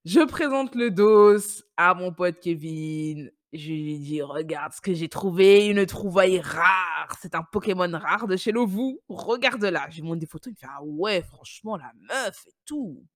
Je 0.04 0.20
présente 0.20 0.74
le 0.74 0.90
dos 0.90 1.38
à 1.76 1.94
mon 1.94 2.12
pote 2.12 2.40
Kevin. 2.40 3.30
Je 3.52 3.72
lui 3.72 3.98
dis: 3.98 4.22
«Regarde 4.22 4.72
ce 4.72 4.80
que 4.80 4.92
j'ai 4.92 5.08
trouvé, 5.08 5.66
une 5.68 5.86
trouvaille 5.86 6.40
rare. 6.40 7.16
C'est 7.20 7.34
un 7.34 7.42
Pokémon 7.42 7.90
rare 7.98 8.26
de 8.26 8.36
chez 8.36 8.52
Lovoo. 8.52 9.00
Regarde-la». 9.08 9.88
Je 9.90 9.96
lui 9.96 10.02
montre 10.02 10.20
des 10.20 10.26
photos, 10.26 10.52
il 10.52 10.54
me 10.54 10.58
fait: 10.58 10.66
«Ah 10.68 10.82
ouais, 10.84 11.22
franchement, 11.22 11.76
la 11.76 11.92
meuf 12.08 12.46
et 12.46 12.54
tout, 12.66 13.06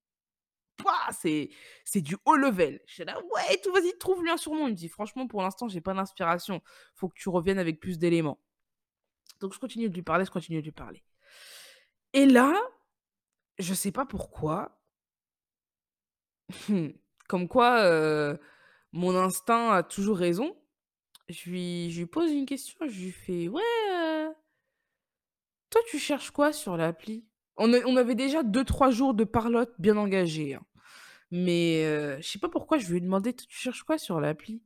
c'est 1.05 2.01
du 2.01 2.17
haut 2.25 2.37
level». 2.37 2.81
J'étais 2.87 3.05
là: 3.13 3.19
«Ouais 3.19 3.57
tout, 3.63 3.73
vas-y, 3.73 3.97
trouve-lui 3.99 4.31
un 4.31 4.37
surnom». 4.37 4.67
Il 4.69 4.73
me 4.73 4.77
dit: 4.77 4.89
«Franchement, 4.89 5.27
pour 5.27 5.43
l'instant, 5.43 5.69
j'ai 5.69 5.81
pas 5.81 5.95
d'inspiration. 5.95 6.63
Faut 6.95 7.09
que 7.09 7.15
tu 7.17 7.29
reviennes 7.29 7.59
avec 7.59 7.81
plus 7.81 7.99
d'éléments». 7.99 8.39
Donc 9.41 9.53
je 9.55 9.59
continue 9.59 9.89
de 9.89 9.95
lui 9.95 10.03
parler, 10.03 10.25
je 10.25 10.31
continue 10.31 10.61
de 10.61 10.65
lui 10.65 10.73
parler 10.73 11.03
et 12.15 12.27
là, 12.27 12.55
je 13.59 13.75
sais 13.75 13.93
pas 13.93 14.07
pourquoi 14.07 14.79
comme 17.29 17.49
quoi, 17.49 17.85
heu, 17.87 18.39
mon 18.93 19.17
instinct 19.17 19.71
a 19.73 19.83
toujours 19.83 20.19
raison. 20.19 20.57
Je 21.29 21.51
lui 21.51 22.07
pose 22.07 22.31
une 22.33 22.47
question, 22.47 22.77
je 22.89 23.01
lui 23.01 23.13
fais: 23.13 23.49
«Ouais, 23.49 23.63
heu, 23.93 24.35
toi 25.71 25.81
tu 25.89 25.99
cherches 25.99 26.31
quoi 26.31 26.53
sur 26.53 26.77
l'appli?» 26.77 27.25
on 27.57 27.73
on 27.73 27.97
avait 27.97 28.15
déjà 28.15 28.43
deux 28.43 28.65
trois 28.65 28.91
jours 28.91 29.15
de 29.15 29.25
parlotte 29.25 29.75
bien 29.79 29.97
engagés, 29.97 30.55
hein, 30.55 30.63
mais 31.31 31.85
heu, 31.87 32.19
je 32.21 32.29
sais 32.29 32.39
pas 32.39 32.49
pourquoi 32.49 32.79
je 32.79 32.89
lui 32.91 32.99
ai 32.99 33.01
demandé: 33.01 33.33
«Toi 33.35 33.47
tu 33.49 33.57
cherches 33.59 33.85
quoi 33.85 33.99
sur 33.99 34.21
l'appli?» 34.21 34.63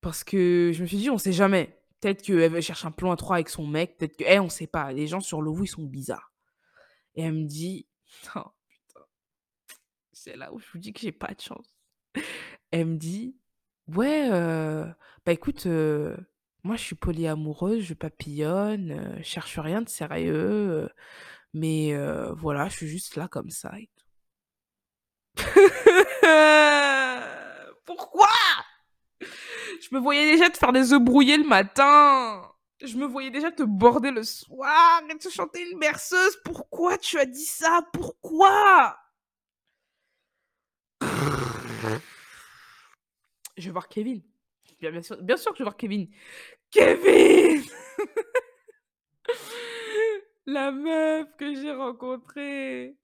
parce 0.00 0.24
que 0.24 0.70
je 0.74 0.82
me 0.82 0.86
suis 0.86 0.96
dit: 0.98 1.10
«On 1.10 1.18
sait 1.18 1.32
jamais. 1.32 1.80
Peut-être 2.00 2.22
qu'elle 2.22 2.62
cherche 2.62 2.84
un 2.84 2.90
plan 2.92 3.10
à 3.12 3.16
3 3.16 3.36
avec 3.36 3.48
son 3.48 3.66
mec, 3.66 3.96
peut-être 3.98 4.16
que» 4.16 4.24
eh, 4.26 4.38
on 4.40 4.48
sait 4.48 4.66
pas, 4.68 4.92
les 4.92 5.06
gens 5.08 5.20
sur 5.20 5.42
Lovoo, 5.42 5.64
ils 5.64 5.68
sont 5.68 5.82
bizarres 5.82 6.32
et 7.16 7.22
elle 7.22 7.34
me 7.34 7.46
dit 7.46 7.86
oh 8.36 8.42
putain, 8.68 9.00
c'est 10.12 10.36
là 10.36 10.52
où 10.52 10.58
je 10.60 10.66
vous 10.72 10.78
dis 10.78 10.92
que 10.92 11.00
j'ai 11.00 11.12
pas 11.12 11.34
de 11.34 11.40
chance. 11.40 11.74
Elle 12.70 12.86
me 12.86 12.96
dit: 12.96 13.36
«Ouais, 13.88 14.28
heu, 14.30 14.86
bah, 15.24 15.32
écoute, 15.32 15.66
heu, 15.66 16.16
moi 16.64 16.76
je 16.76 16.82
suis 16.82 16.96
polyamoureuse, 16.96 17.82
je 17.84 17.94
papillonne, 17.94 18.92
heu, 18.92 19.14
je 19.18 19.22
cherche 19.22 19.58
rien 19.58 19.82
de 19.82 19.88
sérieux, 19.88 20.88
mais 21.54 21.94
voilà, 22.36 22.68
je 22.68 22.76
suis 22.76 22.88
juste 22.88 23.16
là 23.16 23.28
comme 23.28 23.50
ça 23.50 23.78
et 23.78 23.88
tout». 23.96 24.04
Pourquoi? 27.86 28.28
Je 29.80 29.88
me 29.92 30.00
voyais 30.00 30.32
déjà 30.32 30.50
te 30.50 30.58
faire 30.58 30.72
des 30.72 30.92
œufs 30.92 31.00
brouillés 31.00 31.36
le 31.36 31.46
matin. 31.48 32.42
Je 32.84 32.96
me 32.96 33.06
voyais 33.06 33.30
déjà 33.30 33.50
te 33.50 33.62
border 33.62 34.10
le 34.10 34.22
soir 34.22 35.02
et 35.10 35.18
te 35.18 35.28
chanter 35.28 35.68
une 35.70 35.78
berceuse. 35.78 36.38
Pourquoi 36.44 36.98
tu 36.98 37.18
as 37.18 37.26
dit 37.26 37.44
ça? 37.44 37.80
Pourquoi? 37.92 38.96
Je 43.58 43.64
vais 43.64 43.72
voir 43.72 43.88
Kevin. 43.88 44.22
Bien 44.80 45.02
sûr 45.02 45.16
sûr 45.16 45.52
que 45.52 45.58
je 45.58 45.58
vais 45.58 45.64
voir 45.64 45.76
Kevin. 45.76 46.08
Kevin! 46.70 47.62
La 50.46 50.70
meuf 50.70 51.28
que 51.36 51.54
j'ai 51.54 51.72
rencontrée, 51.72 52.96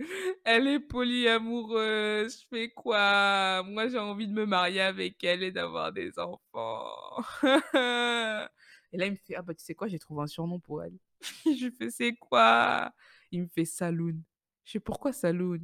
elle 0.44 0.66
est 0.66 0.80
polyamoureuse. 0.80 2.40
Je 2.40 2.46
fais 2.48 2.70
quoi? 2.70 3.62
Moi, 3.64 3.88
j'ai 3.88 3.98
envie 3.98 4.26
de 4.26 4.32
me 4.32 4.46
marier 4.46 4.80
avec 4.80 5.22
elle 5.22 5.42
et 5.42 5.52
d'avoir 5.52 5.92
des 5.92 6.18
enfants. 6.18 7.22
Et 8.92 8.96
là, 8.96 9.06
il 9.06 9.10
me 9.12 9.16
fait: 9.16 9.34
«Ah 9.34 9.42
bah, 9.42 9.52
tu 9.52 9.62
sais 9.62 9.74
quoi? 9.74 9.88
J'ai 9.88 9.98
trouvé 9.98 10.22
un 10.22 10.26
surnom 10.26 10.58
pour 10.58 10.82
elle». 10.82 10.96
Je 11.44 11.68
fais: 11.76 11.90
«C'est 11.90 12.14
quoi?» 12.14 12.92
Il 13.30 13.42
me 13.42 13.48
fait: 13.48 13.66
«Saloon». 13.66 14.22
Je 14.64 14.72
fais: 14.72 14.80
«Pourquoi 14.80 15.12
Saloon?» 15.12 15.58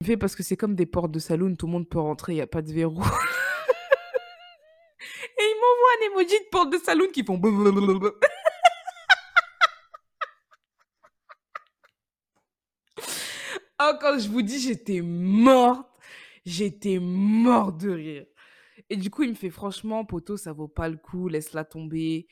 Il 0.00 0.04
me 0.04 0.06
fait: 0.06 0.16
«Parce 0.18 0.36
que 0.36 0.42
c'est 0.42 0.58
comme 0.58 0.74
des 0.74 0.84
portes 0.84 1.12
de 1.12 1.18
saloon, 1.18 1.54
tout 1.56 1.66
le 1.66 1.72
monde 1.72 1.88
peut 1.88 2.00
rentrer, 2.00 2.34
il 2.34 2.36
y 2.36 2.42
a 2.42 2.46
pas 2.46 2.60
de 2.60 2.72
verrou». 2.72 3.02
Un 5.98 6.06
emoji 6.06 6.38
de 6.38 6.48
porte 6.50 6.72
de 6.72 6.78
saloon 6.78 7.08
qui 7.12 7.24
font 7.24 7.40
Oh, 13.80 13.92
quand 14.00 14.18
je 14.18 14.28
vous 14.28 14.42
dis, 14.42 14.58
j'étais 14.58 15.02
morte, 15.02 15.86
j'étais 16.46 16.98
morte 16.98 17.78
de 17.78 17.90
rire. 17.90 18.26
Et 18.90 18.96
du 18.96 19.10
coup, 19.10 19.22
il 19.24 19.30
me 19.30 19.34
fait: 19.34 19.50
«Franchement, 19.50 20.04
poto, 20.04 20.36
ça 20.36 20.52
vaut 20.52 20.68
pas 20.68 20.88
le 20.88 20.96
coup, 20.96 21.28
laisse-la 21.28 21.64
tomber. 21.64 22.28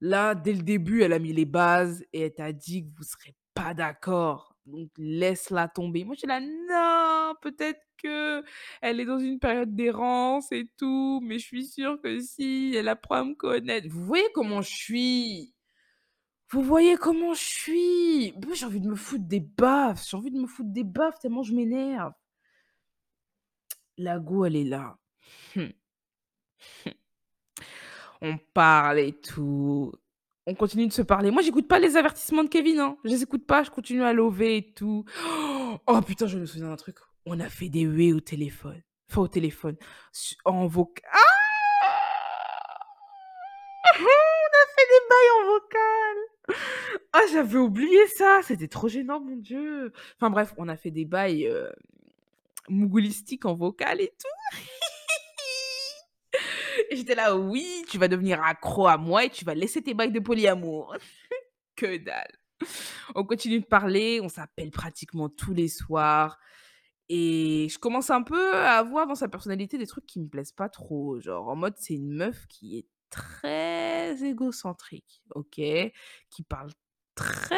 Là, 0.00 0.34
dès 0.34 0.52
le 0.54 0.62
début, 0.62 1.02
elle 1.02 1.12
a 1.14 1.18
mis 1.20 1.32
les 1.34 1.44
bases 1.46 2.04
et 2.12 2.22
elle 2.22 2.34
t'a 2.34 2.52
dit 2.52 2.84
que 2.84 2.90
vous 2.98 3.04
serez 3.04 3.34
pas 3.54 3.74
d'accord, 3.74 4.56
donc 4.68 4.90
laisse-la 4.96 5.68
tomber». 5.68 6.04
Moi, 6.04 6.14
j'étais 6.14 6.28
là: 6.28 6.40
«Non, 6.40 7.34
peut-être 7.42 7.80
qu'elle 7.96 9.00
est 9.00 9.04
dans 9.04 9.18
une 9.18 9.38
période 9.40 9.74
d'errance 9.74 10.52
et 10.52 10.68
tout, 10.76 11.20
mais 11.22 11.38
je 11.38 11.46
suis 11.46 11.66
sûre 11.66 12.00
que 12.00 12.20
si, 12.20 12.72
elle 12.76 12.88
apprend 12.88 13.16
à 13.16 13.24
me 13.24 13.34
connaître». 13.34 13.88
Vous 13.88 14.04
voyez 14.04 14.28
comment 14.34 14.62
je 14.62 14.74
suis? 14.74 15.54
Vous 16.50 16.62
voyez 16.62 16.96
comment 16.96 17.34
je 17.34 17.44
suis? 17.44 18.32
Moi, 18.44 18.54
j'ai 18.54 18.66
envie 18.66 18.80
de 18.80 18.88
me 18.88 18.94
foutre 18.94 19.26
des 19.26 19.40
baffes, 19.40 20.08
j'ai 20.08 20.16
envie 20.16 20.30
de 20.30 20.40
me 20.40 20.46
foutre 20.46 20.70
des 20.70 20.84
baffes 20.84 21.18
tellement 21.18 21.42
je 21.42 21.54
m'énerve. 21.54 22.12
La 23.98 24.18
go, 24.18 24.44
elle 24.44 24.56
est 24.56 24.64
là. 24.64 24.96
Mmh. 25.56 25.62
Mmh. 26.86 26.90
On 28.22 28.38
parle 28.54 29.00
et 29.00 29.12
tout. 29.12 29.92
On 30.48 30.54
continue 30.54 30.86
de 30.86 30.94
se 30.94 31.02
parler. 31.02 31.30
Moi, 31.30 31.42
j'écoute 31.42 31.68
pas 31.68 31.78
les 31.78 31.98
avertissements 31.98 32.42
de 32.42 32.48
Kevin, 32.48 32.78
hein. 32.78 32.96
Je 33.04 33.10
les 33.10 33.22
écoute 33.22 33.46
pas, 33.46 33.62
je 33.64 33.70
continue 33.70 34.02
à 34.02 34.14
lover 34.14 34.56
et 34.56 34.72
tout. 34.72 35.04
Oh 35.86 36.00
putain, 36.00 36.26
je 36.26 36.38
me 36.38 36.46
souviens 36.46 36.68
d'un 36.68 36.76
truc. 36.76 36.96
On 37.26 37.38
a 37.38 37.50
fait 37.50 37.68
des 37.68 37.82
huées 37.82 38.14
au 38.14 38.20
téléphone. 38.20 38.80
Enfin, 39.10 39.20
au 39.20 39.28
téléphone. 39.28 39.76
En 40.46 40.66
voc 40.66 41.02
ah! 41.12 41.18
On 44.00 44.50
a 44.54 44.64
fait 44.74 44.86
des 44.88 45.02
bails 45.10 45.30
en 45.36 45.44
vocal. 45.52 46.16
Ah, 47.12 47.20
j'avais 47.30 47.58
oublié 47.58 48.06
ça, 48.06 48.40
c'était 48.42 48.68
trop 48.68 48.88
gênant, 48.88 49.20
mon 49.20 49.36
Dieu. 49.36 49.92
Enfin 50.16 50.30
bref, 50.30 50.54
on 50.56 50.68
a 50.68 50.78
fait 50.78 50.90
des 50.90 51.04
bails, 51.04 51.52
mougoulistiques 52.70 53.44
en 53.44 53.54
vocal 53.54 54.00
et 54.00 54.14
tout. 54.18 54.58
J'étais 56.92 57.14
là: 57.14 57.36
«Oui, 57.36 57.84
tu 57.88 57.98
vas 57.98 58.08
devenir 58.08 58.42
accro 58.42 58.86
à 58.86 58.96
moi 58.96 59.24
et 59.24 59.30
tu 59.30 59.44
vas 59.44 59.54
laisser 59.54 59.82
tes 59.82 59.94
bails 59.94 60.12
de 60.12 60.20
polyamour». 60.20 60.96
Que 61.76 61.96
dalle. 61.96 62.32
On 63.14 63.22
continue 63.24 63.60
de 63.60 63.64
parler, 63.66 64.20
on 64.20 64.28
s'appelle 64.28 64.72
pratiquement 64.72 65.28
tous 65.28 65.54
les 65.54 65.68
soirs 65.68 66.38
et 67.08 67.68
je 67.70 67.78
commence 67.78 68.10
un 68.10 68.22
peu 68.22 68.54
à 68.54 68.82
voir 68.82 69.06
dans 69.06 69.14
sa 69.14 69.28
personnalité 69.28 69.78
des 69.78 69.86
trucs 69.86 70.06
qui 70.06 70.20
me 70.20 70.28
plaisent 70.28 70.52
pas 70.52 70.68
trop. 70.68 71.20
Genre 71.20 71.48
en 71.48 71.56
mode, 71.56 71.74
c'est 71.78 71.94
une 71.94 72.12
meuf 72.12 72.46
qui 72.48 72.78
est 72.78 72.86
très 73.10 74.22
égocentrique, 74.24 75.22
OK? 75.34 75.54
Qui 75.56 76.42
parle 76.48 76.70
très 77.14 77.56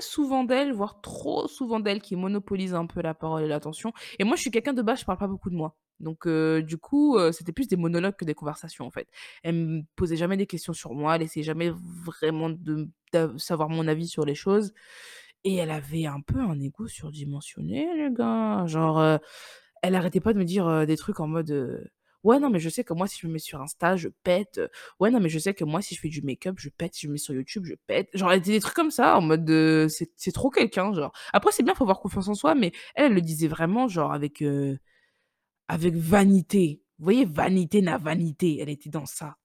souvent 0.00 0.44
d'elle, 0.44 0.72
voire 0.72 1.00
trop 1.00 1.48
souvent 1.48 1.80
d'elle, 1.80 2.02
qui 2.02 2.16
monopolise 2.16 2.74
un 2.74 2.86
peu 2.86 3.00
la 3.00 3.14
parole 3.14 3.44
et 3.44 3.48
l'attention 3.48 3.92
et 4.18 4.24
moi, 4.24 4.36
je 4.36 4.42
suis 4.42 4.50
quelqu'un 4.50 4.72
de 4.74 4.82
base, 4.82 5.00
je 5.00 5.04
parle 5.04 5.18
pas 5.18 5.28
beaucoup 5.28 5.50
de 5.50 5.56
moi. 5.56 5.76
Donc 6.02 6.28
du 6.28 6.76
coup, 6.76 7.16
c'était 7.32 7.52
plus 7.52 7.68
des 7.68 7.76
monologues 7.76 8.16
que 8.16 8.24
des 8.24 8.34
conversations, 8.34 8.84
en 8.84 8.90
fait. 8.90 9.08
Elle 9.42 9.54
me 9.54 9.82
posait 9.96 10.16
jamais 10.16 10.36
des 10.36 10.46
questions 10.46 10.72
sur 10.72 10.92
moi, 10.92 11.16
elle 11.16 11.22
essayait 11.22 11.44
jamais 11.44 11.72
vraiment 12.04 12.50
de 12.50 12.88
savoir 13.38 13.68
mon 13.68 13.88
avis 13.88 14.08
sur 14.08 14.24
les 14.24 14.34
choses 14.34 14.74
et 15.44 15.56
elle 15.56 15.70
avait 15.70 16.06
un 16.06 16.20
peu 16.20 16.38
un 16.40 16.60
ego 16.60 16.86
surdimensionné, 16.86 17.88
le 17.96 18.10
gars. 18.10 18.66
Genre, 18.66 19.18
elle 19.82 19.94
arrêtait 19.94 20.20
pas 20.20 20.32
de 20.32 20.38
me 20.38 20.44
dire, 20.44 20.86
des 20.86 20.96
trucs 20.96 21.20
en 21.20 21.26
mode, 21.26 21.90
«Ouais, 22.24 22.38
non, 22.38 22.50
mais 22.50 22.60
je 22.60 22.68
sais 22.68 22.84
que 22.84 22.94
moi, 22.94 23.08
si 23.08 23.18
je 23.20 23.26
me 23.26 23.32
mets 23.32 23.40
sur 23.40 23.60
Insta, 23.60 23.96
je 23.96 24.08
pète. 24.08 24.60
Ouais, 25.00 25.10
non, 25.10 25.18
mais 25.18 25.28
je 25.28 25.40
sais 25.40 25.54
que 25.54 25.64
moi, 25.64 25.82
si 25.82 25.96
je 25.96 26.00
fais 26.00 26.08
du 26.08 26.22
make-up, 26.22 26.54
je 26.58 26.68
pète. 26.68 26.94
Si 26.94 27.02
je 27.02 27.08
me 27.08 27.14
mets 27.14 27.18
sur 27.18 27.34
YouTube, 27.34 27.64
je 27.66 27.74
pète». 27.88 28.08
Genre, 28.14 28.30
elle 28.32 28.40
disait 28.40 28.58
des 28.58 28.60
trucs 28.60 28.76
comme 28.76 28.92
ça 28.92 29.16
en 29.18 29.22
mode, 29.22 29.48
c'est 29.88 30.32
trop 30.32 30.48
quelqu'un, 30.50 30.92
genre. 30.92 31.12
Après, 31.32 31.50
c'est 31.50 31.64
bien, 31.64 31.74
faut 31.74 31.82
avoir 31.82 31.98
confiance 32.00 32.28
en 32.28 32.34
soi, 32.34 32.54
mais 32.54 32.70
elle, 32.94 33.06
elle 33.06 33.14
le 33.14 33.20
disait 33.20 33.48
vraiment 33.48 33.88
genre 33.88 34.12
avec, 34.12 34.44
avec 35.72 35.94
vanité. 35.94 36.82
Vous 36.98 37.04
voyez? 37.04 37.24
Vanité 37.24 37.80
na 37.80 37.96
vanité, 37.96 38.58
elle 38.60 38.68
était 38.68 38.90
dans 38.90 39.06
ça. 39.06 39.38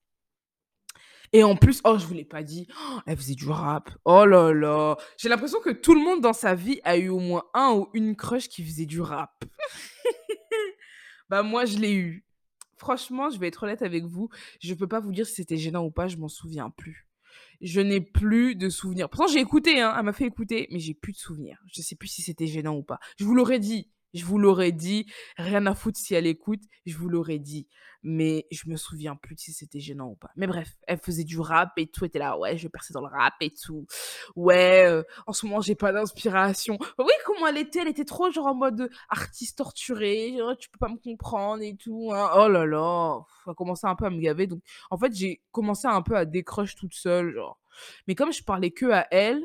Et 1.32 1.44
en 1.44 1.56
plus, 1.56 1.80
oh, 1.86 1.98
je 1.98 2.06
vous 2.06 2.14
l'ai 2.14 2.26
pas 2.26 2.44
dit, 2.44 2.68
elle 3.06 3.18
faisait 3.18 3.34
du 3.34 3.50
rap. 3.50 3.90
Oh 4.04 4.26
là 4.26 4.54
là! 4.54 4.98
J'ai 5.18 5.30
l'impression 5.30 5.60
que 5.62 5.70
tout 5.70 5.94
le 5.94 6.02
monde 6.02 6.22
dans 6.22 6.34
sa 6.34 6.54
vie 6.54 6.82
a 6.84 6.98
eu 6.98 7.08
au 7.08 7.20
moins 7.20 7.46
un 7.54 7.74
ou 7.74 7.88
une 7.94 8.16
crush 8.16 8.50
qui 8.50 8.64
faisait 8.64 8.86
du 8.86 9.02
rap. 9.02 9.44
Bah, 11.30 11.44
moi, 11.44 11.66
je 11.66 11.78
l'ai 11.78 11.94
eu. 11.94 12.26
Franchement, 12.78 13.30
je 13.30 13.38
vais 13.38 13.48
être 13.48 13.64
honnête 13.64 13.82
avec 13.82 14.06
vous, 14.06 14.30
je 14.62 14.74
peux 14.74 14.88
pas 14.88 15.02
vous 15.02 15.12
dire 15.12 15.26
si 15.26 15.34
c'était 15.36 15.58
gênant 15.58 15.84
ou 15.84 15.92
pas, 15.92 16.08
je 16.08 16.16
m'en 16.16 16.30
souviens 16.30 16.70
plus. 16.70 17.06
Je 17.60 17.82
n'ai 17.82 18.00
plus 18.00 18.56
de 18.56 18.70
souvenirs. 18.70 19.10
Pourtant, 19.10 19.28
j'ai 19.28 19.42
écouté, 19.42 19.82
hein, 19.82 19.94
elle 19.98 20.06
m'a 20.06 20.14
fait 20.14 20.26
écouter, 20.26 20.70
mais 20.72 20.80
j'ai 20.80 20.94
plus 20.94 21.12
de 21.12 21.18
souvenirs. 21.18 21.62
Je 21.74 21.82
sais 21.82 21.98
plus 21.98 22.08
si 22.08 22.22
c'était 22.22 22.48
gênant 22.48 22.78
ou 22.78 22.84
pas. 22.84 23.00
Je 23.20 23.26
vous 23.26 23.36
l'aurais 23.36 23.60
dit, 23.60 23.92
je 24.14 24.26
vous 24.26 24.38
l'aurais 24.40 24.72
dit, 24.72 25.06
rien 25.38 25.66
à 25.66 25.76
foutre 25.76 26.00
si 26.00 26.16
elle 26.16 26.28
écoute, 26.28 26.62
je 26.86 26.98
vous 26.98 27.10
l'aurais 27.10 27.40
dit. 27.40 27.68
Mais 28.04 28.46
je 28.52 28.70
me 28.70 28.78
souviens 28.78 29.16
plus 29.16 29.36
si 29.38 29.52
c'était 29.54 29.80
gênant 29.80 30.10
ou 30.10 30.16
pas. 30.16 30.30
Mais 30.38 30.48
bref, 30.48 30.70
elle 30.88 31.00
faisait 31.00 31.24
du 31.24 31.40
rap 31.40 31.72
et 31.78 31.88
tout, 31.88 32.06
elle 32.06 32.10
était 32.10 32.20
là: 32.20 32.38
«Ouais, 32.38 32.56
je 32.58 32.64
vais 32.64 32.70
percer 32.70 32.94
dans 32.94 33.02
le 33.02 33.08
rap 33.08 33.34
et 33.42 33.52
tout. 33.52 33.86
Ouais, 34.36 34.86
heu, 34.88 35.06
en 35.26 35.34
ce 35.34 35.46
moment, 35.46 35.62
j'ai 35.62 35.76
pas 35.76 35.92
d'inspiration». 35.92 36.78
Oui, 37.00 37.12
comment 37.26 37.48
elle 37.48 37.58
était? 37.58 37.80
Elle 37.80 37.88
était 37.90 38.06
trop 38.06 38.32
genre 38.32 38.48
en 38.48 38.56
mode, 38.56 38.90
artiste 39.10 39.58
torturé, 39.58 40.36
«Tu 40.60 40.70
peux 40.70 40.78
pas 40.80 40.90
me 40.90 40.98
comprendre 40.98 41.64
et 41.64 41.76
tout, 41.76 42.12
hein». 42.14 42.30
Oh 42.38 42.48
là 42.48 42.66
là! 42.66 43.20
Elle 43.48 43.56
commençait 43.56 43.88
un 43.88 43.96
peu 43.96 44.06
à 44.06 44.10
me 44.10 44.20
gaver 44.20 44.48
donc 44.48 44.62
en 44.90 44.98
fait, 44.98 45.14
j'ai 45.16 45.42
commencé 45.52 45.88
un 45.88 46.02
peu 46.02 46.16
à 46.16 46.26
décrush 46.26 46.76
toute 46.76 46.94
seule. 46.94 47.40
Mais 48.08 48.16
comme 48.16 48.32
je 48.34 48.44
parlais 48.44 48.72
que 48.72 48.88
à 48.92 49.08
elle, 49.12 49.44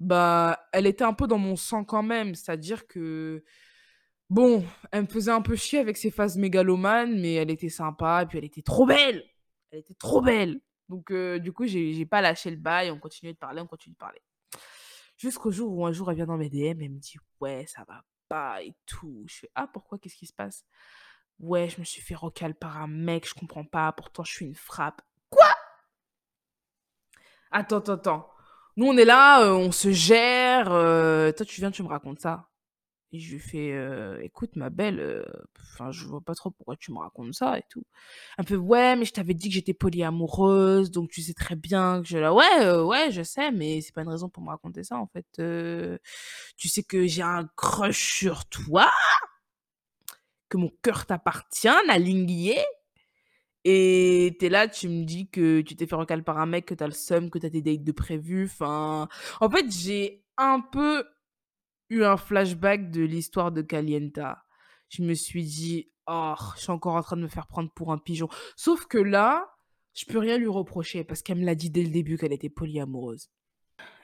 bah, 0.00 0.58
elle 0.72 0.86
était 0.86 1.04
un 1.04 1.14
peu 1.14 1.26
dans 1.26 1.38
mon 1.38 1.56
sang 1.56 1.84
quand 1.84 2.02
même. 2.02 2.34
C'est-à-dire 2.34 2.86
que, 2.86 3.44
bon, 4.32 4.64
elle 4.90 5.02
me 5.02 5.06
faisait 5.06 5.30
un 5.30 5.42
peu 5.42 5.56
chier 5.56 5.78
avec 5.78 5.96
ses 5.96 6.10
phases 6.10 6.36
mégalomanes, 6.36 7.20
mais 7.20 7.34
elle 7.34 7.50
était 7.50 7.68
sympa 7.68 8.22
et 8.22 8.26
puis 8.26 8.38
elle 8.38 8.44
était 8.44 8.62
trop 8.62 8.86
belle! 8.86 9.22
Elle 9.70 9.80
était 9.80 9.94
trop 9.94 10.22
belle! 10.22 10.60
Donc 10.88 11.10
heu, 11.10 11.38
du 11.38 11.52
coup, 11.52 11.66
j'ai 11.66 12.06
pas 12.06 12.20
lâché 12.22 12.50
le 12.50 12.56
bail, 12.56 12.90
on 12.90 12.98
continuait 12.98 13.34
de 13.34 13.38
parler, 13.38 13.60
on 13.60 13.66
continue 13.66 13.92
de 13.94 13.98
parler. 13.98 14.20
Jusqu'au 15.18 15.50
jour 15.50 15.72
où 15.76 15.86
un 15.86 15.92
jour, 15.92 16.10
elle 16.10 16.16
vient 16.16 16.26
dans 16.26 16.38
mes 16.38 16.48
DM, 16.48 16.80
elle 16.82 16.90
me 16.90 16.98
dit: 16.98 17.16
«Ouais, 17.40 17.64
ça 17.66 17.84
va 17.86 18.02
pas 18.28 18.62
et 18.62 18.74
tout». 18.86 19.24
Je 19.28 19.36
fais: 19.40 19.50
«Ah 19.54 19.66
pourquoi? 19.66 19.98
Qu'est-ce 19.98 20.16
qui 20.16 20.26
se 20.26 20.32
passe?» 20.32 20.64
«Ouais, 21.38 21.68
je 21.68 21.78
me 21.80 21.84
suis 21.84 22.02
fait 22.02 22.14
recal 22.14 22.54
par 22.54 22.80
un 22.80 22.88
mec, 22.88 23.28
je 23.28 23.34
comprends 23.34 23.64
pas, 23.64 23.92
pourtant 23.92 24.24
je 24.24 24.32
suis 24.32 24.46
une 24.46 24.54
frappe». 24.54 25.02
Quoi? 25.30 25.46
Attends, 27.50 27.78
attends, 27.78 27.92
attends. 27.92 28.30
Nous, 28.76 28.86
on 28.86 28.96
est 28.96 29.04
là, 29.04 29.44
heu, 29.44 29.52
on 29.52 29.72
se 29.72 29.92
gère, 29.92 30.72
heu, 30.72 31.32
toi, 31.36 31.44
tu 31.46 31.60
viens, 31.60 31.70
tu 31.70 31.82
me 31.82 31.88
racontes 31.88 32.20
ça? 32.20 32.48
Et 33.14 33.18
je 33.20 33.32
lui 33.34 33.40
fais: 33.40 33.72
«Heu, 33.72 34.18
écoute 34.22 34.56
ma 34.56 34.70
belle, 34.70 35.24
enfin, 35.60 35.90
je 35.92 36.06
vois 36.06 36.22
pas 36.22 36.34
trop 36.34 36.50
pourquoi 36.50 36.76
tu 36.76 36.92
me 36.92 36.98
racontes 36.98 37.34
ça 37.34 37.58
et 37.58 37.62
tout». 37.68 37.84
Me 38.38 38.44
fait: 38.44 38.56
«Ouais, 38.56 38.96
mais 38.96 39.04
je 39.06 39.12
t'avais 39.12 39.34
dit 39.34 39.48
que 39.48 39.54
j'étais 39.54 39.74
polyamoureuse, 39.74 40.90
donc 40.90 41.10
tu 41.10 41.22
sais 41.22 41.34
très 41.34 41.56
bien 41.56 42.02
que 42.02 42.08
je» 42.08 42.18
là: 42.18 42.34
«Ouais, 42.34 42.80
ouais, 42.82 43.10
je 43.12 43.22
sais, 43.22 43.52
mais 43.52 43.80
c'est 43.82 43.94
pas 43.94 44.02
une 44.02 44.08
raison 44.10 44.28
pour 44.30 44.42
me 44.42 44.48
raconter 44.50 44.84
ça, 44.84 44.96
en 44.98 45.06
fait. 45.08 45.26
Tu 46.56 46.68
sais 46.68 46.82
que 46.84 47.06
j'ai 47.06 47.22
un 47.22 47.48
crush 47.56 48.14
sur 48.18 48.46
toi, 48.46 48.90
que 50.50 50.58
mon 50.58 50.70
cœur 50.82 51.06
t'appartient, 51.06 51.68
na 51.88 51.98
linguier 51.98 52.58
et 53.64 54.36
tu 54.40 54.46
es 54.46 54.50
là, 54.50 54.68
tu 54.68 54.88
me 54.88 55.04
dis 55.04 55.28
que 55.30 55.60
tu 55.62 55.76
t'es 55.76 55.86
fait 55.86 55.96
recal 55.96 56.24
par 56.24 56.38
un 56.38 56.46
mec, 56.46 56.66
que 56.66 56.74
tu 56.74 56.84
as 56.84 56.88
le 56.88 56.94
seum, 56.94 57.30
que 57.30 57.38
tu 57.38 57.46
as 57.46 57.50
des 57.50 57.62
dates 57.62 57.84
de 57.84 57.92
prévues». 57.92 58.46
Enfin, 58.46 59.08
en 59.40 59.50
fait, 59.50 59.66
j'ai 59.72 60.24
un 60.38 60.60
peu 60.60 61.04
eu 61.92 62.04
un 62.04 62.16
flashback 62.16 62.90
de 62.90 63.02
l'histoire 63.02 63.52
de 63.52 63.62
Calienta. 63.62 64.44
Je 64.88 65.02
me 65.02 65.14
suis 65.14 65.44
dit: 65.44 65.90
«Oh, 66.06 66.34
je 66.56 66.62
suis 66.62 66.70
encore 66.70 66.94
en 66.94 67.02
train 67.02 67.16
de 67.16 67.22
me 67.22 67.28
faire 67.28 67.46
prendre 67.46 67.70
pour 67.72 67.92
un 67.92 67.98
pigeon». 67.98 68.28
Sauf 68.56 68.86
que 68.86 68.98
là, 68.98 69.48
je 69.94 70.06
peux 70.06 70.18
rien 70.18 70.38
lui 70.38 70.48
reprocher 70.48 71.04
parce 71.04 71.22
qu'elle 71.22 71.38
me 71.38 71.44
l'a 71.44 71.54
dit 71.54 71.70
dès 71.70 71.82
le 71.82 71.90
début 71.90 72.16
qu'elle 72.16 72.32
était 72.32 72.48
polyamoureuse. 72.48 73.30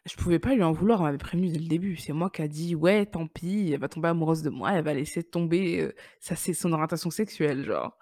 Je 0.05 0.16
pouvais 0.16 0.39
pas 0.39 0.55
lui 0.55 0.62
en 0.62 0.72
vouloir, 0.72 1.01
elle 1.01 1.07
m'avait 1.07 1.18
prévenue 1.18 1.51
dès 1.51 1.59
le 1.59 1.68
début. 1.68 1.97
C'est 1.97 2.12
moi 2.12 2.30
qui 2.30 2.43
a 2.43 2.49
dit: 2.49 2.74
«Ouais, 2.74 3.07
tant 3.07 3.26
pis, 3.26 3.70
elle 3.72 3.80
va 3.80 3.89
tomber 3.89 4.09
amoureuse 4.09 4.43
de 4.43 4.51
moi, 4.51 4.72
elle 4.72 4.84
va 4.84 4.95
laisser 4.95 5.22
tomber, 5.22 5.93
ça 6.20 6.36
c'est 6.36 6.55
son 6.55 6.72
orientation 6.72 7.11
sexuelle, 7.11 7.64
genre. 7.64 7.97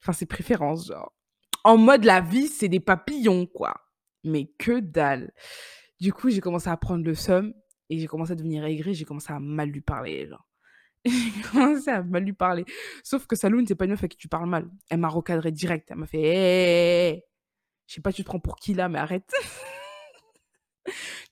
Enfin, 0.00 0.12
ses 0.12 0.26
préférences, 0.26 0.88
genre». 0.88 1.12
En 1.64 1.76
mode 1.76 2.04
la 2.04 2.20
vie, 2.20 2.48
c'est 2.48 2.68
des 2.68 2.80
papillons, 2.80 3.46
quoi. 3.46 3.74
Mais 4.24 4.46
que 4.58 4.80
dalle. 4.80 5.32
Du 6.00 6.12
coup, 6.12 6.30
j'ai 6.30 6.40
commencé 6.40 6.70
à 6.70 6.76
prendre 6.78 7.04
le 7.04 7.14
seum 7.14 7.52
et 7.90 7.98
j'ai 7.98 8.06
commencé 8.06 8.32
à 8.32 8.34
devenir 8.36 8.64
aigrie, 8.64 8.94
j'ai 8.94 9.04
commencé 9.04 9.32
à 9.32 9.40
mal 9.40 9.68
lui 9.68 9.82
parler, 9.82 10.28
genre. 10.28 10.46
J'ai 11.06 11.42
commencé 11.50 11.88
à 11.90 12.02
mal 12.02 12.24
lui 12.24 12.34
parler. 12.34 12.66
Sauf 13.02 13.26
que 13.26 13.34
Saloune, 13.34 13.66
c'est 13.66 13.74
pas 13.74 13.86
une 13.86 13.92
meuf 13.92 14.04
à 14.04 14.08
qui 14.08 14.18
tu 14.18 14.28
parles 14.28 14.48
mal. 14.48 14.70
Elle 14.90 14.98
m'a 14.98 15.08
recadré 15.08 15.50
direct, 15.50 15.90
elle 15.90 15.96
m'a 15.96 16.06
fait: 16.06 16.18
«Hé, 16.20 16.24
hé, 16.24 17.08
hé, 17.08 17.08
hé, 17.16 17.24
je 17.86 17.94
sais 17.94 18.02
pas 18.02 18.12
tu 18.12 18.22
te 18.22 18.26
prends 18.28 18.40
pour 18.40 18.56
qui 18.56 18.74
là, 18.74 18.88
mais 18.88 18.98
arrête». 18.98 19.30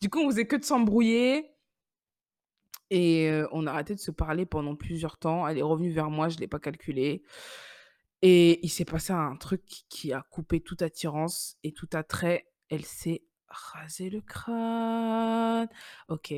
Du 0.01 0.09
coup, 0.11 0.21
on 0.21 0.31
faisait 0.31 0.47
que 0.47 0.57
de 0.57 0.65
s'embrouiller 0.65 1.51
et 2.91 3.29
heu, 3.29 3.49
on 3.53 3.67
a 3.67 3.73
arrêté 3.73 3.95
de 3.95 4.01
se 4.01 4.11
parler 4.11 4.47
pendant 4.47 4.77
plusieurs 4.77 5.19
temps. 5.19 5.47
Elle 5.47 5.59
est 5.59 5.63
revenue 5.63 5.91
vers 5.91 6.11
moi, 6.11 6.29
je 6.29 6.39
l'ai 6.39 6.49
pas 6.49 6.59
calculé 6.59 7.23
et 8.23 8.65
il 8.65 8.69
s'est 8.69 8.85
passé 8.85 9.13
un 9.13 9.37
truc 9.37 9.63
qui 9.89 10.13
a 10.13 10.23
coupé 10.31 10.61
toute 10.61 10.83
attirance 10.83 11.57
et 11.63 11.73
tout 11.73 11.89
attrait. 11.93 12.49
Elle 12.69 12.85
s'est 12.85 13.23
rasé 13.51 14.11
le 14.11 14.21
crâne. 14.21 15.69
OK. 16.09 16.35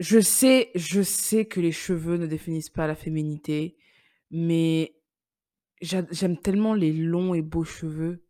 Je 0.00 0.18
sais 0.20 0.70
je 0.74 1.02
sais 1.02 1.44
que 1.46 1.60
les 1.60 1.72
cheveux 1.72 2.16
ne 2.16 2.26
définissent 2.26 2.70
pas 2.70 2.86
la 2.86 2.94
féminité, 2.94 3.76
mais 4.30 4.94
j'a 5.82 6.02
j'aime 6.12 6.38
tellement 6.38 6.74
les 6.74 6.92
longs 6.92 7.34
et 7.34 7.42
beaux 7.42 7.64
cheveux 7.64 8.24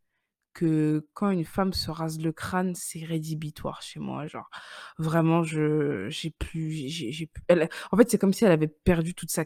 que 0.55 1.09
quand 1.15 1.31
une 1.31 1.45
femme 1.45 1.73
se 1.75 1.91
rase 1.93 2.21
le 2.21 2.33
crâne, 2.33 2.75
c'est 2.77 3.05
rédhibitoire 3.05 3.83
chez 3.83 4.01
moi, 4.01 4.27
genre. 4.29 4.51
Vraiment, 4.99 5.45
je 5.45 6.09
j'ai 6.11 6.31
plus 6.33 6.73
j'ai 6.89 7.13
j'ai 7.13 7.27
p 7.29 7.41
elle 7.49 7.69
en 7.93 7.97
fait, 7.99 8.11
c'est 8.11 8.19
comme 8.19 8.33
si 8.35 8.45
elle 8.47 8.53
avait 8.53 8.69
perdu 8.69 9.15
toute 9.15 9.31
sa 9.33 9.45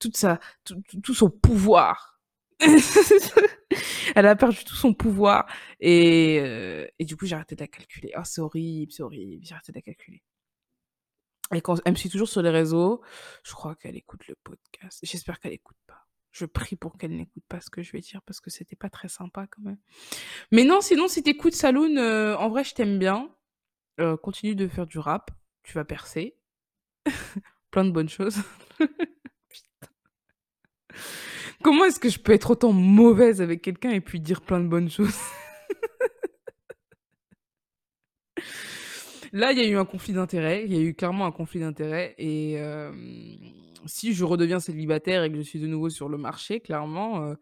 toute 0.00 0.16
sa 0.18 0.40
tout 0.64 0.82
tout 1.02 1.14
son 1.14 1.30
pouvoir. 1.30 2.19
Elle 4.14 4.26
a 4.26 4.36
perdu 4.36 4.64
tout 4.64 4.74
son 4.74 4.92
pouvoir 4.92 5.46
et 5.80 6.40
heu 6.40 6.88
et 6.98 7.04
du 7.04 7.16
coup, 7.16 7.26
j'ai 7.26 7.34
arrêté 7.34 7.54
de 7.54 7.60
la 7.60 7.68
calculer. 7.68 8.12
Oh, 8.16 8.22
c'est 8.24 8.40
horrible, 8.40 8.92
c'est 8.92 9.02
horrible, 9.02 9.44
j'ai 9.44 9.54
arrêté 9.54 9.72
de 9.72 9.78
la 9.78 9.82
calculer. 9.82 10.22
Quand 11.62 11.80
elle 11.84 11.92
me 11.92 11.96
suit 11.96 12.10
toujours 12.10 12.28
sur 12.28 12.42
les 12.42 12.50
réseaux, 12.50 13.02
je 13.42 13.52
crois 13.52 13.74
qu'elle 13.74 13.96
écoute 13.96 14.26
le 14.28 14.36
podcast. 14.36 15.00
J'espère 15.02 15.40
qu'elle 15.40 15.52
écoute 15.52 15.76
pas. 15.86 16.06
Je 16.30 16.44
prie 16.44 16.76
pour 16.76 16.96
qu'elle 16.96 17.16
n'écoute 17.16 17.42
pas 17.48 17.60
ce 17.60 17.70
que 17.70 17.82
je 17.82 17.90
vais 17.90 18.00
dire 18.00 18.22
parce 18.22 18.40
que 18.40 18.50
c'était 18.50 18.76
pas 18.76 18.88
très 18.88 19.08
sympa 19.08 19.48
quand 19.48 19.62
même. 19.62 19.78
Mais 20.52 20.64
non, 20.64 20.80
sinon 20.80 21.08
si 21.08 21.22
tu 21.24 21.30
écoutes 21.30 21.54
Saloune, 21.54 21.98
heu, 21.98 22.36
en 22.36 22.48
vrai 22.48 22.62
je 22.64 22.74
t'aime 22.74 22.98
bien. 22.98 23.30
Heu, 24.00 24.16
continue 24.16 24.54
de 24.54 24.68
faire 24.68 24.86
du 24.86 24.98
rap, 24.98 25.32
tu 25.64 25.72
vas 25.74 25.84
percer. 25.84 26.36
Plein 27.72 27.84
de 27.84 27.90
bonnes 27.90 28.08
choses. 28.08 28.38
Comment 31.62 31.84
est-ce 31.84 32.00
que 32.00 32.08
je 32.08 32.18
peux 32.18 32.32
être 32.32 32.50
autant 32.50 32.72
mauvaise 32.72 33.42
avec 33.42 33.62
quelqu'un 33.62 33.90
et 33.90 34.00
puis 34.00 34.20
dire 34.20 34.40
plein 34.40 34.60
de 34.60 34.68
bonnes 34.68 34.90
choses? 34.90 35.14
Là, 39.32 39.52
il 39.52 39.58
y 39.58 39.62
a 39.62 39.66
eu 39.68 39.76
un 39.76 39.84
conflit 39.84 40.12
d'intérêts, 40.12 40.64
il 40.64 40.74
y 40.74 40.76
a 40.76 40.80
eu 40.80 40.94
clairement 40.94 41.24
un 41.26 41.30
conflit 41.32 41.60
d'intérêts 41.60 42.14
et 42.18 42.54
hem, 42.54 43.38
si 43.86 44.12
je 44.12 44.24
redeviens 44.24 44.58
célibataire 44.58 45.22
et 45.22 45.30
que 45.30 45.36
je 45.36 45.42
suis 45.42 45.60
de 45.60 45.66
nouveau 45.68 45.88
sur 45.90 46.08
le 46.08 46.18
marché, 46.18 46.60
clairement, 46.60 47.24
heu, 47.30 47.36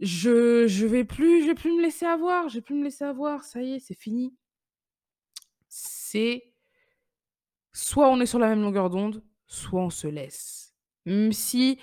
je 0.00 0.66
je 0.66 0.86
vais 0.86 1.04
plus 1.04 1.42
je 1.42 1.46
vais 1.48 1.54
me 1.70 1.82
laisser 1.82 2.06
avoir, 2.06 2.48
je 2.48 2.56
vais 2.56 2.60
plus 2.62 2.74
me 2.74 2.84
laisser 2.84 3.04
avoir, 3.04 3.44
ça 3.44 3.62
y 3.62 3.74
est, 3.74 3.78
c'est 3.80 3.94
fini. 3.98 4.34
C'est 5.68 6.52
soit 7.72 8.08
on 8.08 8.20
est 8.20 8.26
sur 8.26 8.38
la 8.38 8.48
même 8.48 8.62
longueur 8.62 8.90
d'onde, 8.90 9.22
soit 9.46 9.80
on 9.80 9.90
se 9.90 10.06
laisse. 10.06 10.74
Même 11.06 11.32
si 11.32 11.78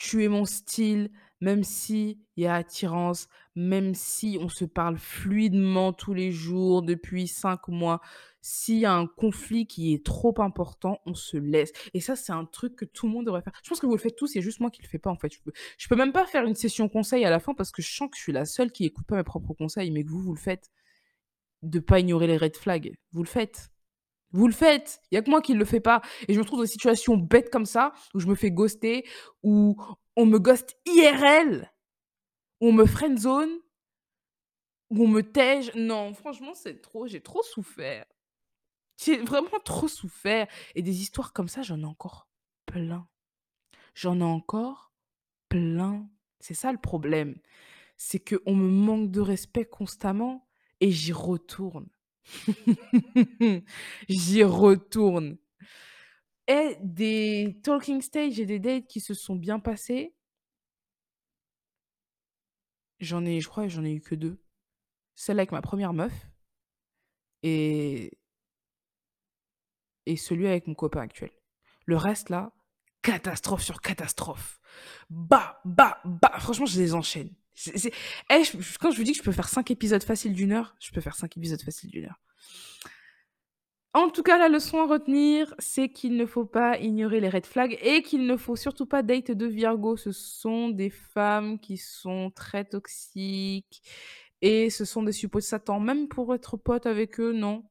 tu 0.00 0.24
es 0.24 0.28
mon 0.28 0.46
style, 0.46 1.10
même 1.42 1.62
s'il 1.62 2.16
y 2.38 2.46
a 2.46 2.54
attirance, 2.54 3.28
même 3.54 3.94
si 3.94 4.38
on 4.40 4.48
se 4.48 4.64
parle 4.64 4.96
fluidement 4.96 5.92
tous 5.92 6.14
les 6.14 6.32
jours 6.32 6.80
depuis 6.80 7.28
5 7.28 7.68
mois, 7.68 8.00
s'il 8.40 8.78
y 8.78 8.86
a 8.86 8.94
un 8.94 9.06
conflit 9.06 9.66
qui 9.66 9.92
est 9.92 10.04
trop 10.04 10.34
important, 10.40 11.00
on 11.04 11.12
se 11.12 11.36
laisse. 11.36 11.72
Et 11.92 12.00
ça, 12.00 12.16
c'est 12.16 12.32
un 12.32 12.46
truc 12.46 12.76
que 12.76 12.86
tout 12.86 13.08
le 13.08 13.12
monde 13.12 13.26
devrait 13.26 13.42
faire. 13.42 13.52
Je 13.62 13.68
pense 13.68 13.78
que 13.78 13.84
vous 13.84 13.94
le 13.94 14.00
faites 14.00 14.16
tous, 14.16 14.28
c'est 14.28 14.40
juste 14.40 14.60
moi 14.60 14.70
qui 14.70 14.80
le 14.80 14.88
fais 14.88 14.98
pas 14.98 15.10
en 15.10 15.16
fait. 15.16 15.34
Je 15.34 15.38
peux, 15.42 15.52
peux 15.90 15.96
même 15.96 16.12
pas 16.12 16.24
faire 16.24 16.46
une 16.46 16.54
session 16.54 16.88
conseil 16.88 17.26
à 17.26 17.30
la 17.30 17.38
fin 17.38 17.52
parce 17.52 17.70
que 17.70 17.82
je 17.82 17.94
sens 17.94 18.08
que 18.10 18.16
je 18.16 18.22
suis 18.22 18.32
la 18.32 18.46
seule 18.46 18.72
qui 18.72 18.86
écoute 18.86 19.06
pas 19.06 19.16
mes 19.16 19.22
propres 19.22 19.52
conseils, 19.52 19.90
mais 19.90 20.02
que 20.02 20.08
vous, 20.08 20.22
vous 20.22 20.34
le 20.34 20.40
faites. 20.40 20.70
De 21.62 21.78
pas 21.78 22.00
ignorer 22.00 22.26
les 22.26 22.38
red 22.38 22.56
flags. 22.56 22.96
Vous 23.12 23.22
le 23.22 23.28
faites. 23.28 23.70
Vous 24.32 24.46
le 24.46 24.52
faites. 24.52 25.00
Il 25.10 25.16
y 25.16 25.18
a 25.18 25.22
que 25.22 25.30
moi 25.30 25.42
qui 25.42 25.54
le 25.54 25.64
fais 25.64 25.80
pas. 25.80 26.02
Et 26.28 26.34
je 26.34 26.38
me 26.38 26.44
trouve 26.44 26.60
dans 26.60 26.64
des 26.64 26.70
situations 26.70 27.16
bêtes 27.16 27.50
comme 27.50 27.66
ça, 27.66 27.92
où 28.14 28.20
je 28.20 28.26
me 28.26 28.34
fais 28.34 28.50
ghoster, 28.50 29.04
où 29.42 29.76
on 30.16 30.26
me 30.26 30.38
ghost 30.38 30.76
IRL, 30.86 31.70
où 32.60 32.68
on 32.68 32.72
me 32.72 32.86
friendzone, 32.86 33.50
où 34.90 35.04
on 35.04 35.08
me 35.08 35.22
tège. 35.22 35.72
Non, 35.74 36.14
franchement, 36.14 36.54
c'est 36.54 36.80
trop. 36.80 37.06
J'ai 37.06 37.20
trop 37.20 37.42
souffert. 37.42 38.04
J'ai 39.02 39.16
vraiment 39.18 39.58
trop 39.64 39.88
souffert. 39.88 40.46
Et 40.74 40.82
des 40.82 41.00
histoires 41.00 41.32
comme 41.32 41.48
ça, 41.48 41.62
j'en 41.62 41.80
ai 41.80 41.84
encore 41.84 42.28
plein. 42.66 43.08
J'en 43.94 44.20
ai 44.20 44.24
encore 44.24 44.92
plein. 45.48 46.08
C'est 46.38 46.54
ça 46.54 46.72
le 46.72 46.78
problème. 46.78 47.36
C'est 47.96 48.20
qu'on 48.20 48.54
me 48.54 48.68
manque 48.68 49.10
de 49.10 49.20
respect 49.20 49.64
constamment 49.66 50.48
et 50.80 50.90
j'y 50.90 51.12
retourne. 51.12 51.88
J'y 54.08 54.44
retourne. 54.44 55.38
Et 56.46 56.76
des 56.82 57.60
talking 57.62 58.00
stage 58.02 58.40
et 58.40 58.46
des 58.46 58.58
dates 58.58 58.86
qui 58.86 59.00
se 59.00 59.14
sont 59.14 59.36
bien 59.36 59.60
passés 59.60 60.14
j'en 63.00 63.24
ai 63.24 63.40
je 63.40 63.48
crois 63.48 63.68
j'en 63.68 63.84
ai 63.84 63.92
eu 63.92 64.00
que 64.00 64.14
2. 64.14 64.42
Celle 65.14 65.38
avec 65.38 65.52
ma 65.52 65.62
première 65.62 65.92
meuf 65.92 66.12
et 67.42 68.18
et 70.06 70.16
celui 70.16 70.46
avec 70.46 70.66
mon 70.66 70.74
copain 70.74 71.00
actuel. 71.00 71.30
Le 71.86 71.96
reste 71.96 72.30
là, 72.30 72.52
catastrophe 73.02 73.62
sur 73.62 73.80
catastrophe. 73.80 74.60
Bah, 75.08 75.60
bah, 75.64 76.00
bah, 76.04 76.32
franchement, 76.38 76.66
je 76.66 76.80
les 76.80 76.94
enchaîne. 76.94 77.34
Eh, 78.30 78.42
quand 78.80 78.90
je 78.90 78.96
vous 78.96 79.02
dis 79.02 79.12
que 79.12 79.18
je 79.18 79.22
peux 79.22 79.32
faire 79.32 79.48
5 79.48 79.70
épisodes 79.70 80.02
faciles 80.02 80.32
d'une 80.32 80.52
heure, 80.52 80.74
je 80.80 80.90
peux 80.90 81.00
faire 81.00 81.14
5 81.14 81.36
épisodes 81.36 81.62
faciles 81.62 81.90
d'une 81.90 82.06
heure. 82.06 82.20
En 83.92 84.08
tout 84.08 84.22
cas, 84.22 84.38
la 84.38 84.48
leçon 84.48 84.78
à 84.78 84.86
retenir, 84.86 85.52
c'est 85.58 85.88
qu'il 85.88 86.16
ne 86.16 86.24
faut 86.24 86.44
pas 86.44 86.78
ignorer 86.78 87.18
les 87.18 87.28
red 87.28 87.44
flags 87.44 87.76
et 87.82 88.02
qu'il 88.02 88.24
ne 88.24 88.36
faut 88.36 88.54
surtout 88.54 88.86
pas 88.86 89.02
date 89.02 89.32
de 89.32 89.46
Virgo. 89.46 89.96
Ce 89.96 90.12
sont 90.12 90.68
des 90.68 90.90
femmes 90.90 91.58
qui 91.58 91.76
sont 91.76 92.30
très 92.30 92.64
toxiques 92.64 93.82
et 94.42 94.70
ce 94.70 94.84
sont 94.84 95.02
des 95.02 95.10
suppôts 95.10 95.40
de 95.40 95.44
Satan. 95.44 95.80
Même 95.80 96.06
pour 96.06 96.32
être 96.36 96.56
pote 96.56 96.86
avec 96.86 97.18
eux, 97.18 97.32
non. 97.32 97.64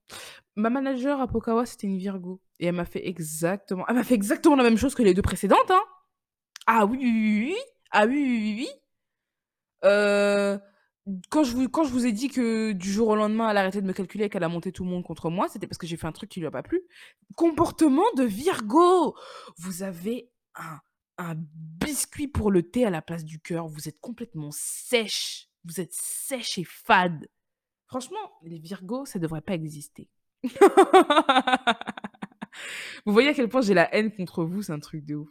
Ma 0.57 0.69
manager 0.69 1.21
à 1.21 1.27
Pokawa, 1.27 1.65
c'était 1.65 1.87
une 1.87 1.97
Virgo 1.97 2.41
et 2.59 2.65
elle 2.65 2.75
m'a 2.75 2.83
fait 2.85 3.07
exactement 3.07 3.85
elle 3.87 3.95
m'a 3.95 4.03
fait 4.03 4.15
exactement 4.15 4.57
la 4.57 4.63
même 4.63 4.77
chose 4.77 4.95
que 4.95 5.03
les 5.03 5.13
2 5.13 5.21
précédentes. 5.21 5.71
Ah 6.67 6.85
oui, 6.85 6.97
oui, 7.01 7.11
oui, 7.13 7.45
oui. 7.47 7.55
Ah 7.91 8.05
oui, 8.05 8.15
oui, 8.15 8.39
oui, 8.41 8.55
oui. 8.59 8.69
Heu 9.83 10.59
quand 11.29 11.43
je 11.43 11.55
vous 11.55 11.69
quand 11.69 11.83
je 11.83 11.89
vous 11.89 12.05
ai 12.05 12.11
dit 12.11 12.29
que 12.29 12.71
du 12.71 12.91
jour 12.91 13.07
au 13.07 13.15
lendemain, 13.15 13.49
elle 13.49 13.57
a 13.57 13.61
arrêté 13.61 13.81
de 13.81 13.87
me 13.87 13.93
calculer 13.93 14.25
et 14.25 14.29
qu'elle 14.29 14.43
a 14.43 14.49
monté 14.49 14.71
tout 14.71 14.83
le 14.83 14.91
monde 14.91 15.03
contre 15.03 15.29
moi, 15.31 15.47
c'était 15.49 15.65
parce 15.65 15.79
que 15.79 15.87
j'ai 15.87 15.97
fait 15.97 16.05
un 16.05 16.11
truc 16.11 16.29
qui 16.29 16.39
lui 16.39 16.47
a 16.47 16.51
pas 16.51 16.61
plu. 16.61 16.83
Comportement 17.35 18.05
de 18.15 18.23
Virgo! 18.23 19.15
Vous 19.57 19.81
avez 19.81 20.29
un 20.55 20.79
un 21.19 21.35
biscuit 21.35 22.29
pour 22.29 22.49
le 22.49 22.63
thé 22.63 22.85
à 22.85 22.89
la 22.89 23.01
place 23.01 23.25
du 23.25 23.39
cœur. 23.39 23.67
Vous 23.67 23.89
êtes 23.89 23.99
complètement 23.99 24.51
sèche. 24.51 25.49
Vous 25.65 25.81
êtes 25.81 25.93
sèche 25.93 26.57
et 26.57 26.63
fade. 26.63 27.27
Franchement, 27.87 28.39
les 28.43 28.57
Virgos, 28.57 29.05
ça 29.05 29.19
devrait 29.19 29.41
pas 29.41 29.53
exister. 29.53 30.07
Vous 33.05 33.13
voyez 33.13 33.29
à 33.29 33.33
quel 33.33 33.47
point 33.49 33.61
j'ai 33.61 33.73
la 33.73 33.93
haine 33.95 34.11
contre 34.11 34.43
vous, 34.43 34.61
c'est 34.61 34.73
un 34.73 34.79
truc 34.79 35.05
de 35.05 35.15
ouf. 35.15 35.29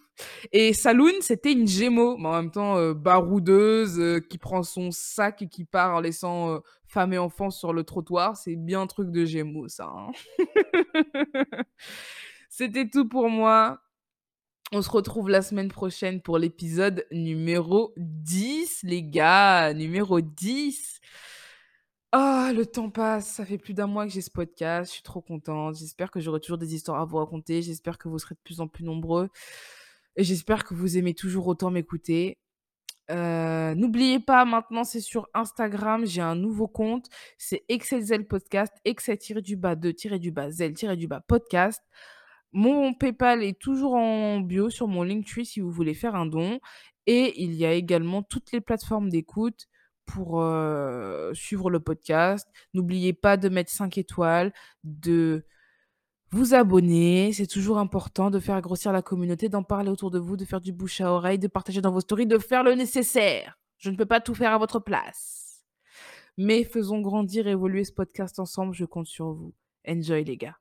Et 0.52 0.72
Saloon, 0.72 1.12
c'était 1.20 1.52
une 1.52 1.68
Gémeaux, 1.68 2.16
mais 2.16 2.28
en 2.28 2.32
même 2.32 2.50
temps 2.50 2.76
euh, 2.76 2.94
baroudeuse, 2.94 3.98
euh, 4.00 4.20
qui 4.20 4.38
prend 4.38 4.62
son 4.62 4.90
sac 4.90 5.42
et 5.42 5.48
qui 5.48 5.64
part 5.64 5.94
en 5.94 6.00
laissant 6.00 6.54
euh, 6.54 6.58
femme 6.86 7.12
et 7.12 7.18
enfants 7.18 7.50
sur 7.50 7.72
le 7.72 7.84
trottoir. 7.84 8.36
C'est 8.36 8.56
bien 8.56 8.80
un 8.82 8.86
truc 8.86 9.10
de 9.10 9.24
Gémeaux, 9.24 9.68
ça. 9.68 9.92
hein. 9.94 10.10
C'était 12.48 12.88
tout 12.88 13.08
pour 13.08 13.28
moi. 13.28 13.80
On 14.72 14.82
se 14.82 14.90
retrouve 14.90 15.30
la 15.30 15.40
semaine 15.40 15.68
prochaine 15.68 16.20
pour 16.20 16.38
l'épisode 16.38 17.06
numéro 17.10 17.94
10, 17.96 18.80
les 18.82 19.02
gars. 19.02 19.72
Numéro 19.72 20.20
10. 20.20 21.00
Ah, 22.12 22.52
le 22.54 22.64
temps 22.64 22.88
passe, 22.88 23.26
ça 23.28 23.44
fait 23.44 23.58
plus 23.58 23.74
d'un 23.74 23.86
mois 23.86 24.06
que 24.06 24.12
j'ai 24.12 24.22
ce 24.22 24.30
podcast, 24.30 24.90
je 24.90 24.94
suis 24.94 25.02
trop 25.02 25.20
contente. 25.20 25.76
J'espère 25.76 26.10
que 26.10 26.20
j'aurai 26.20 26.40
toujours 26.40 26.56
des 26.56 26.74
histoires 26.74 27.00
à 27.00 27.04
vous 27.04 27.18
raconter, 27.18 27.60
j'espère 27.60 27.98
que 27.98 28.08
vous 28.08 28.18
serez 28.18 28.34
de 28.34 28.40
plus 28.42 28.60
en 28.60 28.68
plus 28.68 28.82
nombreux 28.82 29.28
et 30.16 30.24
j'espère 30.24 30.64
que 30.64 30.74
vous 30.74 30.98
aimez 30.98 31.14
toujours 31.14 31.46
autant 31.48 31.70
m'écouter. 31.70 32.38
Heu, 33.10 33.74
n'oubliez 33.76 34.20
pas, 34.20 34.44
maintenant, 34.46 34.84
c'est 34.84 35.00
sur 35.00 35.28
Instagram, 35.34 36.06
j'ai 36.06 36.22
un 36.22 36.36
nouveau 36.36 36.68
compte, 36.68 37.08
c'est 37.38 37.64
Excelzel 37.68 38.26
Podcast, 38.26 38.72
excel-du-bas 38.86 39.76
2-du-bas 39.76 40.50
zel-du-bas 40.50 41.22
podcast. 41.28 41.82
Mon 42.52 42.94
PayPal 42.94 43.42
est 43.44 43.58
toujours 43.60 43.94
en 43.94 44.40
bio 44.40 44.70
sur 44.70 44.88
mon 44.88 45.02
Linktree 45.04 45.46
si 45.46 45.60
vous 45.60 45.70
voulez 45.70 45.94
faire 45.94 46.14
un 46.14 46.26
don 46.26 46.60
et 47.06 47.42
il 47.42 47.54
y 47.54 47.66
a 47.66 47.72
également 47.74 48.22
toutes 48.22 48.52
les 48.52 48.60
plateformes 48.62 49.10
d'écoute 49.10 49.68
pour, 50.08 50.44
suivre 51.34 51.70
le 51.70 51.80
podcast. 51.80 52.48
N'oubliez 52.74 53.12
pas 53.12 53.36
de 53.36 53.48
mettre 53.48 53.70
5 53.70 53.98
étoiles, 53.98 54.52
de 54.84 55.44
vous 56.30 56.54
abonner, 56.54 57.32
c'est 57.32 57.46
toujours 57.46 57.78
important 57.78 58.30
de 58.30 58.38
faire 58.38 58.60
grossir 58.60 58.92
la 58.92 59.00
communauté, 59.00 59.48
d'en 59.48 59.62
parler 59.62 59.88
autour 59.90 60.10
de 60.10 60.18
vous, 60.18 60.36
de 60.36 60.44
faire 60.44 60.60
du 60.60 60.72
bouche 60.72 61.00
à 61.00 61.10
oreille, 61.10 61.38
de 61.38 61.48
partager 61.48 61.80
dans 61.80 61.90
vos 61.90 62.00
stories, 62.00 62.26
de 62.26 62.38
faire 62.38 62.62
le 62.62 62.74
nécessaire. 62.74 63.58
Je 63.78 63.90
ne 63.90 63.96
peux 63.96 64.04
pas 64.04 64.20
tout 64.20 64.34
faire 64.34 64.52
à 64.52 64.58
votre 64.58 64.78
place. 64.78 65.64
Mais 66.36 66.64
faisons 66.64 67.00
grandir 67.00 67.46
et 67.46 67.52
évoluer 67.52 67.84
ce 67.84 67.92
podcast 67.92 68.38
ensemble, 68.38 68.74
je 68.74 68.84
compte 68.84 69.06
sur 69.06 69.32
vous. 69.32 69.54
Enjoy 69.88 70.22
les 70.24 70.36
gars. 70.36 70.58